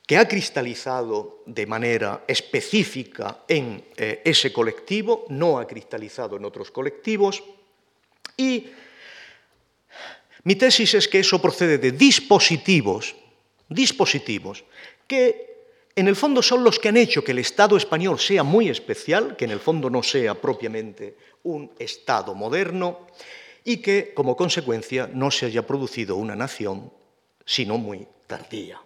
que 0.07 0.19
ha 0.19 0.29
cristalizado 0.29 1.43
de 1.47 1.67
manera 1.67 2.25
específica 2.29 3.45
en 3.49 3.85
eh, 3.97 4.23
ese 4.25 4.53
colectivo, 4.53 5.27
no 5.31 5.59
ha 5.59 5.67
cristalizado 5.67 6.37
en 6.37 6.45
otros 6.45 6.71
colectivos, 6.71 7.43
y 8.37 8.69
mi 10.45 10.57
tesis 10.57 10.95
es 10.95 11.09
que 11.09 11.21
eso 11.21 11.41
procede 11.41 11.79
de 11.79 11.93
dispositivos 11.93 13.17
dispositivos 13.69 14.65
que 15.07 15.55
en 15.97 16.09
el 16.09 16.17
fondo 16.17 16.43
son 16.43 16.65
los 16.65 16.79
que 16.79 16.89
han 16.89 16.97
hecho 16.97 17.23
que 17.23 17.33
el 17.33 17.39
Estado 17.39 17.77
español 17.77 18.19
sea 18.19 18.43
muy 18.43 18.69
especial, 18.69 19.37
que 19.37 19.45
en 19.45 19.53
el 19.53 19.61
fondo 19.61 19.89
no 19.91 20.03
sea 20.03 20.35
propiamente 20.35 21.17
un 21.45 21.71
Estado 21.79 22.35
moderno 22.35 23.07
y 23.65 23.79
que 23.79 24.13
como 24.13 24.37
consecuencia 24.37 25.09
no 25.13 25.31
se 25.31 25.47
haya 25.47 25.67
producido 25.67 26.17
una 26.17 26.35
nación 26.35 26.93
sino 27.47 27.79
muy 27.79 28.07
tardía. 28.27 28.81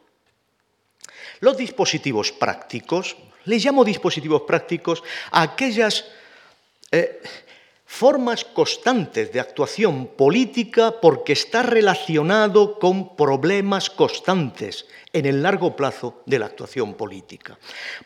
Los 1.40 1.56
dispositivos 1.56 2.32
prácticos, 2.32 3.16
les 3.44 3.64
llamo 3.64 3.84
dispositivos 3.84 4.42
prácticos 4.42 5.02
a 5.30 5.42
aquellas 5.42 6.04
eh, 6.90 7.20
formas 7.90 8.44
constantes 8.44 9.32
de 9.32 9.40
actuación 9.40 10.08
política 10.08 11.00
porque 11.00 11.32
está 11.32 11.62
relacionado 11.62 12.78
con 12.78 13.16
problemas 13.16 13.88
constantes 13.88 14.86
en 15.14 15.24
el 15.24 15.42
largo 15.42 15.74
plazo 15.74 16.22
de 16.26 16.38
la 16.38 16.46
actuación 16.46 16.94
política. 16.94 17.58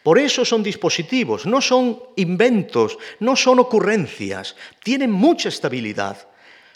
Por 0.04 0.20
eso 0.20 0.44
son 0.44 0.62
dispositivos, 0.62 1.46
no 1.46 1.60
son 1.60 2.00
inventos, 2.14 2.96
no 3.18 3.34
son 3.34 3.58
ocurrencias, 3.58 4.54
tienen 4.84 5.10
mucha 5.10 5.48
estabilidad, 5.48 6.28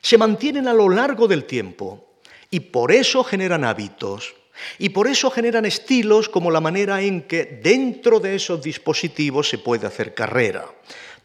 se 0.03 0.19
mantienen 0.19 0.67
a 0.67 0.75
lo 0.75 0.89
largo 0.89 1.29
del 1.29 1.45
tiempo 1.45 2.19
y 2.51 2.59
por 2.59 2.91
eso 2.91 3.23
generan 3.23 3.65
hábitos. 3.65 4.35
Y 4.79 4.89
por 4.89 5.07
eso 5.07 5.31
generan 5.31 5.67
estilos 5.67 6.31
como 6.31 6.51
la 6.51 6.63
manera 6.63 7.03
en 7.03 7.23
que 7.23 7.45
dentro 7.45 8.21
de 8.21 8.37
esos 8.37 8.63
dispositivos 8.63 9.51
se 9.51 9.59
puede 9.59 9.87
hacer 9.87 10.15
carrera. 10.15 10.65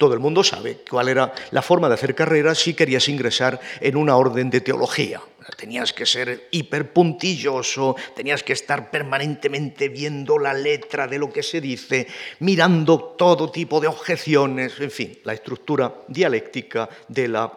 Todo 0.01 0.15
el 0.15 0.19
mundo 0.19 0.43
sabe 0.43 0.79
cuál 0.89 1.09
era 1.09 1.31
la 1.51 1.61
forma 1.61 1.87
de 1.87 1.93
hacer 1.93 2.15
carrera 2.15 2.55
si 2.55 2.73
querías 2.73 3.07
ingresar 3.07 3.59
en 3.79 3.95
una 3.95 4.17
orden 4.17 4.49
de 4.49 4.59
teología. 4.59 5.21
Tenías 5.55 5.93
que 5.93 6.07
ser 6.07 6.47
hiperpuntilloso, 6.49 7.95
tenías 8.15 8.41
que 8.41 8.53
estar 8.53 8.89
permanentemente 8.89 9.89
viendo 9.89 10.39
la 10.39 10.55
letra 10.55 11.05
de 11.05 11.19
lo 11.19 11.31
que 11.31 11.43
se 11.43 11.61
dice, 11.61 12.07
mirando 12.39 13.13
todo 13.15 13.51
tipo 13.51 13.79
de 13.79 13.89
objeciones, 13.89 14.79
en 14.79 14.89
fin, 14.89 15.19
la 15.23 15.33
estructura 15.33 15.93
dialéctica 16.07 16.89
de 17.07 17.27
la 17.27 17.53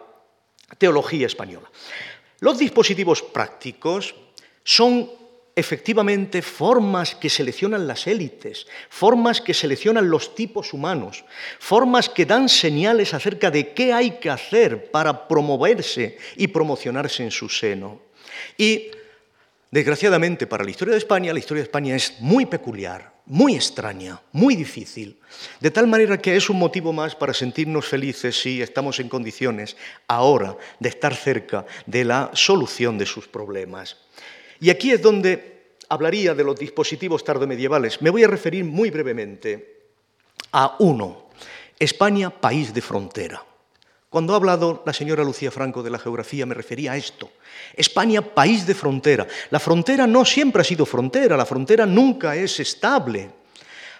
teología 0.77 1.25
española. 1.25 1.67
Los 2.41 2.59
dispositivos 2.59 3.23
prácticos 3.23 4.13
son 4.63 5.09
efectivamente 5.55 6.41
formas 6.41 7.15
que 7.15 7.29
seleccionan 7.29 7.87
las 7.87 8.07
élites, 8.07 8.67
formas 8.89 9.39
que 9.39 9.53
seleccionan 9.53 10.09
los 10.09 10.35
tipos 10.35 10.73
humanos, 10.73 11.23
formas 11.59 12.09
que 12.09 12.25
dan 12.25 12.49
señales 12.49 13.13
acerca 13.13 13.49
de 13.49 13.73
qué 13.73 13.93
hay 13.93 14.19
que 14.19 14.29
hacer 14.29 14.91
para 14.91 15.27
promoverse 15.27 16.17
y 16.35 16.47
promocionarse 16.47 17.23
en 17.23 17.31
su 17.31 17.47
seno. 17.47 18.01
Y, 18.57 18.91
desgraciadamente, 19.71 20.45
para 20.45 20.65
la 20.65 20.71
historia 20.71 20.91
de 20.91 20.99
España, 20.99 21.31
la 21.31 21.39
historia 21.39 21.61
de 21.63 21.67
España 21.67 21.95
es 21.95 22.19
muy 22.19 22.45
peculiar, 22.45 23.13
muy 23.25 23.55
extraña, 23.55 24.21
muy 24.33 24.57
difícil, 24.57 25.17
de 25.61 25.71
tal 25.71 25.87
manera 25.87 26.17
que 26.17 26.35
es 26.35 26.49
un 26.49 26.59
motivo 26.59 26.91
más 26.91 27.15
para 27.15 27.33
sentirnos 27.33 27.87
felices 27.87 28.39
si 28.39 28.61
estamos 28.61 28.99
en 28.99 29.07
condiciones 29.07 29.77
ahora 30.07 30.57
de 30.81 30.89
estar 30.89 31.15
cerca 31.15 31.65
de 31.85 32.03
la 32.03 32.29
solución 32.33 32.97
de 32.97 33.05
sus 33.05 33.25
problemas. 33.27 33.97
Y 34.59 34.69
aquí 34.69 34.91
es 34.91 35.01
donde 35.01 35.77
hablaría 35.89 36.33
de 36.33 36.43
los 36.43 36.57
dispositivos 36.57 37.23
tardomedievales. 37.23 38.01
Me 38.01 38.09
voy 38.09 38.23
a 38.23 38.27
referir 38.27 38.63
muy 38.63 38.89
brevemente 38.89 39.89
a 40.51 40.75
uno, 40.79 41.29
España, 41.77 42.29
país 42.29 42.73
de 42.73 42.81
frontera. 42.81 43.43
Cuando 44.09 44.33
ha 44.33 44.37
hablado 44.37 44.81
la 44.85 44.93
señora 44.93 45.23
Lucía 45.23 45.51
Franco 45.51 45.83
de 45.83 45.89
la 45.89 45.99
geografía, 45.99 46.45
me 46.45 46.55
refería 46.55 46.93
a 46.93 46.97
esto. 46.97 47.31
España, 47.75 48.21
país 48.21 48.65
de 48.65 48.73
frontera. 48.73 49.27
La 49.49 49.59
frontera 49.59 50.07
no 50.07 50.23
siempre 50.23 50.61
ha 50.61 50.65
sido 50.65 50.85
frontera, 50.85 51.35
la 51.35 51.45
frontera 51.45 51.85
nunca 51.85 52.35
es 52.35 52.59
estable. 52.61 53.29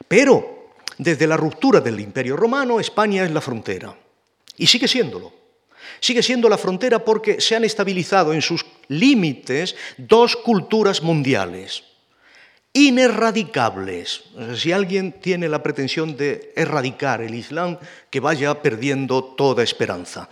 Pero 0.08 0.70
desde 0.98 1.28
la 1.28 1.36
ruptura 1.36 1.82
del 1.82 2.00
Imperio 2.00 2.38
Romano, 2.38 2.80
España 2.80 3.26
es 3.26 3.32
la 3.32 3.42
frontera. 3.42 3.94
Y 4.56 4.68
sigue 4.68 4.88
siéndolo 4.88 5.45
sigue 6.00 6.24
siendo 6.24 6.50
la 6.50 6.58
frontera 6.58 7.04
porque 7.04 7.42
se 7.42 7.56
han 7.56 7.64
estabilizado 7.64 8.34
en 8.34 8.42
sus 8.42 8.66
límites 8.88 9.76
dos 9.98 10.36
culturas 10.36 11.02
mundiales 11.02 11.84
inerradicables. 12.76 14.24
Si 14.58 14.74
alguien 14.74 15.14
tiene 15.14 15.48
la 15.48 15.64
pretensión 15.64 16.18
de 16.18 16.52
erradicar 16.58 17.22
el 17.22 17.34
Islam, 17.34 17.80
que 18.10 18.20
vaya 18.20 18.62
perdiendo 18.62 19.24
toda 19.24 19.64
esperanza. 19.64 20.28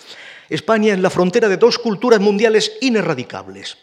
España 0.50 0.94
es 0.94 1.00
la 1.00 1.10
frontera 1.10 1.48
de 1.48 1.56
dos 1.56 1.80
culturas 1.80 2.20
mundiales 2.20 2.74
inerradicables. 2.82 3.78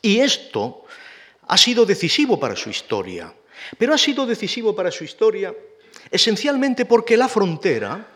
Y 0.00 0.20
esto 0.20 0.84
ha 1.48 1.58
sido 1.58 1.84
decisivo 1.84 2.38
para 2.38 2.54
su 2.54 2.70
historia. 2.70 3.34
Pero 3.76 3.92
ha 3.92 3.98
sido 3.98 4.24
decisivo 4.24 4.76
para 4.76 4.92
su 4.92 5.02
historia 5.02 5.52
esencialmente 6.12 6.84
porque 6.84 7.16
la 7.16 7.28
frontera, 7.28 8.06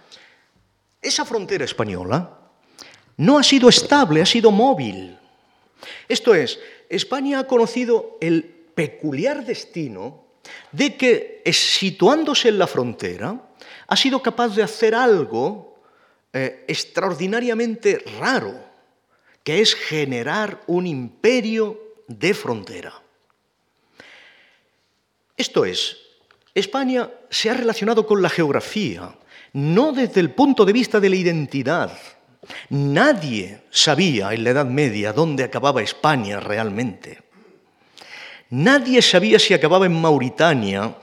esa 1.00 1.24
frontera 1.24 1.64
española, 1.64 2.38
no 3.16 3.38
ha 3.38 3.42
sido 3.42 3.68
estable, 3.68 4.22
ha 4.22 4.26
sido 4.26 4.50
móvil. 4.50 5.18
Esto 6.08 6.34
es, 6.34 6.58
España 6.88 7.40
ha 7.40 7.46
conocido 7.46 8.18
el 8.20 8.44
peculiar 8.44 9.44
destino 9.44 10.24
de 10.72 10.96
que, 10.96 11.42
situándose 11.52 12.48
en 12.48 12.58
la 12.58 12.66
frontera, 12.66 13.40
ha 13.86 13.96
sido 13.96 14.22
capaz 14.22 14.54
de 14.54 14.62
hacer 14.62 14.94
algo 14.94 15.78
eh, 16.32 16.64
extraordinariamente 16.66 18.02
raro, 18.18 18.54
que 19.44 19.60
es 19.60 19.74
generar 19.74 20.62
un 20.66 20.86
imperio 20.86 21.80
de 22.08 22.34
frontera. 22.34 23.02
Esto 25.36 25.64
es, 25.64 25.98
España 26.54 27.10
se 27.30 27.50
ha 27.50 27.54
relacionado 27.54 28.06
con 28.06 28.22
la 28.22 28.28
geografía, 28.28 29.14
no 29.52 29.92
desde 29.92 30.20
el 30.20 30.30
punto 30.30 30.64
de 30.64 30.72
vista 30.72 31.00
de 31.00 31.10
la 31.10 31.16
identidad, 31.16 31.98
Nadie 32.70 33.62
sabía 33.70 34.32
en 34.32 34.44
la 34.44 34.50
Edad 34.50 34.66
Media 34.66 35.12
dónde 35.12 35.44
acababa 35.44 35.82
España 35.82 36.40
realmente. 36.40 37.22
Nadie 38.50 39.00
sabía 39.00 39.38
si 39.38 39.54
acababa 39.54 39.86
en 39.86 40.00
Mauritania 40.00 40.94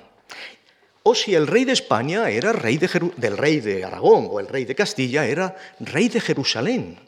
o 1.04 1.16
si 1.16 1.34
el 1.34 1.48
rey 1.48 1.66
de 1.66 1.74
España 1.74 2.30
era 2.30 2.54
rey 2.54 2.78
del 2.78 3.38
rey 3.38 3.60
de 3.62 3.86
Aragón 3.86 4.28
o 4.30 4.40
el 4.40 4.48
rey 4.48 4.66
de 4.66 4.76
Castilla 4.76 5.26
era 5.26 5.56
rey 5.80 6.10
de 6.10 6.20
Jerusalén. 6.20 7.00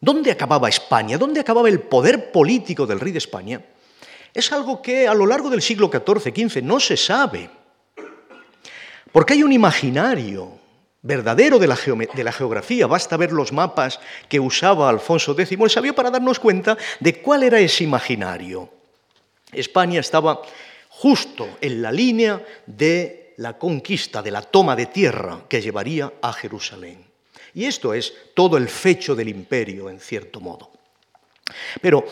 ¿Dónde 0.00 0.30
acababa 0.30 0.68
España? 0.68 1.18
¿Dónde 1.18 1.40
acababa 1.40 1.68
el 1.68 1.80
poder 1.80 2.30
político 2.30 2.86
del 2.86 3.00
rey 3.00 3.12
de 3.12 3.18
España? 3.18 3.60
Es 4.32 4.52
algo 4.52 4.80
que 4.80 5.08
a 5.08 5.14
lo 5.14 5.26
largo 5.26 5.50
del 5.50 5.62
siglo 5.62 5.90
XIV, 5.90 6.32
XV 6.32 6.62
no 6.62 6.78
se 6.78 6.96
sabe. 6.96 7.50
Porque 9.10 9.32
hay 9.32 9.42
un 9.42 9.52
imaginario 9.52 10.59
verdadero 11.02 11.58
de 11.58 11.66
la, 11.66 12.32
geografía. 12.32 12.86
Basta 12.86 13.16
ver 13.16 13.32
los 13.32 13.52
mapas 13.52 14.00
que 14.28 14.40
usaba 14.40 14.88
Alfonso 14.88 15.32
X 15.32 15.58
el 15.58 15.70
Sabio 15.70 15.94
para 15.94 16.10
darnos 16.10 16.38
cuenta 16.38 16.76
de 16.98 17.20
cuál 17.20 17.42
era 17.42 17.58
ese 17.58 17.84
imaginario. 17.84 18.68
España 19.52 20.00
estaba 20.00 20.42
justo 20.88 21.58
en 21.60 21.82
la 21.82 21.90
línea 21.90 22.44
de 22.66 23.34
la 23.38 23.56
conquista, 23.56 24.22
de 24.22 24.30
la 24.30 24.42
toma 24.42 24.76
de 24.76 24.86
tierra 24.86 25.40
que 25.48 25.62
llevaría 25.62 26.12
a 26.20 26.32
Jerusalén. 26.32 27.04
Y 27.54 27.64
esto 27.64 27.94
es 27.94 28.12
todo 28.34 28.56
el 28.56 28.68
fecho 28.68 29.14
del 29.14 29.28
imperio, 29.28 29.88
en 29.88 29.98
cierto 29.98 30.40
modo. 30.40 30.70
Pero 31.80 32.04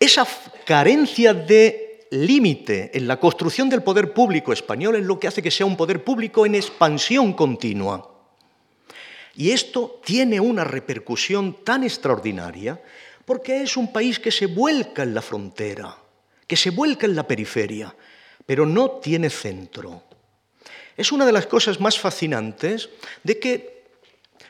esa 0.00 0.26
carencia 0.64 1.32
de 1.34 2.08
límite 2.10 2.90
en 2.94 3.06
la 3.06 3.20
construcción 3.20 3.68
del 3.68 3.82
poder 3.82 4.12
público 4.12 4.52
español 4.52 4.96
es 4.96 5.04
lo 5.04 5.20
que 5.20 5.28
hace 5.28 5.42
que 5.42 5.50
sea 5.50 5.66
un 5.66 5.76
poder 5.76 6.02
público 6.02 6.44
en 6.44 6.56
expansión 6.56 7.34
continua. 7.34 8.10
Y 9.36 9.50
esto 9.50 10.00
tiene 10.04 10.40
una 10.40 10.64
repercusión 10.64 11.64
tan 11.64 11.84
extraordinaria 11.84 12.80
porque 13.24 13.62
es 13.62 13.76
un 13.76 13.92
país 13.92 14.18
que 14.18 14.30
se 14.30 14.46
vuelca 14.46 15.02
en 15.02 15.14
la 15.14 15.22
frontera, 15.22 15.96
que 16.46 16.56
se 16.56 16.70
vuelca 16.70 17.06
en 17.06 17.14
la 17.14 17.26
periferia, 17.26 17.94
pero 18.44 18.66
no 18.66 18.90
tiene 18.98 19.30
centro. 19.30 20.02
Es 20.96 21.12
una 21.12 21.24
de 21.24 21.32
las 21.32 21.46
cosas 21.46 21.80
más 21.80 21.98
fascinantes 21.98 22.90
de 23.22 23.38
que 23.38 23.84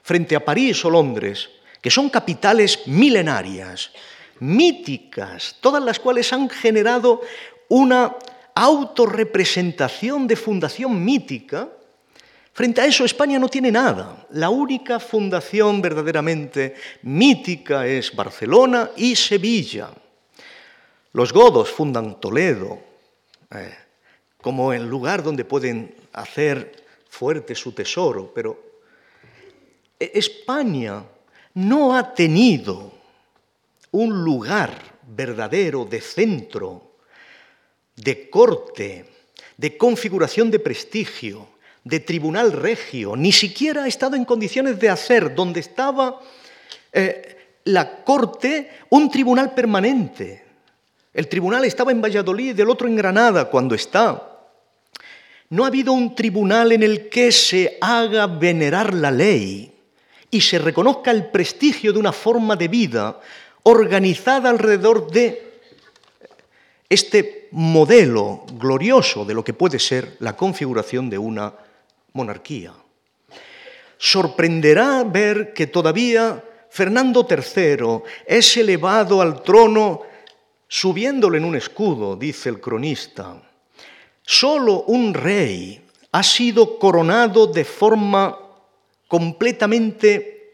frente 0.02 0.34
a 0.34 0.44
París 0.44 0.84
o 0.84 0.90
Londres, 0.90 1.50
que 1.80 1.90
son 1.90 2.08
capitales 2.08 2.86
milenarias, 2.86 3.92
míticas, 4.40 5.56
todas 5.60 5.82
las 5.82 6.00
cuales 6.00 6.32
han 6.32 6.48
generado 6.48 7.20
una 7.68 8.16
autorrepresentación 8.54 10.26
de 10.26 10.36
fundación 10.36 11.04
mítica, 11.04 11.68
Frente 12.60 12.82
a 12.82 12.84
eso, 12.84 13.06
España 13.06 13.38
no 13.38 13.48
tiene 13.48 13.72
nada. 13.72 14.26
La 14.32 14.50
única 14.50 15.00
fundación 15.00 15.80
verdaderamente 15.80 16.74
mítica 17.00 17.86
es 17.86 18.14
Barcelona 18.14 18.90
y 18.98 19.16
Sevilla. 19.16 19.88
Los 21.14 21.32
godos 21.32 21.70
fundan 21.70 22.20
Toledo 22.20 22.78
eh, 23.50 23.74
como 24.42 24.74
el 24.74 24.86
lugar 24.86 25.22
donde 25.22 25.46
pueden 25.46 25.94
hacer 26.12 26.84
fuerte 27.08 27.54
su 27.54 27.72
tesoro, 27.72 28.30
pero 28.34 28.62
e-, 29.98 30.12
España 30.16 31.02
no 31.54 31.96
ha 31.96 32.12
tenido 32.12 32.92
un 33.92 34.22
lugar 34.22 34.98
verdadero 35.08 35.86
de 35.86 36.02
centro, 36.02 36.92
de 37.96 38.28
corte, 38.28 39.06
de 39.56 39.78
configuración 39.78 40.50
de 40.50 40.58
prestigio, 40.58 41.48
de 41.84 42.00
tribunal 42.00 42.52
regio, 42.52 43.16
ni 43.16 43.32
siquiera 43.32 43.84
ha 43.84 43.88
estado 43.88 44.16
en 44.16 44.24
condiciones 44.24 44.78
de 44.78 44.88
hacer 44.88 45.34
donde 45.34 45.60
estaba 45.60 46.20
eh, 46.92 47.36
la 47.64 48.04
corte 48.04 48.70
un 48.90 49.10
tribunal 49.10 49.54
permanente. 49.54 50.44
El 51.12 51.28
tribunal 51.28 51.64
estaba 51.64 51.90
en 51.90 52.02
Valladolid 52.02 52.56
y 52.56 52.60
el 52.60 52.70
otro 52.70 52.86
en 52.86 52.96
Granada 52.96 53.46
cuando 53.46 53.74
está. 53.74 54.26
No 55.48 55.64
ha 55.64 55.68
habido 55.68 55.92
un 55.92 56.14
tribunal 56.14 56.72
en 56.72 56.82
el 56.82 57.08
que 57.08 57.32
se 57.32 57.78
haga 57.80 58.26
venerar 58.26 58.94
la 58.94 59.10
ley 59.10 59.74
y 60.30 60.40
se 60.40 60.58
reconozca 60.58 61.10
el 61.10 61.26
prestigio 61.26 61.92
de 61.92 61.98
una 61.98 62.12
forma 62.12 62.54
de 62.54 62.68
vida 62.68 63.20
organizada 63.64 64.48
alrededor 64.48 65.10
de 65.10 65.50
este 66.88 67.48
modelo 67.52 68.44
glorioso 68.58 69.24
de 69.24 69.34
lo 69.34 69.42
que 69.42 69.52
puede 69.52 69.78
ser 69.78 70.16
la 70.20 70.36
configuración 70.36 71.10
de 71.10 71.18
una 71.18 71.52
monarquía. 72.12 72.72
Sorprenderá 73.98 75.04
ver 75.04 75.52
que 75.52 75.66
todavía 75.66 76.42
Fernando 76.70 77.26
III 77.28 78.02
es 78.26 78.56
elevado 78.56 79.20
al 79.20 79.42
trono 79.42 80.02
subiéndole 80.66 81.38
en 81.38 81.44
un 81.44 81.56
escudo, 81.56 82.16
dice 82.16 82.48
el 82.48 82.60
cronista. 82.60 83.42
Solo 84.22 84.84
un 84.84 85.12
rey 85.12 85.82
ha 86.12 86.22
sido 86.22 86.78
coronado 86.78 87.46
de 87.46 87.64
forma 87.64 88.38
completamente 89.08 90.52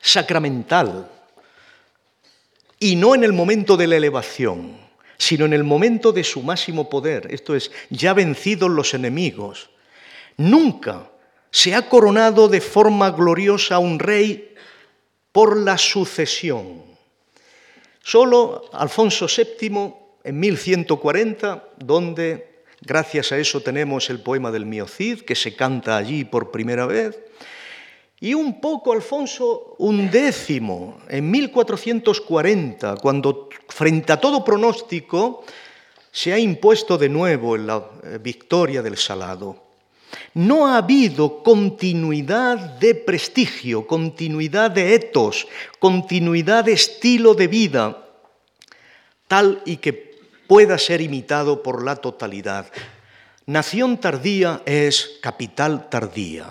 sacramental 0.00 1.10
y 2.80 2.96
no 2.96 3.14
en 3.14 3.24
el 3.24 3.32
momento 3.32 3.76
de 3.76 3.86
la 3.86 3.96
elevación, 3.96 4.78
sino 5.18 5.44
en 5.44 5.52
el 5.52 5.64
momento 5.64 6.12
de 6.12 6.24
su 6.24 6.42
máximo 6.42 6.88
poder, 6.88 7.26
esto 7.30 7.54
es, 7.54 7.70
ya 7.90 8.14
vencidos 8.14 8.70
los 8.70 8.94
enemigos. 8.94 9.68
Nunca 10.38 11.10
se 11.50 11.74
ha 11.74 11.88
coronado 11.88 12.48
de 12.48 12.60
forma 12.60 13.10
gloriosa 13.10 13.78
un 13.78 13.98
rey 13.98 14.54
por 15.32 15.56
la 15.56 15.76
sucesión. 15.76 16.82
Solo 18.02 18.70
Alfonso 18.72 19.26
VII, 19.26 19.94
en 20.24 20.40
1140, 20.40 21.70
donde 21.76 22.62
gracias 22.80 23.32
a 23.32 23.38
eso 23.38 23.60
tenemos 23.60 24.10
el 24.10 24.20
poema 24.20 24.50
del 24.50 24.64
Miocid, 24.64 25.22
que 25.22 25.34
se 25.34 25.54
canta 25.56 25.96
allí 25.96 26.24
por 26.24 26.50
primera 26.50 26.86
vez, 26.86 27.18
y 28.20 28.34
un 28.34 28.60
poco 28.60 28.92
Alfonso 28.92 29.76
XI, 29.78 30.60
en 31.08 31.30
1440, 31.30 32.96
cuando 32.96 33.48
frente 33.68 34.12
a 34.12 34.20
todo 34.20 34.44
pronóstico 34.44 35.44
se 36.10 36.32
ha 36.32 36.38
impuesto 36.38 36.96
de 36.96 37.08
nuevo 37.08 37.54
en 37.56 37.66
la 37.66 37.90
eh, 38.04 38.18
victoria 38.20 38.82
del 38.82 38.96
Salado. 38.96 39.67
No 40.34 40.66
ha 40.68 40.78
habido 40.78 41.42
continuidad 41.42 42.58
de 42.78 42.94
prestigio, 42.94 43.86
continuidad 43.86 44.70
de 44.70 44.94
etos, 44.94 45.46
continuidad 45.78 46.64
de 46.64 46.72
estilo 46.72 47.34
de 47.34 47.46
vida, 47.48 48.04
tal 49.26 49.62
y 49.64 49.78
que 49.78 49.92
pueda 50.46 50.78
ser 50.78 51.00
imitado 51.00 51.62
por 51.62 51.84
la 51.84 51.96
totalidad. 51.96 52.66
Nación 53.46 53.98
tardía 53.98 54.62
es 54.66 55.18
capital 55.22 55.88
tardía. 55.88 56.50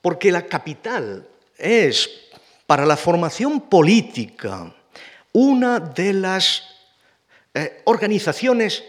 Porque 0.00 0.30
la 0.30 0.46
capital 0.46 1.26
es, 1.56 2.10
para 2.66 2.86
la 2.86 2.96
formación 2.96 3.62
política, 3.62 4.72
una 5.32 5.80
de 5.80 6.12
las 6.12 6.62
eh, 7.54 7.82
organizaciones 7.84 8.84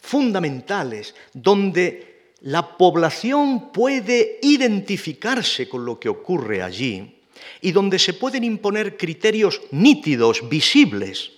fundamentales 0.00 1.14
donde 1.32 2.34
la 2.42 2.76
población 2.76 3.70
puede 3.70 4.38
identificarse 4.42 5.68
con 5.68 5.84
lo 5.84 6.00
que 6.00 6.08
ocurre 6.08 6.62
allí 6.62 7.20
y 7.60 7.72
donde 7.72 7.98
se 7.98 8.14
pueden 8.14 8.44
imponer 8.44 8.96
criterios 8.96 9.60
nítidos, 9.70 10.48
visibles, 10.48 11.32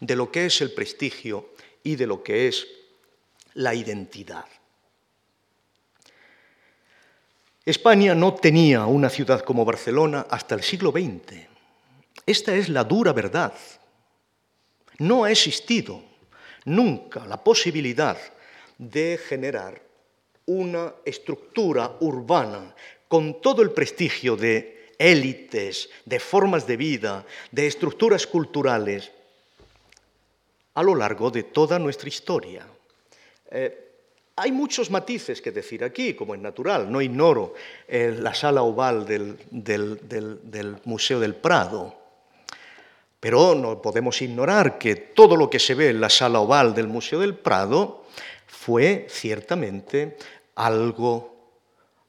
de 0.00 0.16
lo 0.16 0.30
que 0.30 0.46
es 0.46 0.60
el 0.60 0.72
prestigio 0.72 1.54
y 1.82 1.96
de 1.96 2.06
lo 2.06 2.22
que 2.22 2.48
es 2.48 2.66
la 3.54 3.74
identidad. 3.74 4.44
España 7.64 8.14
no 8.14 8.34
tenía 8.34 8.86
una 8.86 9.10
ciudad 9.10 9.40
como 9.40 9.64
Barcelona 9.64 10.26
hasta 10.30 10.54
el 10.54 10.62
siglo 10.62 10.92
XX. 10.92 11.46
Esta 12.24 12.54
es 12.54 12.68
la 12.68 12.84
dura 12.84 13.12
verdad. 13.12 13.54
No 14.98 15.24
ha 15.24 15.30
existido 15.30 16.02
nunca 16.66 17.24
la 17.26 17.42
posibilidad 17.42 18.18
de 18.78 19.18
generar 19.18 19.80
una 20.46 20.92
estructura 21.04 21.96
urbana 22.00 22.74
con 23.08 23.40
todo 23.40 23.62
el 23.62 23.70
prestigio 23.70 24.36
de 24.36 24.92
élites, 24.98 25.88
de 26.04 26.20
formas 26.20 26.66
de 26.66 26.76
vida, 26.76 27.24
de 27.50 27.66
estructuras 27.66 28.26
culturales, 28.26 29.10
a 30.74 30.82
lo 30.82 30.94
largo 30.94 31.30
de 31.30 31.44
toda 31.44 31.78
nuestra 31.78 32.08
historia. 32.08 32.66
Eh, 33.50 33.82
hay 34.36 34.52
muchos 34.52 34.90
matices 34.90 35.40
que 35.40 35.50
decir 35.50 35.82
aquí, 35.82 36.14
como 36.14 36.34
es 36.34 36.40
natural. 36.40 36.90
No 36.92 37.00
ignoro 37.00 37.54
eh, 37.88 38.14
la 38.18 38.34
sala 38.34 38.62
oval 38.62 39.06
del 39.06 40.80
Museo 40.84 41.18
del 41.18 41.34
Prado, 41.34 42.05
pero 43.26 43.56
no 43.56 43.82
podemos 43.82 44.22
ignorar 44.22 44.78
que 44.78 44.94
todo 44.94 45.34
lo 45.34 45.50
que 45.50 45.58
se 45.58 45.74
ve 45.74 45.88
en 45.88 46.00
la 46.00 46.08
sala 46.08 46.38
oval 46.38 46.76
del 46.76 46.86
Museo 46.86 47.18
del 47.18 47.34
Prado 47.34 48.04
fue 48.46 49.08
ciertamente 49.10 50.16
algo 50.54 51.34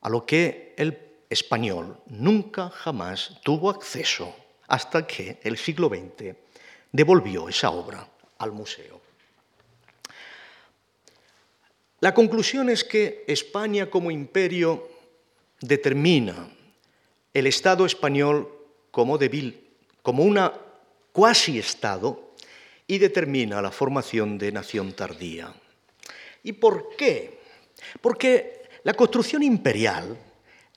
a 0.01 0.09
lo 0.09 0.28
que 0.28 0.76
el 0.78 0.95
español 1.28 1.97
nunca 2.05 2.70
jamás 2.70 3.39
tuvo 3.41 3.72
acceso 3.72 4.32
hasta 4.68 5.07
que 5.07 5.39
el 5.41 5.57
siglo 5.57 5.89
XX 5.89 6.36
devolvió 6.91 7.49
esa 7.49 7.72
obra 7.72 8.07
al 8.38 8.51
museo. 8.51 9.01
La 11.99 12.13
conclusión 12.13 12.70
es 12.70 12.84
que 12.84 13.26
España 13.28 13.89
como 13.89 14.11
imperio 14.11 14.88
determina 15.61 16.47
el 17.34 17.47
Estado 17.47 17.88
español 17.88 18.47
como 18.91 19.18
débil, 19.18 19.68
como 20.03 20.22
una 20.22 20.66
cuasi-estado 21.18 22.36
y 22.86 22.99
determina 22.99 23.59
la 23.59 23.72
formación 23.72 24.38
de 24.38 24.51
nación 24.51 24.93
tardía. 24.93 25.51
¿Y 26.43 26.53
por 26.53 26.95
qué? 26.95 27.39
Porque 27.99 28.61
la 28.84 28.93
construcción 28.93 29.41
imperial 29.41 30.15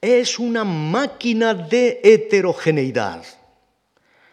es 0.01 0.39
una 0.39 0.65
máquina 0.65 1.53
de 1.53 2.01
heterogeneidad. 2.03 3.23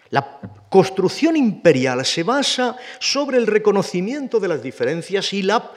La 0.10 0.40
construcción 0.70 1.36
imperial 1.36 2.06
se 2.06 2.24
basa 2.24 2.78
sobre 3.02 3.36
el 3.36 3.46
reconocimiento 3.46 4.40
de 4.40 4.48
las 4.48 4.64
diferencias 4.64 5.34
y 5.34 5.42
la 5.42 5.74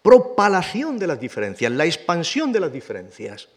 propalación 0.00 0.98
de 0.98 1.08
las 1.08 1.20
diferencias, 1.20 1.70
la 1.70 1.84
expansión 1.84 2.52
de 2.52 2.60
las 2.60 2.72
diferencias. 2.72 3.50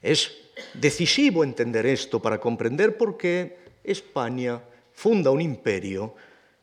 Es 0.00 0.30
decisivo 0.74 1.42
entender 1.42 1.84
esto 1.84 2.22
para 2.22 2.38
comprender 2.38 2.96
por 2.96 3.18
qué 3.18 3.67
España 3.90 4.60
funda 4.92 5.30
un 5.30 5.40
imperio 5.40 6.14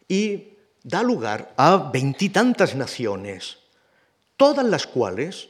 y 0.07 0.55
da 0.83 1.01
lugar 1.01 1.53
a 1.57 1.89
veintitantas 1.91 2.75
naciones, 2.75 3.57
todas 4.37 4.65
las 4.65 4.85
cuales 4.85 5.49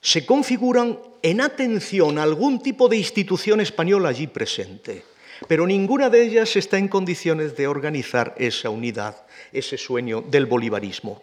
se 0.00 0.24
configuran 0.24 0.98
en 1.22 1.40
atención 1.40 2.18
a 2.18 2.22
algún 2.22 2.62
tipo 2.62 2.88
de 2.88 2.96
institución 2.96 3.60
española 3.60 4.08
allí 4.08 4.26
presente, 4.26 5.02
pero 5.48 5.66
ninguna 5.66 6.08
de 6.08 6.22
ellas 6.22 6.56
está 6.56 6.78
en 6.78 6.88
condiciones 6.88 7.56
de 7.56 7.66
organizar 7.66 8.34
esa 8.38 8.70
unidad, 8.70 9.26
ese 9.52 9.76
sueño 9.76 10.22
del 10.22 10.46
bolivarismo. 10.46 11.20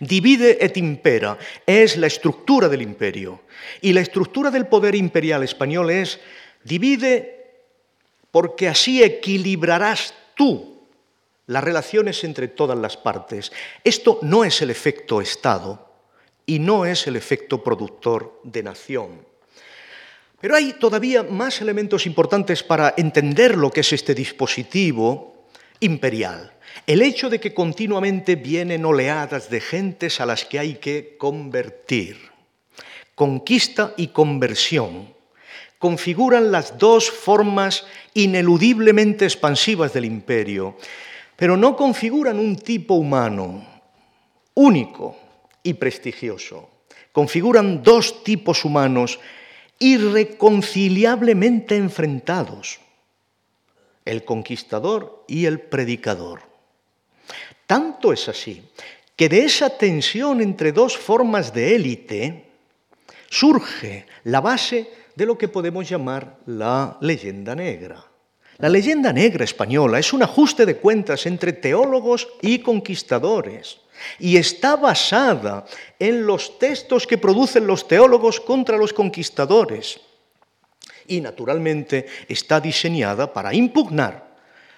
Divide 0.00 0.64
et 0.64 0.76
impera 0.76 1.36
es 1.66 1.96
la 1.98 2.06
estructura 2.06 2.68
del 2.68 2.82
imperio 2.82 3.42
y 3.82 3.92
la 3.92 4.00
estructura 4.00 4.50
del 4.50 4.66
poder 4.66 4.94
imperial 4.94 5.42
español 5.42 5.90
es 5.90 6.18
divide 6.64 7.35
porque 8.36 8.68
así 8.68 9.02
equilibrarás 9.02 10.12
tú 10.34 10.82
las 11.46 11.64
relaciones 11.64 12.22
entre 12.22 12.48
todas 12.48 12.76
las 12.76 12.94
partes. 12.94 13.50
Esto 13.82 14.18
no 14.20 14.44
es 14.44 14.60
el 14.60 14.68
efecto 14.68 15.22
Estado, 15.22 15.88
y 16.44 16.58
no 16.58 16.84
es 16.84 17.06
el 17.06 17.16
efecto 17.16 17.64
productor 17.64 18.38
de 18.44 18.62
nación. 18.62 19.24
Pero 20.38 20.54
hay 20.54 20.74
todavía 20.74 21.22
más 21.22 21.62
elementos 21.62 22.04
importantes 22.04 22.62
para 22.62 22.92
entender 22.98 23.56
lo 23.56 23.70
que 23.70 23.80
es 23.80 23.94
este 23.94 24.14
dispositivo 24.14 25.46
imperial. 25.80 26.52
El 26.86 27.00
hecho 27.00 27.30
de 27.30 27.40
que 27.40 27.54
continuamente 27.54 28.36
vienen 28.36 28.84
oleadas 28.84 29.48
de 29.48 29.62
gentes 29.62 30.20
a 30.20 30.26
las 30.26 30.44
que 30.44 30.58
hay 30.58 30.74
que 30.74 31.16
convertir. 31.16 32.18
Conquista 33.14 33.94
y 33.96 34.08
conversión 34.08 35.15
configuran 35.86 36.50
las 36.50 36.78
dos 36.78 37.08
formas 37.08 37.86
ineludiblemente 38.12 39.24
expansivas 39.24 39.92
del 39.92 40.04
imperio, 40.04 40.76
pero 41.36 41.56
no 41.56 41.76
configuran 41.76 42.40
un 42.40 42.56
tipo 42.56 42.94
humano 42.94 43.64
único, 44.54 45.16
y 45.62 45.74
prestigioso. 45.74 46.70
Configuran 47.12 47.84
dos 47.84 48.24
tipos 48.24 48.64
humanos 48.64 49.20
irreconciliablemente 49.78 51.76
enfrentados, 51.76 52.80
el 54.04 54.24
conquistador 54.24 55.24
y 55.28 55.46
el 55.46 55.60
predicador. 55.60 56.42
Tanto 57.68 58.12
es 58.12 58.28
así 58.28 58.60
que 59.14 59.28
de 59.28 59.44
esa 59.44 59.70
tensión 59.70 60.40
entre 60.40 60.72
dos 60.72 60.98
formas 60.98 61.54
de 61.54 61.76
élite 61.76 62.44
surge 63.30 64.06
la 64.24 64.40
base 64.40 65.05
de 65.16 65.26
lo 65.26 65.36
que 65.36 65.48
podemos 65.48 65.88
llamar 65.88 66.38
la 66.46 66.96
leyenda 67.00 67.54
negra. 67.54 68.04
La 68.58 68.68
leyenda 68.68 69.12
negra 69.12 69.44
española 69.44 69.98
es 69.98 70.12
un 70.12 70.22
ajuste 70.22 70.64
de 70.64 70.76
cuentas 70.76 71.26
entre 71.26 71.52
teólogos 71.52 72.28
y 72.40 72.60
conquistadores 72.60 73.80
y 74.18 74.36
está 74.36 74.76
basada 74.76 75.66
en 75.98 76.26
los 76.26 76.58
textos 76.58 77.06
que 77.06 77.18
producen 77.18 77.66
los 77.66 77.88
teólogos 77.88 78.40
contra 78.40 78.76
los 78.76 78.92
conquistadores. 78.92 80.00
Y 81.08 81.20
naturalmente 81.20 82.06
está 82.28 82.60
diseñada 82.60 83.32
para 83.32 83.54
impugnar 83.54 84.26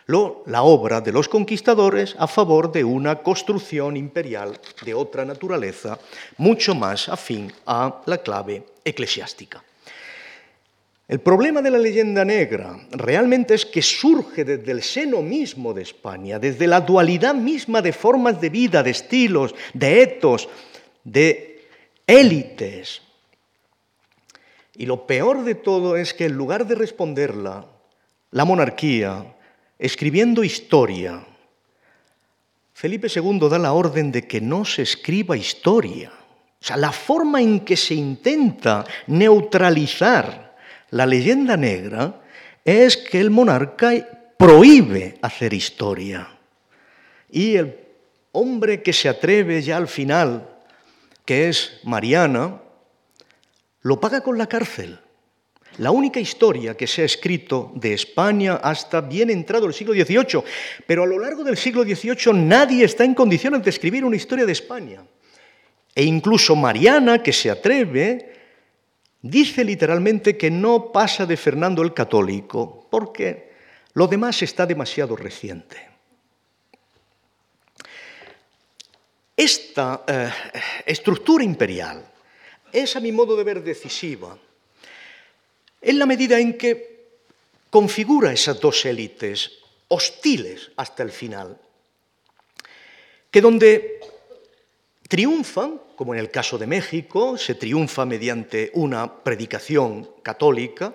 la 0.07 0.63
obra 0.63 1.01
de 1.01 1.13
los 1.13 1.29
conquistadores 1.29 2.17
a 2.19 2.27
favor 2.27 2.73
de 2.73 2.83
una 2.83 3.17
construcción 3.23 3.97
imperial 3.97 4.59
de 4.83 4.95
otra 4.95 5.25
naturaleza, 5.25 5.99
mucho 6.39 6.75
más 6.75 7.09
afín 7.09 7.53
a 7.67 8.03
la 8.07 8.19
clave 8.19 8.65
eclesiástica. 8.85 9.63
El 11.09 11.21
problema 11.21 11.63
de 11.63 11.71
la 11.71 11.79
leyenda 11.79 12.23
negra 12.23 12.79
realmente 12.91 13.55
es 13.55 13.65
que 13.65 13.81
surge 13.81 14.45
desde 14.45 14.71
el 14.71 14.83
seno 14.83 15.23
mismo 15.23 15.73
de 15.73 15.81
España, 15.81 16.39
desde 16.39 16.67
la 16.67 16.83
dualidad 16.83 17.35
misma 17.35 17.81
de 17.81 17.95
formas 17.95 18.39
de 18.43 18.51
vida, 18.51 18.83
de 18.83 18.91
estilos, 18.91 19.55
de 19.73 20.03
etos, 20.03 20.51
de 21.05 21.67
élites. 22.07 23.01
Y 24.77 24.85
lo 24.85 25.07
peor 25.07 25.45
de 25.45 25.55
todo 25.55 25.97
es 25.97 26.13
que 26.13 26.27
en 26.27 26.35
lugar 26.35 26.67
de 26.67 26.75
responderla, 26.75 27.65
la 28.31 28.45
monarquía, 28.45 29.35
escribiendo 29.79 30.45
historia, 30.45 31.25
Felipe 32.75 33.09
II 33.09 33.49
da 33.49 33.59
la 33.59 33.73
orden 33.73 34.13
de 34.13 34.29
que 34.29 34.43
no 34.43 34.67
se 34.67 34.83
escriba 34.83 35.39
historia. 35.39 36.13
O 36.61 36.65
sea, 36.65 36.77
la 36.77 36.93
forma 36.93 37.41
en 37.41 37.61
que 37.61 37.77
se 37.77 37.95
intenta 37.95 38.85
neutralizar 39.07 40.48
la 40.91 41.07
leyenda 41.07 41.57
negra 41.57 42.23
es 42.65 42.97
que 42.97 43.21
el 43.21 43.31
monarca 43.31 43.93
prohíbe 44.37 45.19
hacer 45.23 45.53
historia. 45.53 46.29
Y 47.31 47.57
el 47.57 47.77
hombre 48.33 48.83
que 48.83 48.93
se 48.93 49.09
atreve 49.09 49.61
ya 49.63 49.77
al 49.77 49.89
final, 49.89 50.49
que 51.25 51.49
es 51.49 51.81
Mariana, 51.85 52.61
lo 53.83 54.01
paga 54.01 54.23
con 54.23 54.39
la 54.39 54.47
cárcel. 54.47 54.99
La 55.79 55.93
única 55.93 56.19
historia 56.19 56.77
que 56.77 56.89
se 56.89 57.03
ha 57.03 57.05
escrito 57.05 57.71
de 57.77 57.93
España 57.93 58.57
hasta 58.57 59.01
bien 59.01 59.31
entrado 59.31 59.67
el 59.67 59.75
siglo 59.75 59.95
XVIII, 59.95 60.43
pero 60.87 61.05
a 61.05 61.07
lo 61.07 61.19
largo 61.19 61.45
del 61.45 61.57
siglo 61.57 61.85
XVIII 61.85 62.33
nadie 62.33 62.85
está 62.85 63.05
en 63.05 63.15
condiciones 63.15 63.63
de 63.63 63.71
escribir 63.71 64.05
una 64.05 64.17
historia 64.17 64.45
de 64.45 64.53
España. 64.53 65.05
E 65.95 66.03
incluso 66.05 66.57
Mariana, 66.57 67.23
que 67.23 67.33
se 67.33 67.51
atreve, 67.51 68.38
Dice 69.21 69.65
literalmente 69.65 70.37
que 70.37 70.51
no 70.51 70.93
pasa 70.93 71.27
de 71.27 71.37
Fernando 71.37 71.83
el 71.83 71.93
Católico, 71.93 72.87
porque 72.91 73.53
lo 73.95 74.07
demás 74.07 74.43
está 74.43 74.65
demasiado 74.65 75.17
reciente. 75.17 75.89
Esta 79.37 80.05
eh, 80.07 80.31
estructura 80.87 81.45
imperial 81.45 82.05
es, 82.73 82.97
a 82.97 83.01
mi 83.01 83.13
modo 83.13 83.37
de 83.37 83.45
ver, 83.45 83.63
decisiva 83.63 84.37
en 85.81 85.99
la 85.99 86.07
medida 86.07 86.39
en 86.39 86.59
que 86.59 86.99
configura 87.71 88.33
esas 88.33 88.61
dos 88.61 88.85
élites 88.85 89.59
hostiles 89.89 90.71
hasta 90.77 91.03
el 91.03 91.11
final, 91.11 91.59
que 93.31 93.41
donde 93.41 93.98
triunfan, 95.09 95.81
como 95.97 96.15
en 96.15 96.21
el 96.21 96.31
caso 96.31 96.59
de 96.59 96.67
México, 96.67 97.37
se 97.37 97.55
triunfa 97.55 98.05
mediante 98.05 98.71
una 98.75 99.23
predicación 99.25 100.09
católica, 100.23 100.95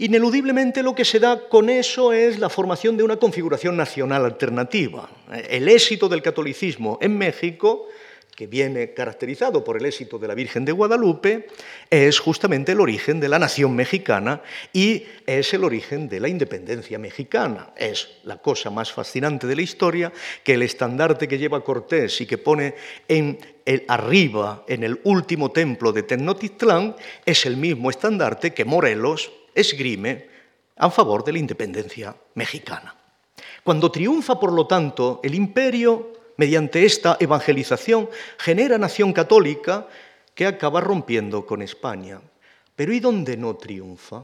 Ineludiblemente 0.00 0.84
lo 0.84 0.94
que 0.94 1.04
se 1.04 1.18
da 1.18 1.48
con 1.48 1.68
eso 1.68 2.12
es 2.12 2.38
la 2.38 2.48
formación 2.48 2.96
de 2.96 3.02
una 3.02 3.16
configuración 3.16 3.76
nacional 3.76 4.24
alternativa. 4.24 5.10
El 5.48 5.68
éxito 5.68 6.08
del 6.08 6.22
catolicismo 6.22 6.98
en 7.02 7.18
México 7.18 7.88
que 8.38 8.46
viene 8.46 8.94
caracterizado 8.94 9.64
por 9.64 9.76
el 9.76 9.84
éxito 9.84 10.16
de 10.16 10.28
la 10.28 10.36
Virgen 10.36 10.64
de 10.64 10.70
Guadalupe, 10.70 11.48
es 11.90 12.20
justamente 12.20 12.70
el 12.70 12.80
origen 12.80 13.18
de 13.18 13.28
la 13.28 13.40
nación 13.40 13.74
mexicana 13.74 14.42
y 14.72 15.02
es 15.26 15.52
el 15.54 15.64
origen 15.64 16.08
de 16.08 16.20
la 16.20 16.28
independencia 16.28 17.00
mexicana. 17.00 17.72
Es 17.76 18.20
la 18.22 18.36
cosa 18.36 18.70
más 18.70 18.92
fascinante 18.92 19.48
de 19.48 19.56
la 19.56 19.62
historia 19.62 20.12
que 20.44 20.54
el 20.54 20.62
estandarte 20.62 21.26
que 21.26 21.36
lleva 21.36 21.64
Cortés 21.64 22.20
y 22.20 22.26
que 22.26 22.38
pone 22.38 22.76
en 23.08 23.40
el, 23.64 23.82
arriba, 23.88 24.62
en 24.68 24.84
el 24.84 25.00
último 25.02 25.50
templo 25.50 25.90
de 25.90 26.04
Tenochtitlán, 26.04 26.94
es 27.26 27.44
el 27.44 27.56
mismo 27.56 27.90
estandarte 27.90 28.54
que 28.54 28.64
Morelos 28.64 29.32
esgrime 29.52 30.28
a 30.76 30.88
favor 30.90 31.24
de 31.24 31.32
la 31.32 31.40
independencia 31.40 32.14
mexicana. 32.36 32.94
Cuando 33.64 33.90
triunfa, 33.90 34.38
por 34.38 34.52
lo 34.52 34.68
tanto, 34.68 35.18
el 35.24 35.34
imperio 35.34 36.12
mediante 36.38 36.86
esta 36.86 37.18
evangelización, 37.20 38.08
genera 38.38 38.78
nación 38.78 39.12
católica 39.12 39.86
que 40.34 40.46
acaba 40.46 40.80
rompiendo 40.80 41.44
con 41.44 41.60
España. 41.60 42.22
Pero 42.74 42.94
¿y 42.94 43.00
dónde 43.00 43.36
no 43.36 43.56
triunfa? 43.56 44.22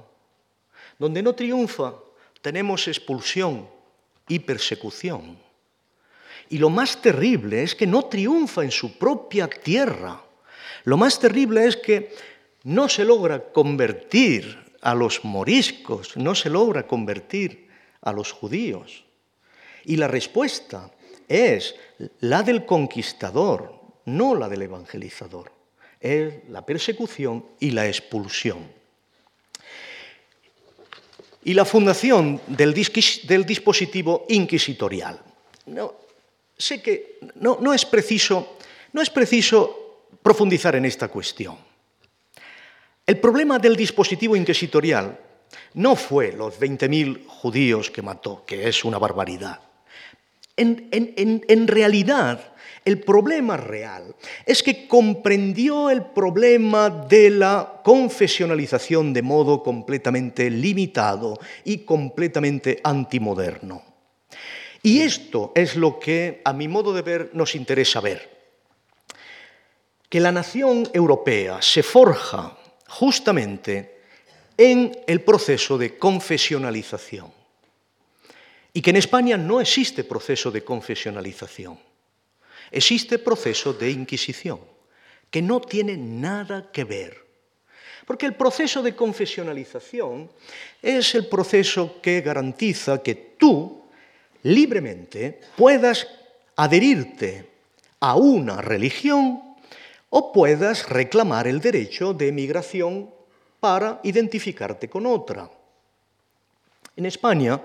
Donde 0.96 1.22
no 1.22 1.34
triunfa 1.34 1.94
tenemos 2.40 2.86
expulsión 2.86 3.68
y 4.28 4.38
persecución. 4.38 5.36
Y 6.48 6.58
lo 6.58 6.70
más 6.70 7.02
terrible 7.02 7.64
es 7.64 7.74
que 7.74 7.86
no 7.86 8.04
triunfa 8.04 8.62
en 8.62 8.70
su 8.70 8.96
propia 8.96 9.48
tierra. 9.48 10.22
Lo 10.84 10.96
más 10.96 11.18
terrible 11.18 11.66
es 11.66 11.76
que 11.76 12.14
no 12.62 12.88
se 12.88 13.04
logra 13.04 13.50
convertir 13.52 14.72
a 14.82 14.94
los 14.94 15.24
moriscos, 15.24 16.16
no 16.16 16.36
se 16.36 16.48
logra 16.48 16.86
convertir 16.86 17.68
a 18.02 18.12
los 18.12 18.30
judíos. 18.30 19.04
Y 19.84 19.96
la 19.96 20.06
respuesta 20.06 20.93
es 21.28 21.74
la 22.20 22.42
del 22.42 22.64
conquistador, 22.64 23.74
no 24.06 24.34
la 24.34 24.48
del 24.48 24.62
evangelizador. 24.62 25.52
es 26.00 26.34
la 26.50 26.66
persecución 26.66 27.46
y 27.60 27.70
la 27.70 27.86
expulsión. 27.86 28.70
Y 31.44 31.54
la 31.54 31.64
fundación 31.64 32.40
del, 32.46 32.74
dispositivo 32.74 34.26
inquisitorial. 34.28 35.18
No, 35.66 35.94
sé 36.58 36.82
que 36.82 37.18
no, 37.36 37.58
no, 37.60 37.72
es 37.72 37.86
preciso, 37.86 38.58
no 38.92 39.00
es 39.00 39.08
preciso 39.08 40.08
profundizar 40.22 40.76
en 40.76 40.84
esta 40.84 41.08
cuestión. 41.08 41.56
El 43.06 43.18
problema 43.18 43.58
del 43.58 43.76
dispositivo 43.76 44.36
inquisitorial 44.36 45.18
no 45.74 45.96
fue 45.96 46.32
los 46.32 46.58
20.000 46.58 47.26
judíos 47.26 47.90
que 47.90 48.02
mató, 48.02 48.44
que 48.46 48.68
es 48.68 48.84
una 48.84 48.98
barbaridad. 48.98 49.60
En, 50.56 51.66
realidad, 51.66 52.52
el 52.84 53.00
problema 53.00 53.56
real 53.56 54.14
es 54.46 54.62
que 54.62 54.86
comprendió 54.86 55.90
el 55.90 56.04
problema 56.04 56.90
de 56.90 57.30
la 57.30 57.80
confesionalización 57.82 59.12
de 59.12 59.22
modo 59.22 59.62
completamente 59.62 60.50
limitado 60.50 61.38
y 61.64 61.78
completamente 61.78 62.80
antimoderno. 62.84 63.82
Y 64.82 65.00
esto 65.00 65.50
es 65.56 65.76
lo 65.76 65.98
que, 65.98 66.40
a 66.44 66.52
mi 66.52 66.68
modo 66.68 66.92
de 66.92 67.02
ver, 67.02 67.30
nos 67.32 67.54
interesa 67.54 68.00
ver. 68.00 68.30
Que 70.08 70.20
la 70.20 70.30
nación 70.30 70.88
europea 70.92 71.60
se 71.62 71.82
forja 71.82 72.56
justamente 72.86 73.98
en 74.56 74.96
el 75.08 75.22
proceso 75.22 75.76
de 75.78 75.98
confesionalización 75.98 77.43
y 78.76 78.82
que 78.82 78.90
en 78.90 78.96
España 78.96 79.36
no 79.38 79.60
existe 79.60 80.02
proceso 80.02 80.50
de 80.50 80.64
confesionalización, 80.64 81.78
existe 82.72 83.20
proceso 83.20 83.72
de 83.72 83.90
inquisición, 83.90 84.58
que 85.30 85.40
no 85.40 85.60
tiene 85.60 85.96
nada 85.96 86.70
que 86.72 86.82
ver. 86.82 87.24
Porque 88.04 88.26
el 88.26 88.34
proceso 88.34 88.82
de 88.82 88.94
confesionalización 88.94 90.28
es 90.82 91.14
el 91.14 91.28
proceso 91.28 92.02
que 92.02 92.20
garantiza 92.20 93.00
que 93.00 93.14
tú 93.38 93.84
libremente 94.42 95.40
puedas 95.56 96.06
adherirte 96.56 97.48
a 98.00 98.16
una 98.16 98.60
religión 98.60 99.56
o 100.10 100.32
puedas 100.32 100.88
reclamar 100.88 101.46
el 101.46 101.60
derecho 101.60 102.12
de 102.12 102.28
emigración 102.28 103.08
para 103.60 104.00
identificarte 104.02 104.90
con 104.90 105.06
otra. 105.06 105.48
En 106.96 107.06
España 107.06 107.60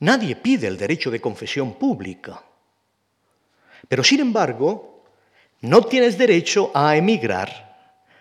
Nadie 0.00 0.36
pide 0.36 0.68
el 0.68 0.76
derecho 0.76 1.10
de 1.10 1.20
confesión 1.20 1.74
pública. 1.74 2.42
Pero 3.88 4.04
sin 4.04 4.20
embargo, 4.20 5.04
no 5.60 5.82
tienes 5.82 6.16
derecho 6.16 6.70
a 6.74 6.96
emigrar 6.96 7.68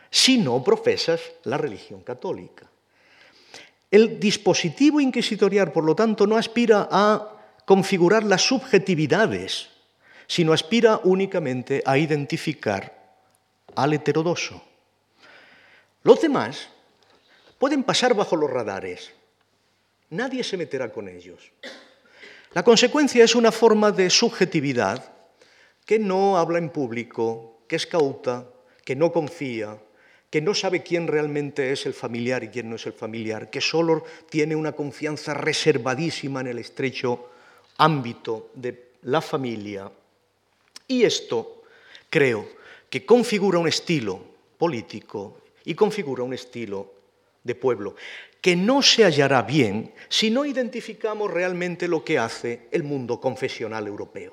si 0.09 0.38
no 0.38 0.63
profesas 0.63 1.21
la 1.43 1.57
religión 1.57 2.01
católica. 2.01 2.67
El 3.91 4.19
dispositivo 4.19 4.99
inquisitorial, 4.99 5.71
por 5.71 5.84
lo 5.84 5.95
tanto, 5.95 6.25
no 6.28 6.36
aspira 6.36 6.88
a 6.91 7.34
configurar 7.65 8.23
las 8.23 8.41
subjetividades, 8.41 9.69
sino 10.25 10.53
aspira 10.53 10.99
únicamente 11.03 11.84
a 11.86 11.97
identificar 11.97 12.97
al 13.75 13.93
heterodoso. 13.93 14.61
Los 16.03 16.21
demás 16.21 16.69
pueden 17.59 17.84
pasar 17.84 18.13
bajo 18.13 18.36
los 18.36 18.49
radares, 18.49 19.11
Nadie 20.10 20.43
se 20.43 20.58
meterá 20.58 20.91
con 20.91 21.10
ellos. 21.10 21.51
La 22.53 22.64
consecuencia 22.64 23.24
es 23.24 23.36
una 23.36 23.51
forma 23.51 23.91
de 23.91 24.10
subjetividad 24.10 25.14
que 25.86 25.99
no 25.99 26.38
habla 26.38 26.58
en 26.58 26.70
público, 26.70 27.60
que 27.68 27.76
es 27.76 27.86
cauta, 27.86 28.47
que 28.84 28.95
no 28.95 29.12
confía, 29.12 29.78
que 30.30 30.41
no 30.41 30.53
sabe 30.53 30.84
quién 30.84 31.08
realmente 31.08 31.72
es 31.72 31.86
el 31.86 31.93
familiar 31.93 32.43
y 32.43 32.49
quién 32.49 32.70
no 32.70 32.78
es 32.78 32.86
el 32.86 32.93
familiar, 32.93 33.49
que 33.49 33.62
solo 33.62 34.03
tiene 34.30 34.55
una 34.55 34.72
confianza 34.72 35.34
reservadísima 35.34 36.41
en 36.41 36.47
el 36.47 36.60
estrecho 36.60 37.30
ámbito 37.78 38.51
de 38.53 38.91
la 39.03 39.22
familia. 39.22 39.91
Y 40.88 41.03
esto 41.03 41.64
creo 42.10 42.47
que 42.89 43.05
configura 43.05 43.60
un 43.60 43.68
estilo 43.68 44.20
político 44.58 45.41
y 45.66 45.76
configura 45.76 46.24
un 46.24 46.34
estilo 46.34 46.93
de 47.43 47.55
pueblo 47.55 47.95
que 48.41 48.55
no 48.55 48.81
se 48.81 49.03
hallará 49.03 49.41
bien 49.41 49.93
si 50.09 50.29
no 50.29 50.45
identificamos 50.45 51.31
realmente 51.31 51.88
lo 51.88 52.03
que 52.03 52.19
hace 52.19 52.67
el 52.71 52.83
mundo 52.83 53.19
confesional 53.19 53.88
europeo. 53.88 54.31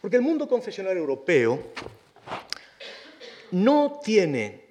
Porque 0.00 0.16
el 0.16 0.22
mundo 0.22 0.48
confesional 0.48 0.96
europeo 0.96 1.72
no 3.52 4.00
tiene 4.02 4.66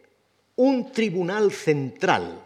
un 0.55 0.91
tribunal 0.91 1.51
central, 1.51 2.39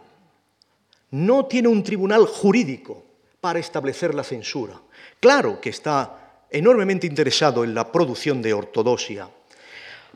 no 1.10 1.46
tiene 1.46 1.68
un 1.68 1.82
tribunal 1.82 2.26
jurídico 2.26 3.02
para 3.40 3.58
establecer 3.58 4.14
la 4.14 4.24
censura. 4.24 4.80
Claro 5.18 5.60
que 5.60 5.70
está 5.70 6.44
enormemente 6.50 7.06
interesado 7.06 7.64
en 7.64 7.74
la 7.74 7.90
producción 7.90 8.42
de 8.42 8.52
ortodoxia, 8.52 9.28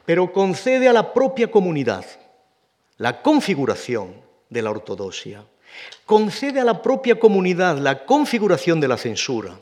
pero 0.05 0.33
concede 0.33 0.89
a 0.89 0.93
la 0.93 1.15
propia 1.15 1.51
comunidad 1.51 2.05
la 2.99 3.23
configuración 3.23 4.15
de 4.51 4.63
la 4.63 4.71
ortodoxia 4.71 5.45
concede 6.05 6.61
a 6.61 6.65
la 6.65 6.83
propia 6.83 7.19
comunidad 7.19 7.79
la 7.79 8.05
configuración 8.05 8.81
de 8.81 8.89
la 8.89 8.97
censura, 8.97 9.59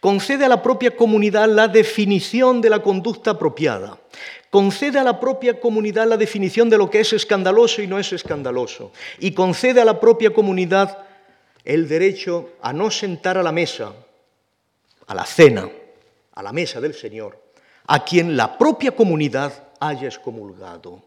concede 0.00 0.44
a 0.44 0.48
la 0.48 0.62
propia 0.62 0.96
comunidad 0.96 1.48
la 1.48 1.68
definición 1.68 2.60
de 2.60 2.70
la 2.70 2.82
conducta 2.82 3.32
apropiada, 3.32 3.98
concede 4.50 4.98
a 4.98 5.04
la 5.04 5.18
propia 5.20 5.60
comunidad 5.60 6.06
la 6.06 6.16
definición 6.16 6.68
de 6.70 6.78
lo 6.78 6.90
que 6.90 7.00
es 7.00 7.12
escandaloso 7.12 7.82
y 7.82 7.86
no 7.86 7.98
es 7.98 8.12
escandaloso, 8.12 8.92
y 9.18 9.32
concede 9.32 9.80
a 9.80 9.84
la 9.84 10.00
propia 10.00 10.32
comunidad 10.32 10.98
el 11.64 11.88
derecho 11.88 12.50
a 12.60 12.72
no 12.72 12.90
sentar 12.90 13.38
a 13.38 13.42
la 13.42 13.52
mesa, 13.52 13.92
a 15.06 15.14
la 15.14 15.24
cena, 15.24 15.68
a 16.34 16.42
la 16.42 16.52
mesa 16.52 16.80
del 16.80 16.94
Señor, 16.94 17.38
a 17.86 18.04
quien 18.04 18.36
la 18.36 18.56
propia 18.58 18.92
comunidad 18.92 19.68
haya 19.80 20.08
excomulgado. 20.08 21.02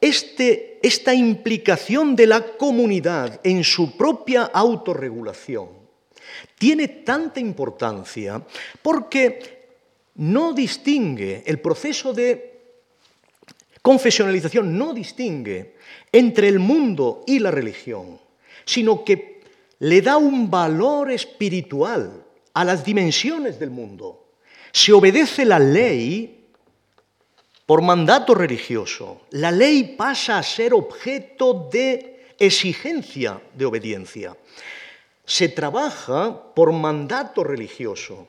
Este, 0.00 0.78
esta 0.82 1.12
implicación 1.12 2.14
de 2.14 2.26
la 2.26 2.56
comunidad 2.56 3.40
en 3.42 3.64
su 3.64 3.96
propia 3.96 4.44
autorregulación 4.44 5.68
tiene 6.58 6.88
tanta 6.88 7.40
importancia 7.40 8.42
porque 8.82 9.58
no 10.16 10.52
distingue 10.52 11.42
el 11.46 11.60
proceso 11.60 12.12
de 12.12 12.58
confesionalización, 13.82 14.76
no 14.76 14.92
distingue 14.92 15.74
entre 16.12 16.48
el 16.48 16.58
mundo 16.58 17.24
y 17.26 17.38
la 17.38 17.50
religión, 17.50 18.20
sino 18.64 19.04
que 19.04 19.40
le 19.80 20.02
da 20.02 20.16
un 20.16 20.50
valor 20.50 21.10
espiritual 21.10 22.24
a 22.52 22.64
las 22.64 22.84
dimensiones 22.84 23.58
del 23.58 23.70
mundo. 23.70 24.26
Se 24.72 24.92
obedece 24.92 25.44
la 25.44 25.58
ley 25.58 26.37
por 27.68 27.82
mandato 27.82 28.34
religioso, 28.34 29.20
la 29.32 29.50
ley 29.50 29.94
pasa 29.94 30.38
a 30.38 30.42
ser 30.42 30.72
objeto 30.72 31.68
de 31.70 32.32
exigencia 32.38 33.42
de 33.52 33.66
obediencia. 33.66 34.34
Se 35.26 35.50
trabaja 35.50 36.54
por 36.54 36.72
mandato 36.72 37.44
religioso. 37.44 38.26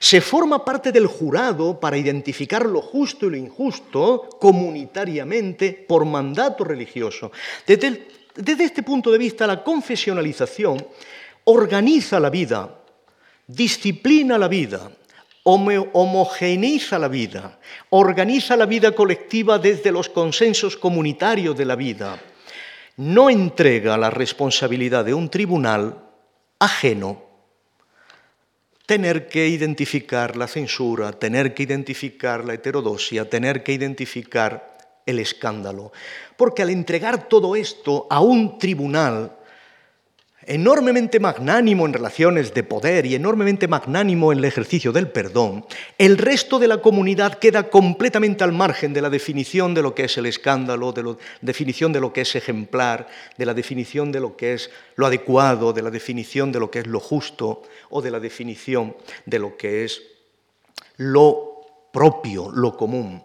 Se 0.00 0.20
forma 0.20 0.64
parte 0.64 0.90
del 0.90 1.06
jurado 1.06 1.78
para 1.78 1.96
identificar 1.96 2.66
lo 2.66 2.82
justo 2.82 3.26
y 3.26 3.30
lo 3.30 3.36
injusto 3.36 4.28
comunitariamente 4.40 5.86
por 5.86 6.04
mandato 6.04 6.64
religioso. 6.64 7.30
Desde, 7.64 8.64
este 8.64 8.82
punto 8.82 9.12
de 9.12 9.18
vista, 9.18 9.46
la 9.46 9.62
confesionalización 9.62 10.84
organiza 11.44 12.18
la 12.18 12.28
vida, 12.28 12.82
disciplina 13.46 14.36
la 14.36 14.48
vida, 14.48 14.90
homogeneiza 15.44 16.98
la 16.98 17.08
vida, 17.08 17.58
organiza 17.90 18.56
la 18.56 18.66
vida 18.66 18.92
colectiva 18.92 19.58
desde 19.58 19.92
los 19.92 20.08
consensos 20.08 20.76
comunitarios 20.76 21.56
de 21.56 21.64
la 21.64 21.76
vida, 21.76 22.20
no 22.96 23.30
entrega 23.30 23.96
la 23.96 24.10
responsabilidad 24.10 25.04
de 25.04 25.14
un 25.14 25.30
tribunal 25.30 26.04
ajeno 26.58 27.30
tener 28.90 29.28
que 29.28 29.46
identificar 29.46 30.36
la 30.36 30.48
censura, 30.48 31.12
tener 31.12 31.54
que 31.54 31.62
identificar 31.62 32.44
la 32.44 32.54
heterodoxia, 32.54 33.30
tener 33.30 33.62
que 33.62 33.72
identificar 33.72 34.76
el 35.06 35.20
escándalo. 35.20 35.92
Porque 36.36 36.62
al 36.62 36.70
entregar 36.70 37.28
todo 37.28 37.54
esto 37.54 38.08
a 38.10 38.20
un 38.20 38.58
tribunal 38.58 39.36
enormemente 40.50 41.20
magnánimo 41.20 41.86
en 41.86 41.92
relaciones 41.92 42.52
de 42.52 42.64
poder 42.64 43.06
y 43.06 43.14
enormemente 43.14 43.68
magnánimo 43.68 44.32
en 44.32 44.38
el 44.38 44.44
ejercicio 44.44 44.90
del 44.90 45.08
perdón, 45.08 45.64
el 45.96 46.18
resto 46.18 46.58
de 46.58 46.66
la 46.66 46.78
comunidad 46.78 47.38
queda 47.38 47.70
completamente 47.70 48.42
al 48.42 48.50
margen 48.50 48.92
de 48.92 49.00
la 49.00 49.10
definición 49.10 49.74
de 49.74 49.82
lo 49.82 49.94
que 49.94 50.04
es 50.04 50.18
el 50.18 50.26
escándalo, 50.26 50.92
de 50.92 51.04
la 51.04 51.16
definición 51.40 51.92
de 51.92 52.00
lo 52.00 52.12
que 52.12 52.22
es 52.22 52.34
ejemplar, 52.34 53.06
de 53.38 53.46
la 53.46 53.54
definición 53.54 54.10
de 54.10 54.18
lo 54.18 54.36
que 54.36 54.54
es 54.54 54.70
lo 54.96 55.06
adecuado, 55.06 55.72
de 55.72 55.82
la 55.82 55.90
definición 55.90 56.50
de 56.50 56.58
lo 56.58 56.68
que 56.68 56.80
es 56.80 56.86
lo 56.88 56.98
justo 56.98 57.62
o 57.88 58.02
de 58.02 58.10
la 58.10 58.18
definición 58.18 58.96
de 59.26 59.38
lo 59.38 59.56
que 59.56 59.84
es 59.84 60.02
lo 60.96 61.60
propio, 61.92 62.50
lo 62.50 62.76
común. 62.76 63.22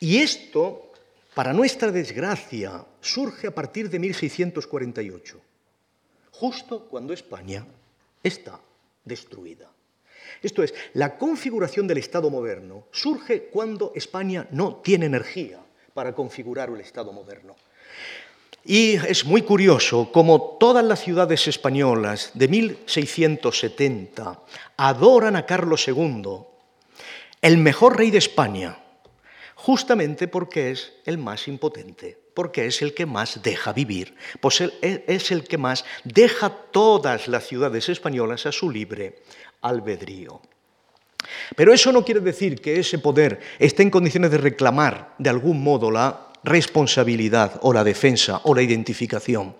Y 0.00 0.16
esto 0.16 0.92
para 1.34 1.52
nuestra 1.52 1.90
desgracia, 1.90 2.86
surge 3.00 3.48
a 3.48 3.54
partir 3.54 3.90
de 3.90 3.98
1648, 3.98 5.40
justo 6.38 6.86
cuando 6.90 7.12
España 7.12 7.64
está 8.22 8.60
destruida. 9.04 9.70
Esto 10.42 10.62
es, 10.62 10.74
la 10.94 11.16
configuración 11.16 11.86
del 11.86 11.98
Estado 11.98 12.30
moderno 12.30 12.86
surge 12.90 13.44
cuando 13.44 13.92
España 13.94 14.48
no 14.50 14.76
tiene 14.76 15.06
energía 15.06 15.60
para 15.92 16.14
configurar 16.14 16.70
el 16.70 16.80
Estado 16.80 17.12
moderno. 17.12 17.54
Y 18.64 18.94
es 18.94 19.24
muy 19.26 19.42
curioso 19.42 20.10
cómo 20.10 20.56
todas 20.58 20.84
las 20.84 21.00
ciudades 21.00 21.46
españolas 21.46 22.30
de 22.34 22.48
1670 22.48 24.40
adoran 24.76 25.36
a 25.36 25.44
Carlos 25.44 25.86
II, 25.86 26.38
el 27.42 27.58
mejor 27.58 27.98
rey 27.98 28.10
de 28.10 28.18
España, 28.18 28.78
justamente 29.54 30.28
porque 30.28 30.70
es 30.70 30.94
el 31.04 31.18
más 31.18 31.46
impotente, 31.46 32.23
porque 32.34 32.66
es 32.66 32.82
el 32.82 32.94
que 32.94 33.06
más 33.06 33.42
deja 33.42 33.72
vivir, 33.72 34.14
pues 34.40 34.60
es 34.82 35.30
el 35.30 35.44
que 35.44 35.58
más 35.58 35.84
deja 36.04 36.50
todas 36.50 37.28
las 37.28 37.46
ciudades 37.46 37.88
españolas 37.88 38.46
a 38.46 38.52
su 38.52 38.70
libre 38.70 39.22
albedrío. 39.62 40.40
Pero 41.56 41.72
eso 41.72 41.92
no 41.92 42.04
quiere 42.04 42.20
decir 42.20 42.60
que 42.60 42.78
ese 42.78 42.98
poder 42.98 43.40
esté 43.58 43.82
en 43.82 43.90
condiciones 43.90 44.30
de 44.30 44.38
reclamar 44.38 45.14
de 45.18 45.30
algún 45.30 45.62
modo 45.62 45.90
la 45.90 46.28
responsabilidad 46.42 47.58
o 47.62 47.72
la 47.72 47.84
defensa 47.84 48.40
o 48.44 48.54
la 48.54 48.62
identificación. 48.62 49.56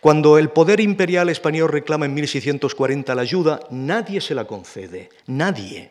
Cuando 0.00 0.38
el 0.38 0.50
poder 0.50 0.80
imperial 0.80 1.28
español 1.28 1.68
reclama 1.68 2.06
en 2.06 2.14
1640 2.14 3.14
la 3.14 3.22
ayuda, 3.22 3.60
nadie 3.70 4.20
se 4.20 4.34
la 4.34 4.46
concede, 4.46 5.10
nadie. 5.26 5.90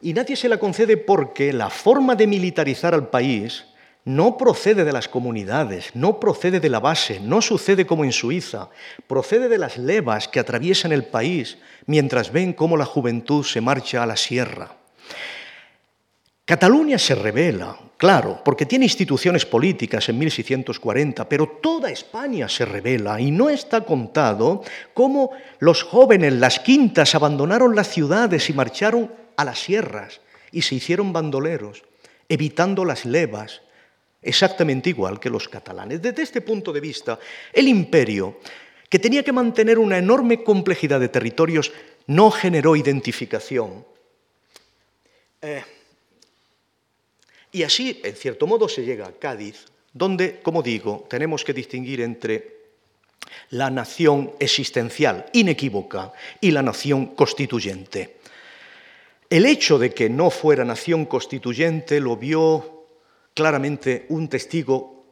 Y 0.00 0.14
nadie 0.14 0.36
se 0.36 0.48
la 0.48 0.58
concede 0.58 0.96
porque 0.96 1.52
la 1.52 1.70
forma 1.70 2.14
de 2.14 2.28
militarizar 2.28 2.94
al 2.94 3.08
país 3.08 3.64
no 4.08 4.38
procede 4.38 4.84
de 4.84 4.92
las 4.92 5.06
comunidades, 5.06 5.90
no 5.92 6.18
procede 6.18 6.60
de 6.60 6.70
la 6.70 6.80
base, 6.80 7.20
no 7.20 7.42
sucede 7.42 7.86
como 7.86 8.06
en 8.06 8.12
Suiza, 8.12 8.70
procede 9.06 9.50
de 9.50 9.58
las 9.58 9.76
levas 9.76 10.28
que 10.28 10.40
atraviesan 10.40 10.92
el 10.92 11.04
país 11.04 11.58
mientras 11.84 12.32
ven 12.32 12.54
cómo 12.54 12.78
la 12.78 12.86
juventud 12.86 13.44
se 13.44 13.60
marcha 13.60 14.02
a 14.02 14.06
la 14.06 14.16
sierra. 14.16 14.74
Cataluña 16.46 16.96
se 16.96 17.14
revela, 17.16 17.78
claro, 17.98 18.40
porque 18.42 18.64
tiene 18.64 18.86
instituciones 18.86 19.44
políticas 19.44 20.08
en 20.08 20.18
1640, 20.18 21.28
pero 21.28 21.46
toda 21.60 21.90
España 21.90 22.48
se 22.48 22.64
revela 22.64 23.20
y 23.20 23.30
no 23.30 23.50
está 23.50 23.82
contado 23.82 24.62
cómo 24.94 25.32
los 25.58 25.82
jóvenes, 25.82 26.32
las 26.32 26.60
quintas, 26.60 27.14
abandonaron 27.14 27.76
las 27.76 27.88
ciudades 27.88 28.48
y 28.48 28.54
marcharon 28.54 29.12
a 29.36 29.44
las 29.44 29.58
sierras 29.58 30.22
y 30.50 30.62
se 30.62 30.76
hicieron 30.76 31.12
bandoleros, 31.12 31.82
evitando 32.30 32.86
las 32.86 33.04
levas, 33.04 33.60
exactamente 34.22 34.90
igual 34.90 35.20
que 35.20 35.30
los 35.30 35.48
catalanes. 35.48 36.02
Desde 36.02 36.22
este 36.22 36.40
punto 36.40 36.72
de 36.72 36.80
vista, 36.80 37.18
el 37.52 37.68
imperio, 37.68 38.38
que 38.88 38.98
tenía 38.98 39.22
que 39.22 39.32
mantener 39.32 39.78
una 39.78 39.98
enorme 39.98 40.42
complejidad 40.42 41.00
de 41.00 41.08
territorios, 41.08 41.72
no 42.06 42.30
generó 42.30 42.74
identificación. 42.74 43.84
Eh, 45.42 45.62
y 47.52 47.62
así, 47.62 48.00
en 48.02 48.14
cierto 48.14 48.46
modo, 48.46 48.68
se 48.68 48.84
llega 48.84 49.06
a 49.06 49.12
Cádiz, 49.12 49.66
donde, 49.92 50.40
como 50.40 50.62
digo, 50.62 51.06
tenemos 51.08 51.44
que 51.44 51.52
distinguir 51.52 52.00
entre 52.00 52.58
la 53.50 53.70
nación 53.70 54.32
existencial 54.38 55.26
inequívoca 55.32 56.12
y 56.40 56.50
la 56.50 56.62
nación 56.62 57.14
constituyente. 57.14 58.16
El 59.30 59.44
hecho 59.44 59.78
de 59.78 59.92
que 59.92 60.08
no 60.08 60.30
fuera 60.30 60.64
nación 60.64 61.04
constituyente 61.04 62.00
lo 62.00 62.16
vio 62.16 62.77
claramente 63.38 64.04
un 64.08 64.26
testigo 64.28 65.04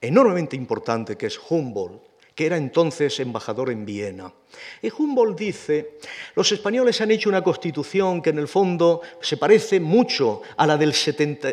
enormemente 0.00 0.56
importante 0.56 1.18
que 1.18 1.26
es 1.26 1.38
Humboldt, 1.38 2.00
que 2.34 2.46
era 2.46 2.56
entonces 2.56 3.20
embajador 3.20 3.68
en 3.68 3.84
Viena. 3.84 4.32
Y 4.80 4.88
Humboldt 4.90 5.38
dice, 5.38 5.98
los 6.34 6.50
españoles 6.52 7.02
han 7.02 7.10
hecho 7.10 7.28
una 7.28 7.44
constitución 7.44 8.22
que 8.22 8.30
en 8.30 8.38
el 8.38 8.48
fondo 8.48 9.02
se 9.20 9.36
parece 9.36 9.78
mucho 9.78 10.40
a 10.56 10.66
la 10.66 10.78
del, 10.78 10.94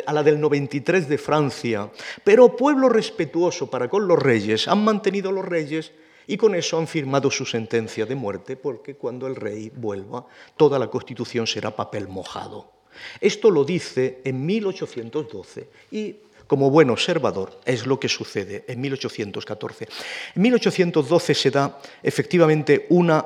a 0.06 0.12
la 0.14 0.22
del 0.22 0.40
93 0.40 1.10
de 1.10 1.18
Francia, 1.18 1.90
pero 2.24 2.56
pueblo 2.56 2.88
respetuoso 2.88 3.68
para 3.68 3.90
con 3.90 4.08
los 4.08 4.18
reyes 4.18 4.66
han 4.66 4.82
mantenido 4.82 5.30
los 5.30 5.44
reyes 5.44 5.92
y 6.26 6.38
con 6.38 6.54
eso 6.54 6.78
han 6.78 6.86
firmado 6.86 7.30
su 7.30 7.44
sentencia 7.44 8.06
de 8.06 8.14
muerte, 8.14 8.56
porque 8.56 8.96
cuando 8.96 9.26
el 9.26 9.36
rey 9.36 9.70
vuelva, 9.76 10.24
toda 10.56 10.78
la 10.78 10.88
Constitución 10.88 11.46
será 11.46 11.76
papel 11.76 12.08
mojado. 12.08 12.73
Esto 13.20 13.50
lo 13.50 13.64
dice 13.64 14.20
en 14.24 14.44
1812 14.44 15.68
y 15.90 16.16
como 16.46 16.70
buen 16.70 16.90
observador 16.90 17.60
es 17.64 17.86
lo 17.86 17.98
que 17.98 18.08
sucede 18.08 18.64
en 18.68 18.80
1814. 18.80 19.88
En 20.34 20.42
1812 20.42 21.34
se 21.34 21.50
da 21.50 21.78
efectivamente 22.02 22.86
una 22.90 23.24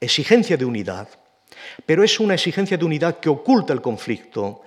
exigencia 0.00 0.56
de 0.56 0.64
unidad, 0.64 1.08
pero 1.86 2.04
es 2.04 2.20
una 2.20 2.34
exigencia 2.34 2.76
de 2.76 2.84
unidad 2.84 3.18
que 3.20 3.28
oculta 3.28 3.72
el 3.72 3.80
conflicto, 3.80 4.62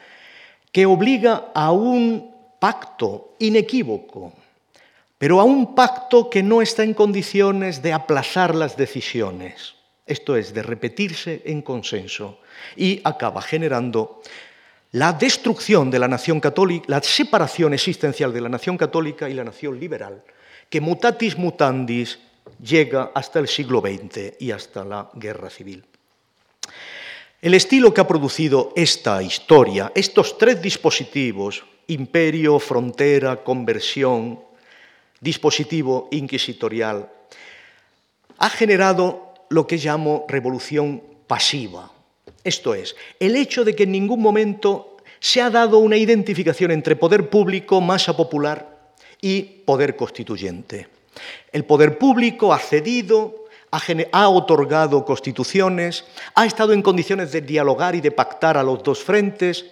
que 0.72 0.86
obliga 0.86 1.52
a 1.54 1.72
un 1.72 2.32
pacto 2.60 3.36
inequívoco 3.39 4.34
pero 5.24 5.39
a 5.39 5.46
un 5.46 5.74
pacto 5.74 6.30
que 6.30 6.44
no 6.44 6.62
está 6.62 6.84
en 6.84 6.94
condiciones 6.94 7.82
de 7.82 7.94
aplazar 7.94 8.54
las 8.56 8.76
decisiones, 8.76 9.76
esto 10.06 10.36
es, 10.36 10.54
de 10.54 10.64
repetirse 10.64 11.41
en 11.45 11.62
consenso, 11.62 12.39
y 12.76 13.01
acaba 13.04 13.41
generando 13.41 14.22
la 14.91 15.14
destrucción 15.14 15.89
de 15.89 15.99
la 15.99 16.08
nación 16.08 16.39
católica, 16.39 16.86
la 16.88 17.01
separación 17.01 17.74
existencial 17.74 18.32
de 18.32 18.41
la 18.41 18.49
nación 18.49 18.78
católica 18.78 19.30
y 19.30 19.34
la 19.34 19.43
nación 19.43 19.80
liberal, 19.80 20.24
que 20.70 20.82
mutatis 20.82 21.38
mutandis 21.38 22.20
llega 22.62 23.12
hasta 23.14 23.39
el 23.39 23.47
siglo 23.47 23.82
XX 23.82 24.39
y 24.39 24.51
hasta 24.51 24.84
la 24.84 25.10
guerra 25.14 25.49
civil. 25.49 25.84
El 27.41 27.56
estilo 27.56 27.93
que 27.93 28.01
ha 28.01 28.08
producido 28.08 28.72
esta 28.76 29.22
historia, 29.22 29.91
estos 29.95 30.38
tres 30.38 30.62
dispositivos, 30.62 31.64
imperio, 31.88 32.60
frontera, 32.60 33.43
conversión, 33.43 34.39
dispositivo 35.20 36.08
inquisitorial, 36.12 37.10
ha 38.38 38.49
generado 38.49 39.23
lo 39.50 39.68
que 39.68 39.78
llamo 39.78 40.26
revolución 40.28 41.02
pasiva. 41.28 41.91
Esto 42.44 42.76
es, 42.76 42.96
el 43.20 43.36
hecho 43.36 43.64
de 43.64 43.76
que 43.76 43.84
en 43.84 43.91
ningún 43.91 44.22
momento 44.22 44.98
se 45.20 45.41
ha 45.41 45.50
dado 45.50 45.78
una 45.78 45.96
identificación 45.96 46.72
entre 46.72 46.96
poder 46.96 47.30
público, 47.30 47.80
masa 47.80 48.16
popular 48.16 48.91
y 49.22 49.41
poder 49.41 49.96
constituyente. 49.96 50.88
El 51.52 51.64
poder 51.64 51.98
público 51.98 52.54
ha 52.54 52.60
cedido, 52.60 53.46
ha, 54.12 54.30
otorgado 54.30 55.06
constituciones, 55.06 56.06
ha 56.36 56.46
estado 56.46 56.74
en 56.74 56.82
condiciones 56.82 57.32
de 57.32 57.41
dialogar 57.41 57.96
y 57.96 58.02
de 58.02 58.12
pactar 58.12 58.58
a 58.58 58.64
los 58.64 58.84
dos 58.84 59.02
frentes, 59.02 59.66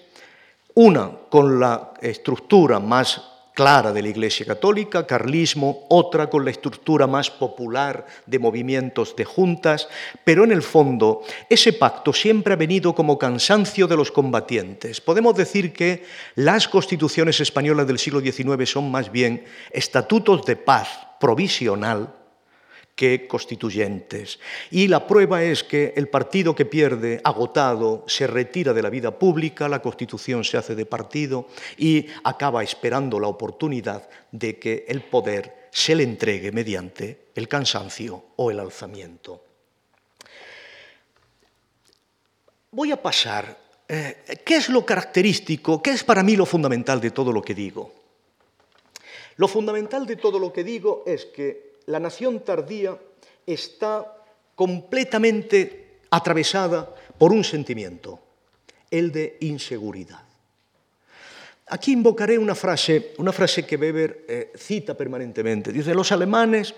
una 0.73 1.11
con 1.29 1.59
la 1.59 1.93
estructura 2.01 2.79
más 2.79 3.30
clara 3.61 3.93
de 3.93 4.01
la 4.01 4.09
Iglesia 4.09 4.43
Católica, 4.43 5.05
carlismo, 5.05 5.85
otra 5.87 6.31
con 6.31 6.43
la 6.43 6.49
estructura 6.49 7.05
más 7.05 7.29
popular 7.29 8.07
de 8.25 8.39
movimientos 8.39 9.15
de 9.15 9.23
juntas, 9.23 9.87
pero 10.23 10.43
en 10.43 10.51
el 10.51 10.63
fondo 10.63 11.21
ese 11.47 11.71
pacto 11.71 12.11
siempre 12.11 12.53
ha 12.53 12.57
venido 12.57 12.95
como 12.95 13.19
cansancio 13.19 13.85
de 13.85 13.95
los 13.95 14.11
combatientes. 14.11 14.99
Podemos 14.99 15.35
decir 15.35 15.73
que 15.73 16.03
las 16.33 16.67
constituciones 16.67 17.39
españolas 17.39 17.85
del 17.85 17.99
siglo 17.99 18.19
XIX 18.19 18.67
son 18.67 18.89
más 18.89 19.11
bien 19.11 19.45
estatutos 19.71 20.43
de 20.43 20.55
paz 20.55 20.87
provisional 21.19 22.15
que 22.95 23.27
constituyentes. 23.27 24.39
Y 24.69 24.87
la 24.87 25.07
prueba 25.07 25.43
es 25.43 25.63
que 25.63 25.93
el 25.95 26.07
partido 26.07 26.53
que 26.53 26.65
pierde, 26.65 27.21
agotado, 27.23 28.03
se 28.07 28.27
retira 28.27 28.73
de 28.73 28.81
la 28.81 28.89
vida 28.89 29.17
pública, 29.17 29.67
la 29.67 29.81
Constitución 29.81 30.43
se 30.43 30.57
hace 30.57 30.75
de 30.75 30.85
partido 30.85 31.47
y 31.77 32.07
acaba 32.23 32.63
esperando 32.63 33.19
la 33.19 33.27
oportunidad 33.27 34.07
de 34.31 34.59
que 34.59 34.85
el 34.87 35.01
poder 35.01 35.67
se 35.71 35.95
le 35.95 36.03
entregue 36.03 36.51
mediante 36.51 37.29
el 37.33 37.47
cansancio 37.47 38.25
o 38.35 38.51
el 38.51 38.59
alzamiento. 38.59 39.43
Voy 42.71 42.91
a 42.91 43.01
pasar. 43.01 43.57
Eh, 43.87 44.39
¿Qué 44.45 44.55
es 44.55 44.69
lo 44.69 44.85
característico? 44.85 45.81
¿Qué 45.81 45.91
es 45.91 46.03
para 46.03 46.23
mí 46.23 46.37
lo 46.37 46.45
fundamental 46.45 47.01
de 47.01 47.11
todo 47.11 47.33
lo 47.33 47.41
que 47.41 47.53
digo? 47.53 47.93
Lo 49.35 49.47
fundamental 49.47 50.05
de 50.05 50.15
todo 50.15 50.39
lo 50.39 50.53
que 50.53 50.63
digo 50.63 51.03
es 51.05 51.25
que 51.25 51.70
la 51.87 51.99
nación 51.99 52.41
tardía 52.41 52.97
está 53.45 54.05
completamente 54.55 55.99
atravesada 56.09 56.93
por 57.17 57.31
un 57.31 57.43
sentimiento, 57.43 58.19
el 58.89 59.11
de 59.11 59.37
inseguridad. 59.41 60.21
Aquí 61.67 61.93
invocaré 61.93 62.37
una 62.37 62.55
frase, 62.55 63.13
una 63.17 63.31
frase 63.31 63.65
que 63.65 63.77
Weber 63.77 64.25
eh, 64.27 64.51
cita 64.57 64.93
permanentemente. 64.93 65.71
Dice, 65.71 65.95
los 65.95 66.11
alemanes 66.11 66.75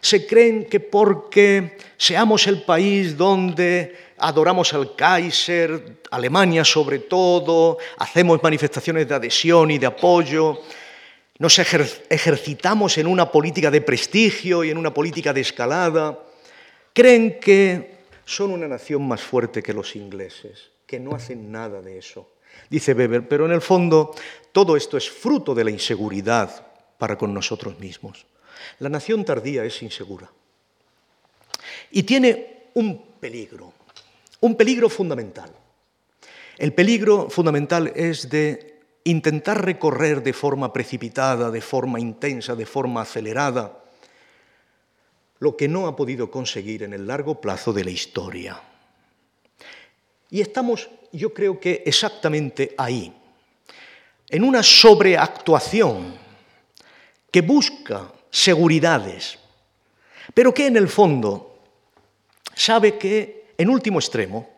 se 0.00 0.26
creen 0.26 0.66
que 0.66 0.78
porque 0.80 1.76
seamos 1.96 2.46
el 2.46 2.62
país 2.62 3.16
donde 3.16 3.96
adoramos 4.18 4.72
al 4.74 4.94
Kaiser, 4.94 6.02
Alemania 6.10 6.64
sobre 6.64 7.00
todo, 7.00 7.78
hacemos 7.98 8.42
manifestaciones 8.42 9.08
de 9.08 9.14
adhesión 9.14 9.70
y 9.70 9.78
de 9.78 9.86
apoyo, 9.86 10.60
nos 11.38 11.58
ejercitamos 11.58 12.98
en 12.98 13.06
una 13.06 13.30
política 13.30 13.70
de 13.70 13.80
prestigio 13.80 14.64
y 14.64 14.70
en 14.70 14.78
una 14.78 14.92
política 14.92 15.32
de 15.32 15.40
escalada, 15.40 16.18
creen 16.92 17.40
que 17.40 17.92
son 18.24 18.52
una 18.52 18.68
nación 18.68 19.06
más 19.06 19.20
fuerte 19.20 19.62
que 19.62 19.72
los 19.72 19.96
ingleses, 19.96 20.70
que 20.86 21.00
no 21.00 21.14
hacen 21.14 21.50
nada 21.50 21.80
de 21.80 21.98
eso. 21.98 22.28
Dice 22.68 22.92
Weber, 22.92 23.26
pero 23.26 23.46
en 23.46 23.52
el 23.52 23.62
fondo 23.62 24.14
todo 24.52 24.76
esto 24.76 24.96
es 24.96 25.10
fruto 25.10 25.54
de 25.54 25.64
la 25.64 25.70
inseguridad 25.70 26.66
para 26.98 27.16
con 27.16 27.32
nosotros 27.32 27.78
mismos. 27.78 28.26
La 28.78 28.88
nación 28.88 29.24
tardía 29.24 29.64
es 29.64 29.82
insegura 29.82 30.30
y 31.90 32.02
tiene 32.04 32.68
un 32.74 33.02
peligro, 33.18 33.72
un 34.40 34.56
peligro 34.56 34.88
fundamental. 34.88 35.50
El 36.58 36.72
peligro 36.72 37.28
fundamental 37.28 37.92
es 37.94 38.28
de 38.28 38.71
intentar 39.04 39.64
recorrer 39.64 40.22
de 40.22 40.32
forma 40.32 40.72
precipitada, 40.72 41.50
de 41.50 41.60
forma 41.60 41.98
intensa, 41.98 42.54
de 42.54 42.66
forma 42.66 43.02
acelerada, 43.02 43.78
lo 45.38 45.56
que 45.56 45.66
no 45.66 45.86
ha 45.88 45.96
podido 45.96 46.30
conseguir 46.30 46.84
en 46.84 46.92
el 46.92 47.06
largo 47.06 47.40
plazo 47.40 47.72
de 47.72 47.84
la 47.84 47.90
historia. 47.90 48.62
Y 50.30 50.40
estamos, 50.40 50.88
yo 51.12 51.34
creo 51.34 51.58
que 51.58 51.82
exactamente 51.84 52.74
ahí, 52.78 53.12
en 54.28 54.44
una 54.44 54.62
sobreactuación 54.62 56.14
que 57.30 57.40
busca 57.40 58.12
seguridades, 58.30 59.38
pero 60.32 60.54
que 60.54 60.66
en 60.66 60.76
el 60.76 60.88
fondo 60.88 61.58
sabe 62.54 62.96
que, 62.96 63.52
en 63.58 63.68
último 63.68 63.98
extremo, 63.98 64.48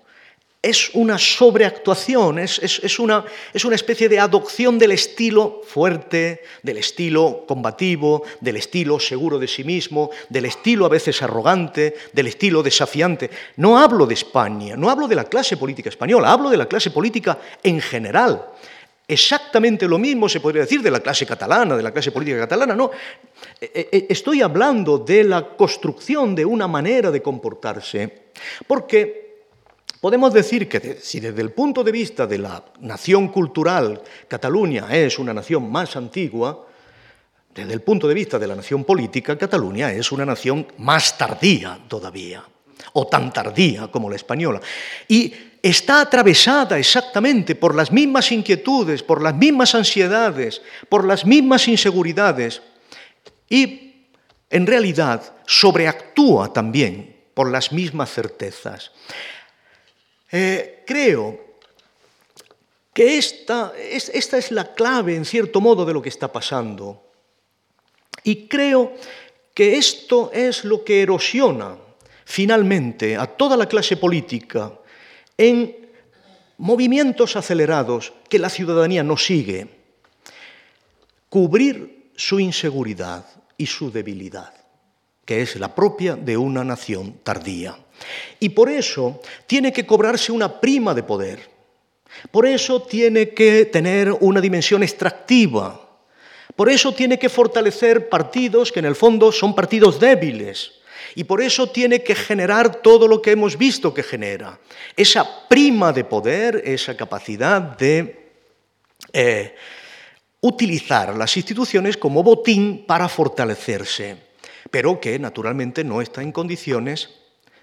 es 0.65 0.91
una 0.95 1.19
sobreactuación, 1.19 2.39
es, 2.39 2.59
una, 2.99 3.25
es, 3.53 3.65
una, 3.67 3.75
especie 3.77 4.09
de 4.09 4.19
adopción 4.19 4.79
del 4.79 4.93
estilo 4.93 5.61
fuerte, 5.67 6.43
del 6.63 6.79
estilo 6.79 7.45
combativo, 7.47 8.23
del 8.41 8.57
estilo 8.57 8.99
seguro 8.99 9.39
de 9.39 9.47
sí 9.47 9.63
mismo, 9.63 10.11
del 10.31 10.47
estilo 10.47 10.87
a 10.87 10.89
veces 10.89 11.21
arrogante, 11.21 11.95
del 12.15 12.29
estilo 12.29 12.63
desafiante. 12.63 13.31
No 13.57 13.79
hablo 13.79 14.07
de 14.07 14.15
España, 14.15 14.75
no 14.75 14.89
hablo 14.89 15.07
de 15.07 15.17
la 15.17 15.25
clase 15.25 15.59
política 15.59 15.91
española, 15.91 16.33
hablo 16.33 16.49
de 16.49 16.57
la 16.57 16.67
clase 16.67 16.91
política 16.91 17.39
en 17.63 17.83
general. 17.83 18.47
Exactamente 19.07 19.87
lo 19.87 19.99
mismo 19.99 20.31
se 20.31 20.41
podría 20.41 20.63
decir 20.63 20.81
de 20.81 20.91
la 20.91 21.01
clase 21.01 21.27
catalana, 21.27 21.77
de 21.77 21.83
la 21.83 21.93
clase 21.93 22.11
política 22.11 22.39
catalana, 22.39 22.75
no. 22.75 22.91
E, 23.61 23.71
e, 23.75 23.89
e, 23.93 24.07
estoy 24.09 24.41
hablando 24.41 24.97
de 24.97 25.25
la 25.25 25.47
construcción 25.47 26.35
de 26.35 26.47
una 26.47 26.67
manera 26.67 27.11
de 27.11 27.21
comportarse, 27.21 28.33
porque 28.67 29.24
Podemos 30.05 30.35
decir 30.35 30.69
que 30.69 30.99
si 31.01 31.19
desde 31.19 31.41
el 31.41 31.53
punto 31.53 31.83
de 31.83 31.91
vista 31.91 32.27
de 32.27 32.37
la 32.37 32.63
nación 32.81 33.29
cultural 33.29 34.03
Cataluña 34.29 34.87
es 34.95 35.19
una 35.19 35.33
nación 35.33 35.73
más 35.73 35.97
antigua, 35.97 36.67
desde 37.55 37.73
el 37.73 37.81
punto 37.81 38.07
de 38.07 38.13
vista 38.13 38.39
de 38.39 38.47
la 38.47 38.55
nación 38.55 38.85
política, 38.85 39.39
Cataluña 39.39 39.91
es 39.93 40.13
una 40.13 40.27
nación 40.27 40.67
más 40.77 41.17
tardía 41.17 41.79
todavía, 41.89 42.45
o 42.93 43.07
tan 43.07 43.33
tardía 43.33 43.87
como 43.87 44.11
la 44.11 44.17
española. 44.17 44.61
Y 45.09 45.33
está 45.63 46.03
atravesada 46.03 46.79
exactamente 46.79 47.55
por 47.55 47.75
las 47.75 47.91
mismas 47.91 48.31
inquietudes, 48.31 49.03
por 49.03 49.23
las 49.23 49.35
mismas 49.35 49.75
ansiedades, 49.75 50.61
por 50.91 51.07
las 51.07 51.25
mismas 51.25 51.67
inseguridades 51.67 52.61
y 53.49 54.05
en 54.51 54.67
realidad 54.67 55.33
sobreactúa 55.47 56.53
también 56.53 57.17
por 57.33 57.51
las 57.51 57.73
mismas 57.73 58.13
certezas. 58.13 58.93
Eh, 60.37 60.83
creo 60.85 61.39
que 62.93 63.19
esta, 63.19 63.73
esta 63.79 64.37
es 64.37 64.51
la 64.51 64.75
clave, 64.75 65.15
en 65.15 65.25
cierto 65.25 65.61
modo, 65.61 65.85
de 65.85 65.93
lo 65.93 66.03
que 66.03 66.09
está 66.09 66.33
pasando. 66.33 67.05
Y 68.25 68.49
creo 68.49 68.95
que 69.55 69.77
esto 69.77 70.33
es 70.35 70.65
lo 70.65 70.83
que 70.83 71.03
erosiona 71.03 71.77
finalmente 72.25 73.17
a 73.17 73.29
toda 73.29 73.57
la 73.57 73.69
clase 73.69 73.97
política 73.97 74.73
en 75.39 75.89
movimientos 76.59 77.37
acelerados 77.37 78.13
que 78.29 78.41
la 78.41 78.49
ciudadanía 78.49 79.05
no 79.05 79.17
sigue. 79.17 79.69
Cubrir 81.29 82.11
su 82.17 82.41
inseguridad 82.41 83.25
y 83.57 83.67
su 83.67 83.93
debilidad, 83.93 84.53
que 85.25 85.43
es 85.43 85.57
la 85.57 85.75
propia 85.75 86.17
de 86.17 86.37
una 86.37 86.65
nación 86.65 87.19
tardía. 87.23 87.77
Y 88.41 88.51
por 88.51 88.69
eso 88.69 89.21
tiene 89.47 89.73
que 89.73 89.87
cobrarse 89.87 90.33
una 90.33 90.61
prima 90.61 90.95
de 90.95 91.03
poder. 91.03 91.51
Por 92.31 92.47
eso 92.47 92.83
tiene 92.83 93.31
que 93.31 93.65
tener 93.67 94.13
una 94.13 94.41
dimensión 94.41 94.83
extractiva. 94.83 95.81
Por 96.55 96.69
eso 96.69 96.93
tiene 96.93 97.19
que 97.19 97.29
fortalecer 97.29 98.09
partidos 98.09 98.71
que 98.71 98.81
en 98.81 98.87
el 98.87 98.95
fondo 98.95 99.33
son 99.33 99.55
partidos 99.55 99.99
débiles. 99.99 100.73
Y 101.17 101.25
por 101.25 101.43
eso 101.43 101.69
tiene 101.69 102.03
que 102.03 102.15
generar 102.15 102.77
todo 102.77 103.07
lo 103.07 103.23
que 103.23 103.33
hemos 103.33 103.57
visto 103.57 103.95
que 103.95 104.03
genera. 104.03 104.59
Esa 104.97 105.49
prima 105.49 105.93
de 105.93 106.05
poder, 106.05 106.63
esa 106.65 106.97
capacidad 106.97 107.61
de 107.61 108.33
eh, 109.13 109.55
utilizar 110.41 111.17
las 111.17 111.37
instituciones 111.37 111.97
como 111.97 112.23
botín 112.23 112.85
para 112.87 113.09
fortalecerse, 113.09 114.17
pero 114.75 114.99
que 114.99 115.17
naturalmente 115.21 115.85
no 115.85 116.03
está 116.03 116.21
en 116.21 116.33
condiciones 116.33 117.09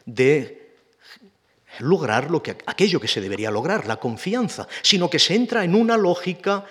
de 0.06 0.76
lograr 1.80 2.32
lo 2.32 2.42
que, 2.42 2.56
aquello 2.66 3.02
que 3.02 3.10
se 3.10 3.20
debería 3.20 3.52
lograr, 3.52 3.86
la 3.86 3.98
confianza, 3.98 4.66
sino 4.82 5.10
que 5.10 5.20
se 5.20 5.36
entra 5.36 5.66
en 5.66 5.76
una 5.76 5.98
lógica 5.98 6.64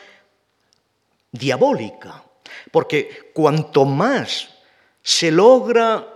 diabólica. 1.30 2.24
Porque 2.70 3.30
cuanto 3.34 3.84
más 3.84 4.48
se 5.02 5.30
logra 5.30 6.08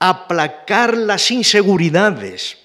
aplacar 0.00 0.96
las 0.96 1.30
inseguridades 1.30 2.58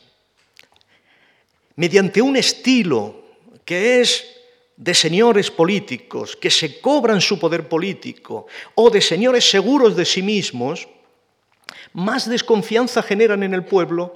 mediante 1.76 2.23
un 2.23 2.38
estilo 2.38 3.23
que 3.64 4.02
es 4.02 4.26
de 4.76 4.95
señores 4.95 5.52
políticos 5.52 6.35
que 6.35 6.49
se 6.49 6.81
cobran 6.81 7.22
su 7.22 7.38
poder 7.38 7.69
político 7.69 8.48
o 8.73 8.90
de 8.90 8.99
señores 8.99 9.48
seguros 9.48 9.95
de 9.95 10.06
sí 10.06 10.23
mismos, 10.23 10.88
más 11.93 12.27
desconfianza 12.27 13.01
generan 13.01 13.43
en 13.43 13.53
el 13.53 13.63
pueblo, 13.63 14.15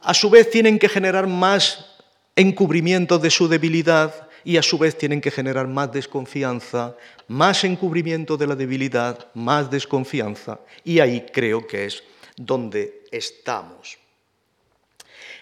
a 0.00 0.12
su 0.12 0.28
vez 0.28 0.50
tienen 0.50 0.78
que 0.78 0.88
generar 0.88 1.26
más 1.26 1.86
encubrimiento 2.36 3.18
de 3.18 3.30
su 3.30 3.48
debilidad 3.48 4.28
y 4.44 4.58
a 4.58 4.62
su 4.62 4.76
vez 4.76 4.98
tienen 4.98 5.20
que 5.20 5.30
generar 5.30 5.66
más 5.66 5.90
desconfianza, 5.92 6.96
más 7.28 7.64
encubrimiento 7.64 8.36
de 8.36 8.46
la 8.46 8.54
debilidad, 8.54 9.28
más 9.34 9.70
desconfianza. 9.70 10.60
Y 10.84 11.00
ahí 11.00 11.24
creo 11.32 11.66
que 11.66 11.86
es 11.86 12.02
donde 12.36 13.04
estamos. 13.10 13.96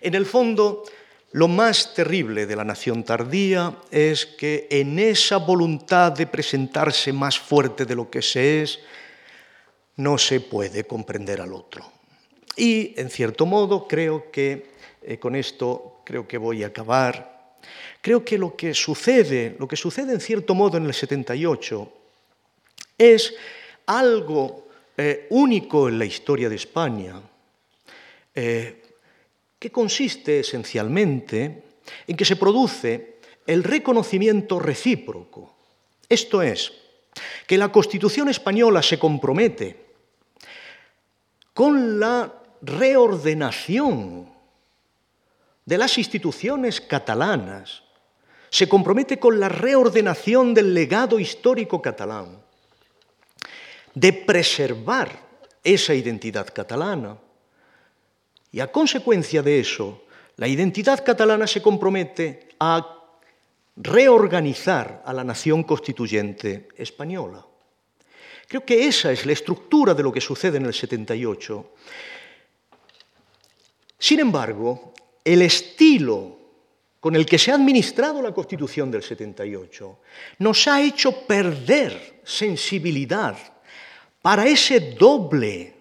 En 0.00 0.14
el 0.14 0.26
fondo, 0.26 0.84
lo 1.32 1.48
más 1.48 1.94
terrible 1.94 2.46
de 2.46 2.56
la 2.56 2.64
nación 2.64 3.02
tardía 3.02 3.76
es 3.90 4.26
que 4.26 4.68
en 4.70 4.98
esa 4.98 5.38
voluntad 5.38 6.12
de 6.12 6.26
presentarse 6.26 7.12
más 7.12 7.38
fuerte 7.38 7.84
de 7.84 7.96
lo 7.96 8.10
que 8.10 8.22
se 8.22 8.62
es, 8.62 8.78
no 9.96 10.18
se 10.18 10.40
puede 10.40 10.84
comprender 10.84 11.40
al 11.40 11.52
otro. 11.52 11.90
Y, 12.56 12.94
en 13.00 13.10
cierto 13.10 13.46
modo, 13.46 13.86
creo 13.88 14.30
que 14.30 14.72
eh, 15.02 15.18
con 15.18 15.34
esto 15.34 16.00
creo 16.04 16.26
que 16.28 16.38
voy 16.38 16.62
a 16.62 16.68
acabar. 16.68 17.56
Creo 18.00 18.24
que 18.24 18.38
lo 18.38 18.56
que 18.56 18.74
sucede, 18.74 19.56
lo 19.58 19.68
que 19.68 19.76
sucede 19.76 20.12
en 20.12 20.20
cierto 20.20 20.54
modo 20.54 20.76
en 20.76 20.86
el 20.86 20.94
78, 20.94 21.92
es 22.98 23.34
algo 23.86 24.68
eh, 24.96 25.26
único 25.30 25.88
en 25.88 25.98
la 25.98 26.04
historia 26.04 26.48
de 26.48 26.56
España, 26.56 27.20
eh, 28.34 28.82
que 29.58 29.70
consiste 29.70 30.40
esencialmente 30.40 31.62
en 32.06 32.16
que 32.16 32.24
se 32.24 32.36
produce 32.36 33.18
el 33.46 33.62
reconocimiento 33.64 34.58
recíproco. 34.58 35.54
Esto 36.08 36.42
es, 36.42 36.72
que 37.46 37.58
la 37.58 37.70
Constitución 37.70 38.28
española 38.28 38.82
se 38.82 38.98
compromete 38.98 39.92
con 41.54 42.00
la 42.00 42.32
reordenación 42.62 44.30
de 45.64 45.78
las 45.78 45.98
instituciones 45.98 46.80
catalanas, 46.80 47.82
se 48.50 48.68
compromete 48.68 49.18
con 49.18 49.38
la 49.38 49.48
reordenación 49.48 50.54
del 50.54 50.74
legado 50.74 51.18
histórico 51.18 51.80
catalán, 51.80 52.42
de 53.94 54.12
preservar 54.12 55.10
esa 55.62 55.94
identidad 55.94 56.46
catalana. 56.52 57.18
Y 58.50 58.60
a 58.60 58.70
consecuencia 58.70 59.42
de 59.42 59.60
eso, 59.60 60.04
la 60.36 60.48
identidad 60.48 61.04
catalana 61.04 61.46
se 61.46 61.62
compromete 61.62 62.48
a 62.58 63.01
reorganizar 63.76 65.02
a 65.04 65.12
la 65.12 65.24
nación 65.24 65.62
constituyente 65.62 66.68
española. 66.76 67.46
Creo 68.46 68.64
que 68.64 68.86
esa 68.86 69.12
es 69.12 69.24
la 69.24 69.32
estructura 69.32 69.94
de 69.94 70.02
lo 70.02 70.12
que 70.12 70.20
sucede 70.20 70.58
en 70.58 70.66
el 70.66 70.74
78. 70.74 71.72
Sin 73.98 74.20
embargo, 74.20 74.92
el 75.24 75.42
estilo 75.42 76.38
con 77.00 77.16
el 77.16 77.26
que 77.26 77.38
se 77.38 77.50
ha 77.50 77.54
administrado 77.54 78.20
la 78.22 78.32
Constitución 78.32 78.90
del 78.90 79.02
78 79.02 79.98
nos 80.38 80.68
ha 80.68 80.82
hecho 80.82 81.26
perder 81.26 82.20
sensibilidad 82.22 83.36
para 84.20 84.46
ese 84.46 84.94
doble 84.98 85.74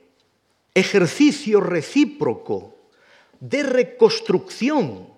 ejercicio 0.73 1.59
recíproco 1.59 2.75
de 3.39 3.63
reconstrucción 3.63 5.09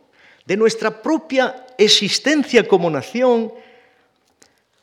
de 0.46 0.58
nuestra 0.58 1.02
propia 1.02 1.63
existencia 1.78 2.68
como 2.68 2.90
nación, 2.90 3.52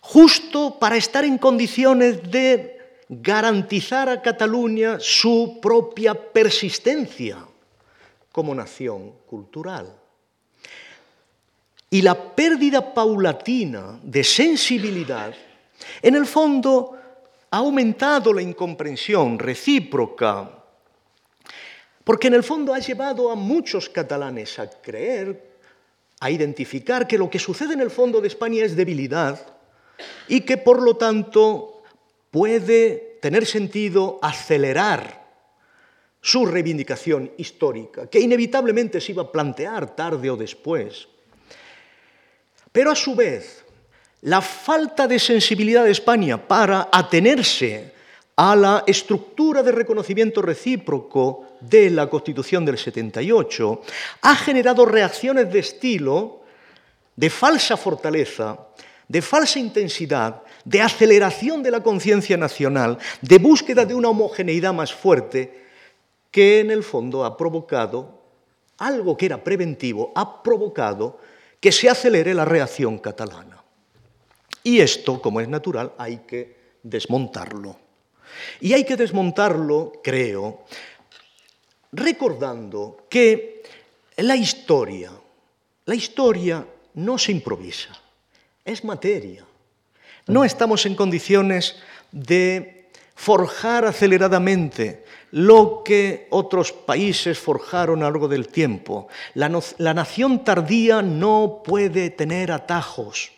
justo 0.01 0.79
para 0.79 0.97
estar 0.97 1.25
en 1.25 1.39
condiciones 1.39 2.31
de 2.31 2.81
garantizar 3.09 4.09
a 4.09 4.23
Cataluña 4.23 4.99
su 5.01 5.59
propia 5.61 6.15
persistencia 6.15 7.39
como 8.31 8.55
nación 8.55 9.13
cultural. 9.27 9.93
Y 11.91 12.03
la 12.03 12.35
pérdida 12.35 12.95
paulatina 12.95 13.99
de 14.03 14.23
sensibilidad, 14.23 15.35
en 16.01 16.15
el 16.15 16.25
fondo, 16.25 16.97
ha 17.51 17.57
aumentado 17.57 18.33
la 18.33 18.43
incomprensión 18.43 19.39
recíproca, 19.41 20.49
porque 22.05 22.29
en 22.29 22.35
el 22.35 22.45
fondo 22.45 22.73
ha 22.73 22.79
llevado 22.79 23.29
a 23.29 23.35
muchos 23.35 23.89
catalanes 23.89 24.57
a 24.61 24.71
creer, 24.71 25.50
a 26.21 26.31
identificar 26.31 27.09
que 27.09 27.19
lo 27.19 27.31
que 27.31 27.39
sucede 27.39 27.73
en 27.73 27.81
el 27.81 27.91
fondo 27.91 28.21
de 28.21 28.29
España 28.29 28.65
es 28.65 28.77
debilidad 28.77 29.41
y 30.29 30.43
que 30.43 30.59
por 30.59 30.83
lo 30.83 30.97
tanto 30.97 31.83
puede 32.31 33.19
tener 33.21 33.47
sentido 33.47 34.19
acelerar 34.23 35.21
su 36.21 36.45
reivindicación 36.45 37.33
histórica, 37.39 38.07
que 38.07 38.21
inevitablemente 38.21 39.01
se 39.01 39.13
iba 39.13 39.23
a 39.23 39.33
plantear 39.33 39.97
tarde 39.97 40.31
o 40.31 40.37
después. 40.37 41.09
Pero 42.73 42.91
a 42.91 42.95
su 42.97 43.15
vez, 43.15 43.65
la 44.23 44.43
falta 44.43 45.09
de 45.09 45.19
sensibilidad 45.19 45.85
de 45.85 45.93
España 45.93 46.47
para 46.47 46.89
atenerse 46.93 47.95
a 48.37 48.55
la 48.55 48.85
estructura 48.87 49.63
de 49.63 49.73
reconocimiento 49.73 50.43
recíproco 50.43 51.50
de 51.61 51.91
la 51.91 52.09
Constitución 52.09 52.65
del 52.65 52.79
78 52.79 53.83
ha 54.23 54.37
generado 54.37 54.87
reacciones 54.87 55.53
de 55.53 55.59
estilo 55.59 56.41
de 57.17 57.31
falsa 57.31 57.77
fortaleza, 57.77 58.59
de 59.09 59.21
falsa 59.21 59.59
intensidad, 59.59 60.43
de 60.65 60.81
aceleración 60.81 61.63
de 61.63 61.71
la 61.71 61.83
conciencia 61.83 62.37
nacional, 62.37 62.99
de 63.21 63.39
búsqueda 63.39 63.85
de 63.85 63.95
una 63.95 64.09
homogeneidad 64.09 64.73
más 64.73 64.93
fuerte, 64.93 65.67
que 66.31 66.61
en 66.61 66.71
el 66.71 66.83
fondo 66.83 67.25
ha 67.25 67.37
provocado 67.37 68.21
algo 68.79 69.17
que 69.17 69.27
era 69.27 69.43
preventivo, 69.43 70.13
ha 70.15 70.43
provocado 70.43 71.19
que 71.61 71.73
se 71.73 71.91
acelere 71.91 72.33
la 72.35 72.45
reacción 72.45 72.99
catalana. 72.99 73.63
Y 74.63 74.81
esto, 74.81 75.21
como 75.21 75.41
es 75.41 75.49
natural, 75.49 75.93
hay 75.99 76.19
que 76.27 76.57
desmontarlo. 76.83 77.77
Y 78.61 78.73
hay 78.73 78.85
que 78.85 78.97
desmontarlo, 78.97 79.93
creo, 80.03 80.65
recordando 81.93 83.07
que 83.09 83.63
la 84.17 84.37
historia, 84.37 85.11
la 85.87 85.95
historia 85.95 86.67
no 86.95 87.19
se 87.19 87.33
improvisa, 87.33 87.99
es 88.65 88.85
materia. 88.85 89.45
No 90.27 90.45
estamos 90.45 90.87
en 90.87 90.95
condiciones 90.95 91.77
de 92.13 92.89
forjar 93.15 93.85
aceleradamente 93.85 95.05
lo 95.33 95.83
que 95.85 96.27
otros 96.31 96.73
países 96.73 97.39
forjaron 97.39 98.03
a 98.03 98.07
lo 98.07 98.13
largo 98.13 98.29
del 98.29 98.49
tiempo. 98.49 99.09
La, 99.35 99.49
nación 99.49 100.45
tardía 100.45 101.03
no 101.03 101.63
puede 101.65 102.11
tener 102.11 102.51
atajos 102.51 103.33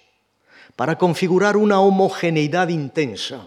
para 0.77 0.97
configurar 0.97 1.57
una 1.57 1.81
homogeneidad 1.81 2.69
intensa, 2.69 3.47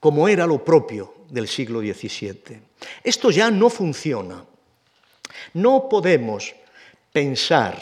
como 0.00 0.28
era 0.28 0.46
lo 0.46 0.64
propio 0.64 1.14
del 1.32 1.48
siglo 1.48 1.80
XVII. 1.80 2.60
Esto 3.02 3.30
ya 3.30 3.50
no 3.50 3.70
funciona. 3.70 4.44
No 5.54 5.88
podemos 5.88 6.54
pensar, 7.10 7.74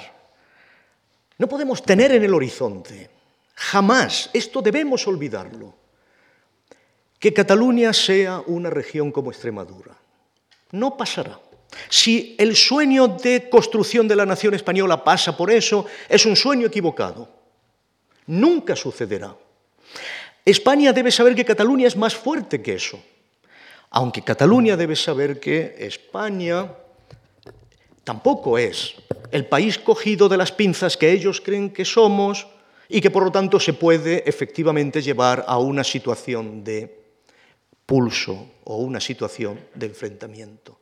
no 1.37 1.49
podemos 1.49 1.83
tener 1.83 2.13
en 2.13 2.23
el 2.23 2.33
horizonte, 2.33 3.11
jamás, 3.55 4.31
esto 4.33 4.63
debemos 4.63 5.07
olvidarlo, 5.07 5.75
que 7.19 7.35
Cataluña 7.35 7.93
sea 7.93 8.43
una 8.47 8.71
región 8.71 9.11
como 9.11 9.31
Extremadura. 9.31 9.97
No 10.71 10.97
pasará. 10.97 11.39
Si 11.89 12.37
el 12.39 12.57
sueño 12.57 13.09
de 13.09 13.51
construcción 13.51 14.07
de 14.07 14.17
la 14.17 14.27
nación 14.27 14.55
española 14.55 15.03
pasa 15.03 15.37
por 15.37 15.51
eso, 15.51 15.87
es 16.09 16.25
un 16.25 16.37
sueño 16.37 16.69
equivocado. 16.69 17.29
Nunca 18.27 18.77
sucederá. 18.77 19.37
España 20.45 20.93
debe 20.93 21.11
saber 21.11 21.35
que 21.35 21.45
Cataluña 21.45 21.87
es 21.87 21.97
más 21.97 22.15
fuerte 22.15 22.63
que 22.63 22.75
eso. 22.75 23.01
Aunque 23.91 24.23
Cataluña 24.23 24.77
debe 24.77 24.95
saber 24.95 25.41
que 25.41 25.75
España 25.79 26.71
tampoco 28.05 28.57
es 28.57 28.95
el 29.33 29.47
país 29.47 29.79
cogido 29.79 30.29
de 30.29 30.37
las 30.37 30.53
pinzas 30.53 30.97
que 30.97 31.11
ellos 31.11 31.41
creen 31.41 31.71
que 31.71 31.85
somos 31.85 32.47
y 32.89 33.01
que 33.01 33.11
por 33.11 33.25
lo 33.25 33.33
tanto 33.33 33.59
se 33.61 33.73
puede 33.73 34.29
efectivamente 34.29 35.03
llevar 35.03 35.45
a 35.47 35.59
una 35.59 35.85
situación 35.85 36.65
de 36.65 37.01
pulso 37.87 38.51
o 38.65 38.77
una 38.77 39.01
situación 39.01 39.59
de 39.75 39.87
enfrentamiento. 39.87 40.81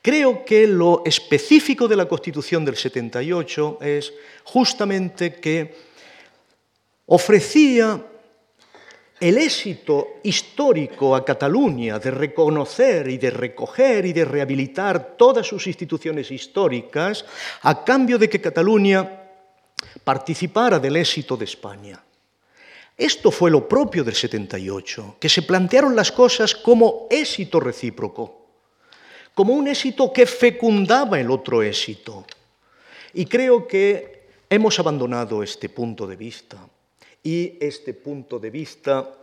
Creo 0.00 0.44
que 0.44 0.66
lo 0.66 1.02
específico 1.04 1.88
de 1.88 1.96
la 1.96 2.06
Constitución 2.06 2.64
del 2.64 2.76
78 2.76 3.78
es 3.82 4.12
justamente 4.44 5.34
que 5.34 5.74
ofrecía 7.06 8.00
el 9.20 9.38
éxito 9.38 10.20
histórico 10.22 11.16
a 11.16 11.24
Cataluña 11.24 11.98
de 11.98 12.10
reconocer 12.10 13.08
y 13.08 13.18
de 13.18 13.30
recoger 13.30 14.06
y 14.06 14.12
de 14.12 14.24
rehabilitar 14.24 15.16
todas 15.16 15.46
sus 15.46 15.66
instituciones 15.66 16.30
históricas 16.30 17.24
a 17.62 17.84
cambio 17.84 18.18
de 18.18 18.28
que 18.28 18.40
Cataluña 18.40 19.22
participara 20.04 20.78
del 20.78 20.96
éxito 20.96 21.36
de 21.36 21.44
España. 21.44 22.02
Esto 22.96 23.30
fue 23.30 23.50
lo 23.50 23.68
propio 23.68 24.02
del 24.02 24.14
78, 24.14 25.16
que 25.20 25.28
se 25.28 25.42
plantearon 25.42 25.94
las 25.94 26.10
cosas 26.10 26.54
como 26.54 27.06
éxito 27.10 27.60
recíproco, 27.60 28.46
como 29.34 29.52
un 29.54 29.68
éxito 29.68 30.12
que 30.12 30.26
fecundaba 30.26 31.20
el 31.20 31.30
otro 31.30 31.62
éxito. 31.62 32.24
Y 33.14 33.26
creo 33.26 33.66
que 33.66 34.26
hemos 34.50 34.78
abandonado 34.78 35.42
este 35.42 35.68
punto 35.68 36.06
de 36.06 36.16
vista. 36.16 36.58
Y 37.22 37.58
este 37.60 37.94
punto 37.94 38.38
de 38.38 38.50
vista 38.50 39.14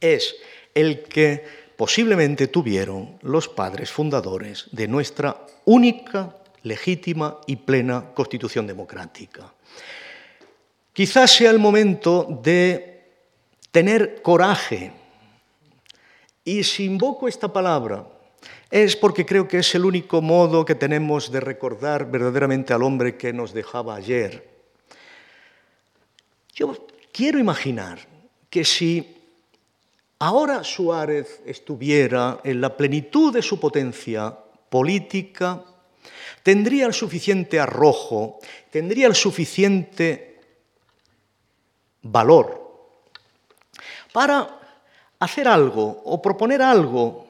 es 0.00 0.36
el 0.74 1.02
que 1.02 1.44
posiblemente 1.76 2.48
tuvieron 2.48 3.18
los 3.22 3.48
padres 3.48 3.90
fundadores 3.90 4.66
de 4.72 4.88
nuestra 4.88 5.46
única, 5.64 6.36
legítima 6.62 7.38
y 7.46 7.56
plena 7.56 8.12
constitución 8.14 8.66
democrática. 8.66 9.52
Quizás 10.92 11.30
sea 11.30 11.50
el 11.50 11.58
momento 11.58 12.40
de 12.42 13.04
tener 13.70 14.22
coraje. 14.22 14.92
Y 16.44 16.64
si 16.64 16.84
invoco 16.84 17.28
esta 17.28 17.52
palabra 17.52 18.06
es 18.70 18.96
porque 18.96 19.24
creo 19.24 19.48
que 19.48 19.58
es 19.58 19.74
el 19.74 19.84
único 19.84 20.20
modo 20.20 20.64
que 20.64 20.74
tenemos 20.74 21.30
de 21.30 21.40
recordar 21.40 22.10
verdaderamente 22.10 22.72
al 22.74 22.82
hombre 22.82 23.16
que 23.16 23.32
nos 23.32 23.52
dejaba 23.52 23.94
ayer. 23.94 24.46
Yo 26.54 26.74
quiero 27.18 27.40
imaginar 27.40 27.98
que 28.48 28.64
si 28.64 29.02
ahora 30.20 30.62
Suárez 30.62 31.42
estuviera 31.44 32.38
en 32.44 32.60
la 32.60 32.76
plenitud 32.76 33.34
de 33.34 33.42
su 33.42 33.58
potencia 33.58 34.30
política, 34.70 35.64
tendría 36.44 36.86
el 36.86 36.94
suficiente 36.94 37.58
arrojo, 37.58 38.38
tendría 38.70 39.08
el 39.08 39.16
suficiente 39.16 40.38
valor 42.02 42.94
para 44.12 44.60
hacer 45.18 45.48
algo 45.48 46.02
o 46.04 46.22
proponer 46.22 46.62
algo 46.62 47.26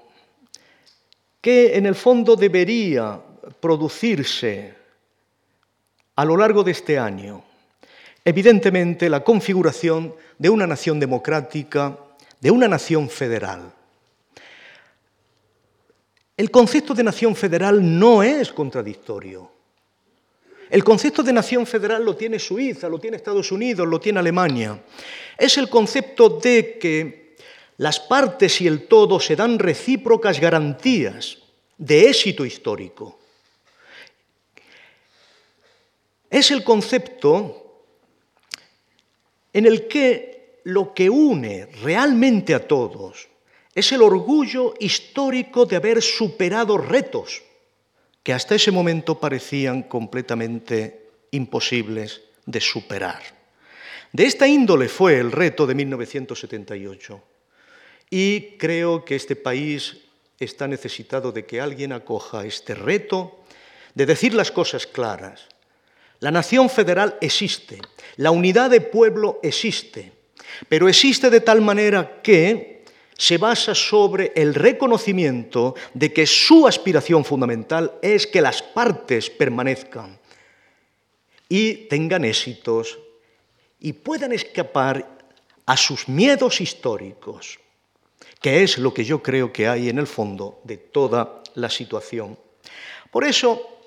que 1.40 1.78
en 1.78 1.86
el 1.86 1.94
fondo 1.94 2.36
debería 2.36 3.19
producirse 3.59 4.74
a 6.15 6.24
lo 6.27 6.36
largo 6.36 6.62
de 6.62 6.73
este 6.73 6.98
año. 6.98 7.48
Evidentemente, 8.29 9.09
la 9.09 9.25
configuración 9.25 10.15
de 10.37 10.51
una 10.51 10.67
nación 10.67 11.01
democrática, 11.01 11.99
de 12.39 12.51
una 12.51 12.69
nación 12.69 13.09
federal. 13.09 13.73
El 16.37 16.51
concepto 16.51 16.93
de 16.93 17.05
nación 17.05 17.35
federal 17.35 17.81
no 17.99 18.23
es 18.23 18.53
contradictorio. 18.53 19.51
El 20.69 20.85
concepto 20.85 21.23
de 21.23 21.33
nación 21.33 21.67
federal 21.67 22.05
lo 22.05 22.17
tiene 22.17 22.39
Suiza, 22.39 22.87
lo 22.91 22.99
tiene 22.99 23.17
Estados 23.17 23.51
Unidos, 23.51 23.89
lo 23.89 23.99
tiene 23.99 24.19
Alemania. 24.19 24.79
Es 25.39 25.57
el 25.57 25.71
concepto 25.71 26.29
de 26.29 26.79
que 26.79 27.35
las 27.79 27.99
partes 27.99 28.61
y 28.61 28.67
el 28.67 28.89
todo 28.89 29.19
se 29.21 29.37
dan 29.37 29.59
recíprocas 29.59 30.39
garantías 30.39 31.39
de 31.79 32.11
éxito 32.11 32.45
histórico. 32.45 33.19
Es 36.29 36.51
el 36.51 36.63
concepto 36.63 37.65
en 39.53 39.66
el 39.66 39.89
que 39.89 40.61
lo 40.65 40.93
que 40.93 41.09
une 41.09 41.66
realmente 41.83 42.55
a 42.55 42.66
todos 42.66 43.29
es 43.75 43.93
el 43.93 44.03
orgullo 44.03 44.75
histórico 44.81 45.65
de 45.65 45.77
haber 45.77 46.03
superado 46.03 46.79
retos 46.79 47.43
que 48.23 48.33
hasta 48.33 48.55
ese 48.55 48.70
momento 48.70 49.19
parecían 49.19 49.85
completamente 49.85 51.09
imposibles 51.31 52.20
de 52.45 52.61
superar. 52.61 53.23
De 54.12 54.25
esta 54.25 54.47
índole 54.47 54.89
fue 54.89 55.19
el 55.19 55.33
reto 55.33 55.66
de 55.66 55.75
1978 55.75 57.23
y 58.11 58.57
creo 58.59 59.05
que 59.05 59.16
este 59.16 59.37
país 59.37 59.99
está 60.39 60.66
necesitado 60.66 61.33
de 61.33 61.45
que 61.45 61.61
alguien 61.61 61.93
acoja 61.93 62.45
este 62.45 62.75
reto, 62.75 63.45
de 63.95 64.07
decir 64.07 64.35
las 64.35 64.51
cosas 64.51 64.87
claras. 64.87 65.47
La 66.20 66.31
nación 66.31 66.69
federal 66.69 67.16
existe, 67.20 67.78
la 68.16 68.31
unidad 68.31 68.70
de 68.70 68.81
pueblo 68.81 69.39
existe, 69.43 70.12
pero 70.69 70.89
existe 70.89 71.31
de 71.31 71.40
tal 71.40 71.61
manera 71.61 72.20
que 72.23 72.85
se 73.16 73.39
basa 73.39 73.74
sobre 73.74 74.32
el 74.35 74.55
reconocimiento 74.55 75.74
de 75.95 76.12
que 76.12 76.27
su 76.27 76.66
aspiración 76.66 77.24
fundamental 77.24 77.95
es 78.03 78.27
que 78.27 78.40
las 78.40 78.62
partes 78.62 79.31
permanezcan 79.31 80.19
y 81.49 81.89
tengan 81.89 82.24
éxitos 82.24 82.99
y 83.81 83.93
puedan 83.93 84.32
escapar 84.32 85.19
a 85.66 85.77
sus 85.77 86.09
miedos 86.09 86.61
históricos, 86.61 87.59
que 88.40 88.62
es 88.62 88.78
lo 88.78 88.93
que 88.93 89.05
yo 89.05 89.23
creo 89.23 89.53
que 89.53 89.69
hay 89.69 89.89
en 89.89 89.99
el 89.99 90.07
fondo 90.07 90.61
de 90.65 90.78
toda 90.78 91.43
la 91.55 91.70
situación. 91.70 92.39
Por 93.11 93.24
eso, 93.24 93.78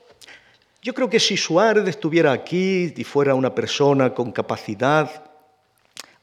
yo 0.82 0.94
creo 0.94 1.10
que 1.10 1.20
si 1.20 1.38
Suárez 1.38 1.88
estuviera 1.88 2.32
aquí 2.32 2.94
y 2.96 3.04
fuera 3.04 3.36
una 3.36 3.54
persona 3.54 4.14
con 4.14 4.32
capacidad, 4.32 5.24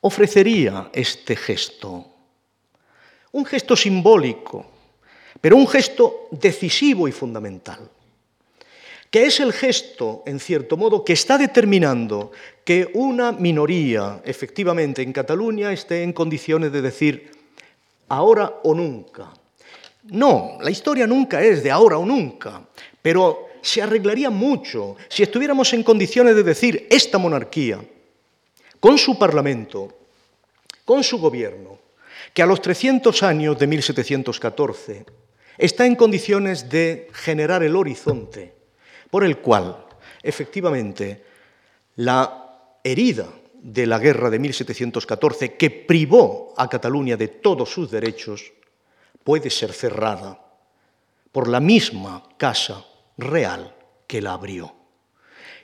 ofrecería 0.00 0.90
este 0.92 1.36
gesto. 1.36 2.06
Un 3.32 3.44
gesto 3.44 3.76
simbólico, 3.76 4.66
pero 5.40 5.56
un 5.56 5.68
gesto 5.68 6.28
decisivo 6.30 7.06
y 7.06 7.12
fundamental 7.12 7.90
que 9.10 9.24
es 9.24 9.40
el 9.40 9.52
gesto, 9.52 10.22
en 10.26 10.38
cierto 10.38 10.76
modo, 10.76 11.04
que 11.04 11.14
está 11.14 11.38
determinando 11.38 12.30
que 12.64 12.90
una 12.92 13.32
minoría, 13.32 14.20
efectivamente, 14.24 15.02
en 15.02 15.12
Cataluña 15.12 15.72
esté 15.72 16.02
en 16.02 16.12
condiciones 16.12 16.72
de 16.72 16.82
decir 16.82 17.30
ahora 18.08 18.60
o 18.64 18.74
nunca. 18.74 19.32
No, 20.04 20.58
la 20.60 20.70
historia 20.70 21.06
nunca 21.06 21.42
es 21.42 21.62
de 21.62 21.70
ahora 21.70 21.98
o 21.98 22.04
nunca, 22.04 22.62
pero 23.00 23.47
se 23.68 23.82
arreglaría 23.82 24.30
mucho 24.30 24.96
si 25.08 25.22
estuviéramos 25.22 25.72
en 25.74 25.82
condiciones 25.82 26.34
de 26.34 26.42
decir 26.42 26.86
esta 26.90 27.18
monarquía, 27.18 27.84
con 28.80 28.96
su 28.96 29.18
parlamento, 29.18 29.92
con 30.84 31.04
su 31.04 31.18
gobierno, 31.18 31.78
que 32.32 32.42
a 32.42 32.46
los 32.46 32.62
300 32.62 33.22
años 33.22 33.58
de 33.58 33.66
1714 33.66 35.04
está 35.58 35.84
en 35.84 35.96
condiciones 35.96 36.68
de 36.68 37.08
generar 37.12 37.62
el 37.62 37.76
horizonte 37.76 38.54
por 39.10 39.24
el 39.24 39.38
cual, 39.38 39.84
efectivamente, 40.22 41.24
la 41.96 42.78
herida 42.82 43.28
de 43.54 43.86
la 43.86 43.98
guerra 43.98 44.30
de 44.30 44.38
1714, 44.38 45.56
que 45.56 45.70
privó 45.70 46.54
a 46.56 46.68
Cataluña 46.68 47.16
de 47.16 47.28
todos 47.28 47.70
sus 47.70 47.90
derechos, 47.90 48.52
puede 49.24 49.50
ser 49.50 49.72
cerrada 49.72 50.38
por 51.32 51.48
la 51.48 51.60
misma 51.60 52.22
Casa 52.36 52.84
Real 53.18 53.74
que 54.06 54.22
la 54.22 54.32
abrió. 54.32 54.74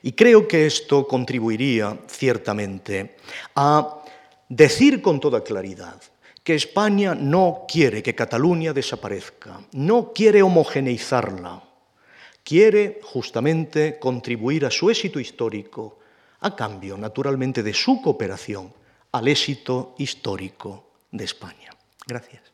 Y 0.03 0.13
creo 0.13 0.47
que 0.47 0.67
esto 0.67 1.09
contribuiría 1.09 1.99
ciertamente 2.07 3.17
a 3.55 4.03
decir 4.49 5.01
con 5.01 5.19
toda 5.19 5.43
claridad 5.43 6.01
que 6.43 6.55
España 6.55 7.15
no 7.15 7.65
quiere 7.67 8.03
que 8.03 8.15
Cataluña 8.15 8.75
desaparezca, 8.75 9.65
no 9.73 10.13
quiere 10.13 10.43
homogeneizarla, 10.43 11.65
quiere 12.43 13.01
justamente 13.03 13.99
contribuir 13.99 14.67
a 14.67 14.71
su 14.71 14.91
éxito 14.91 15.19
histórico, 15.19 15.99
a 16.41 16.55
cambio, 16.55 16.99
naturalmente, 16.99 17.63
de 17.63 17.73
su 17.73 18.03
cooperación 18.03 18.71
al 19.13 19.29
éxito 19.29 19.95
histórico 19.97 20.91
de 21.11 21.25
España. 21.25 21.71
Gracias. 22.07 22.54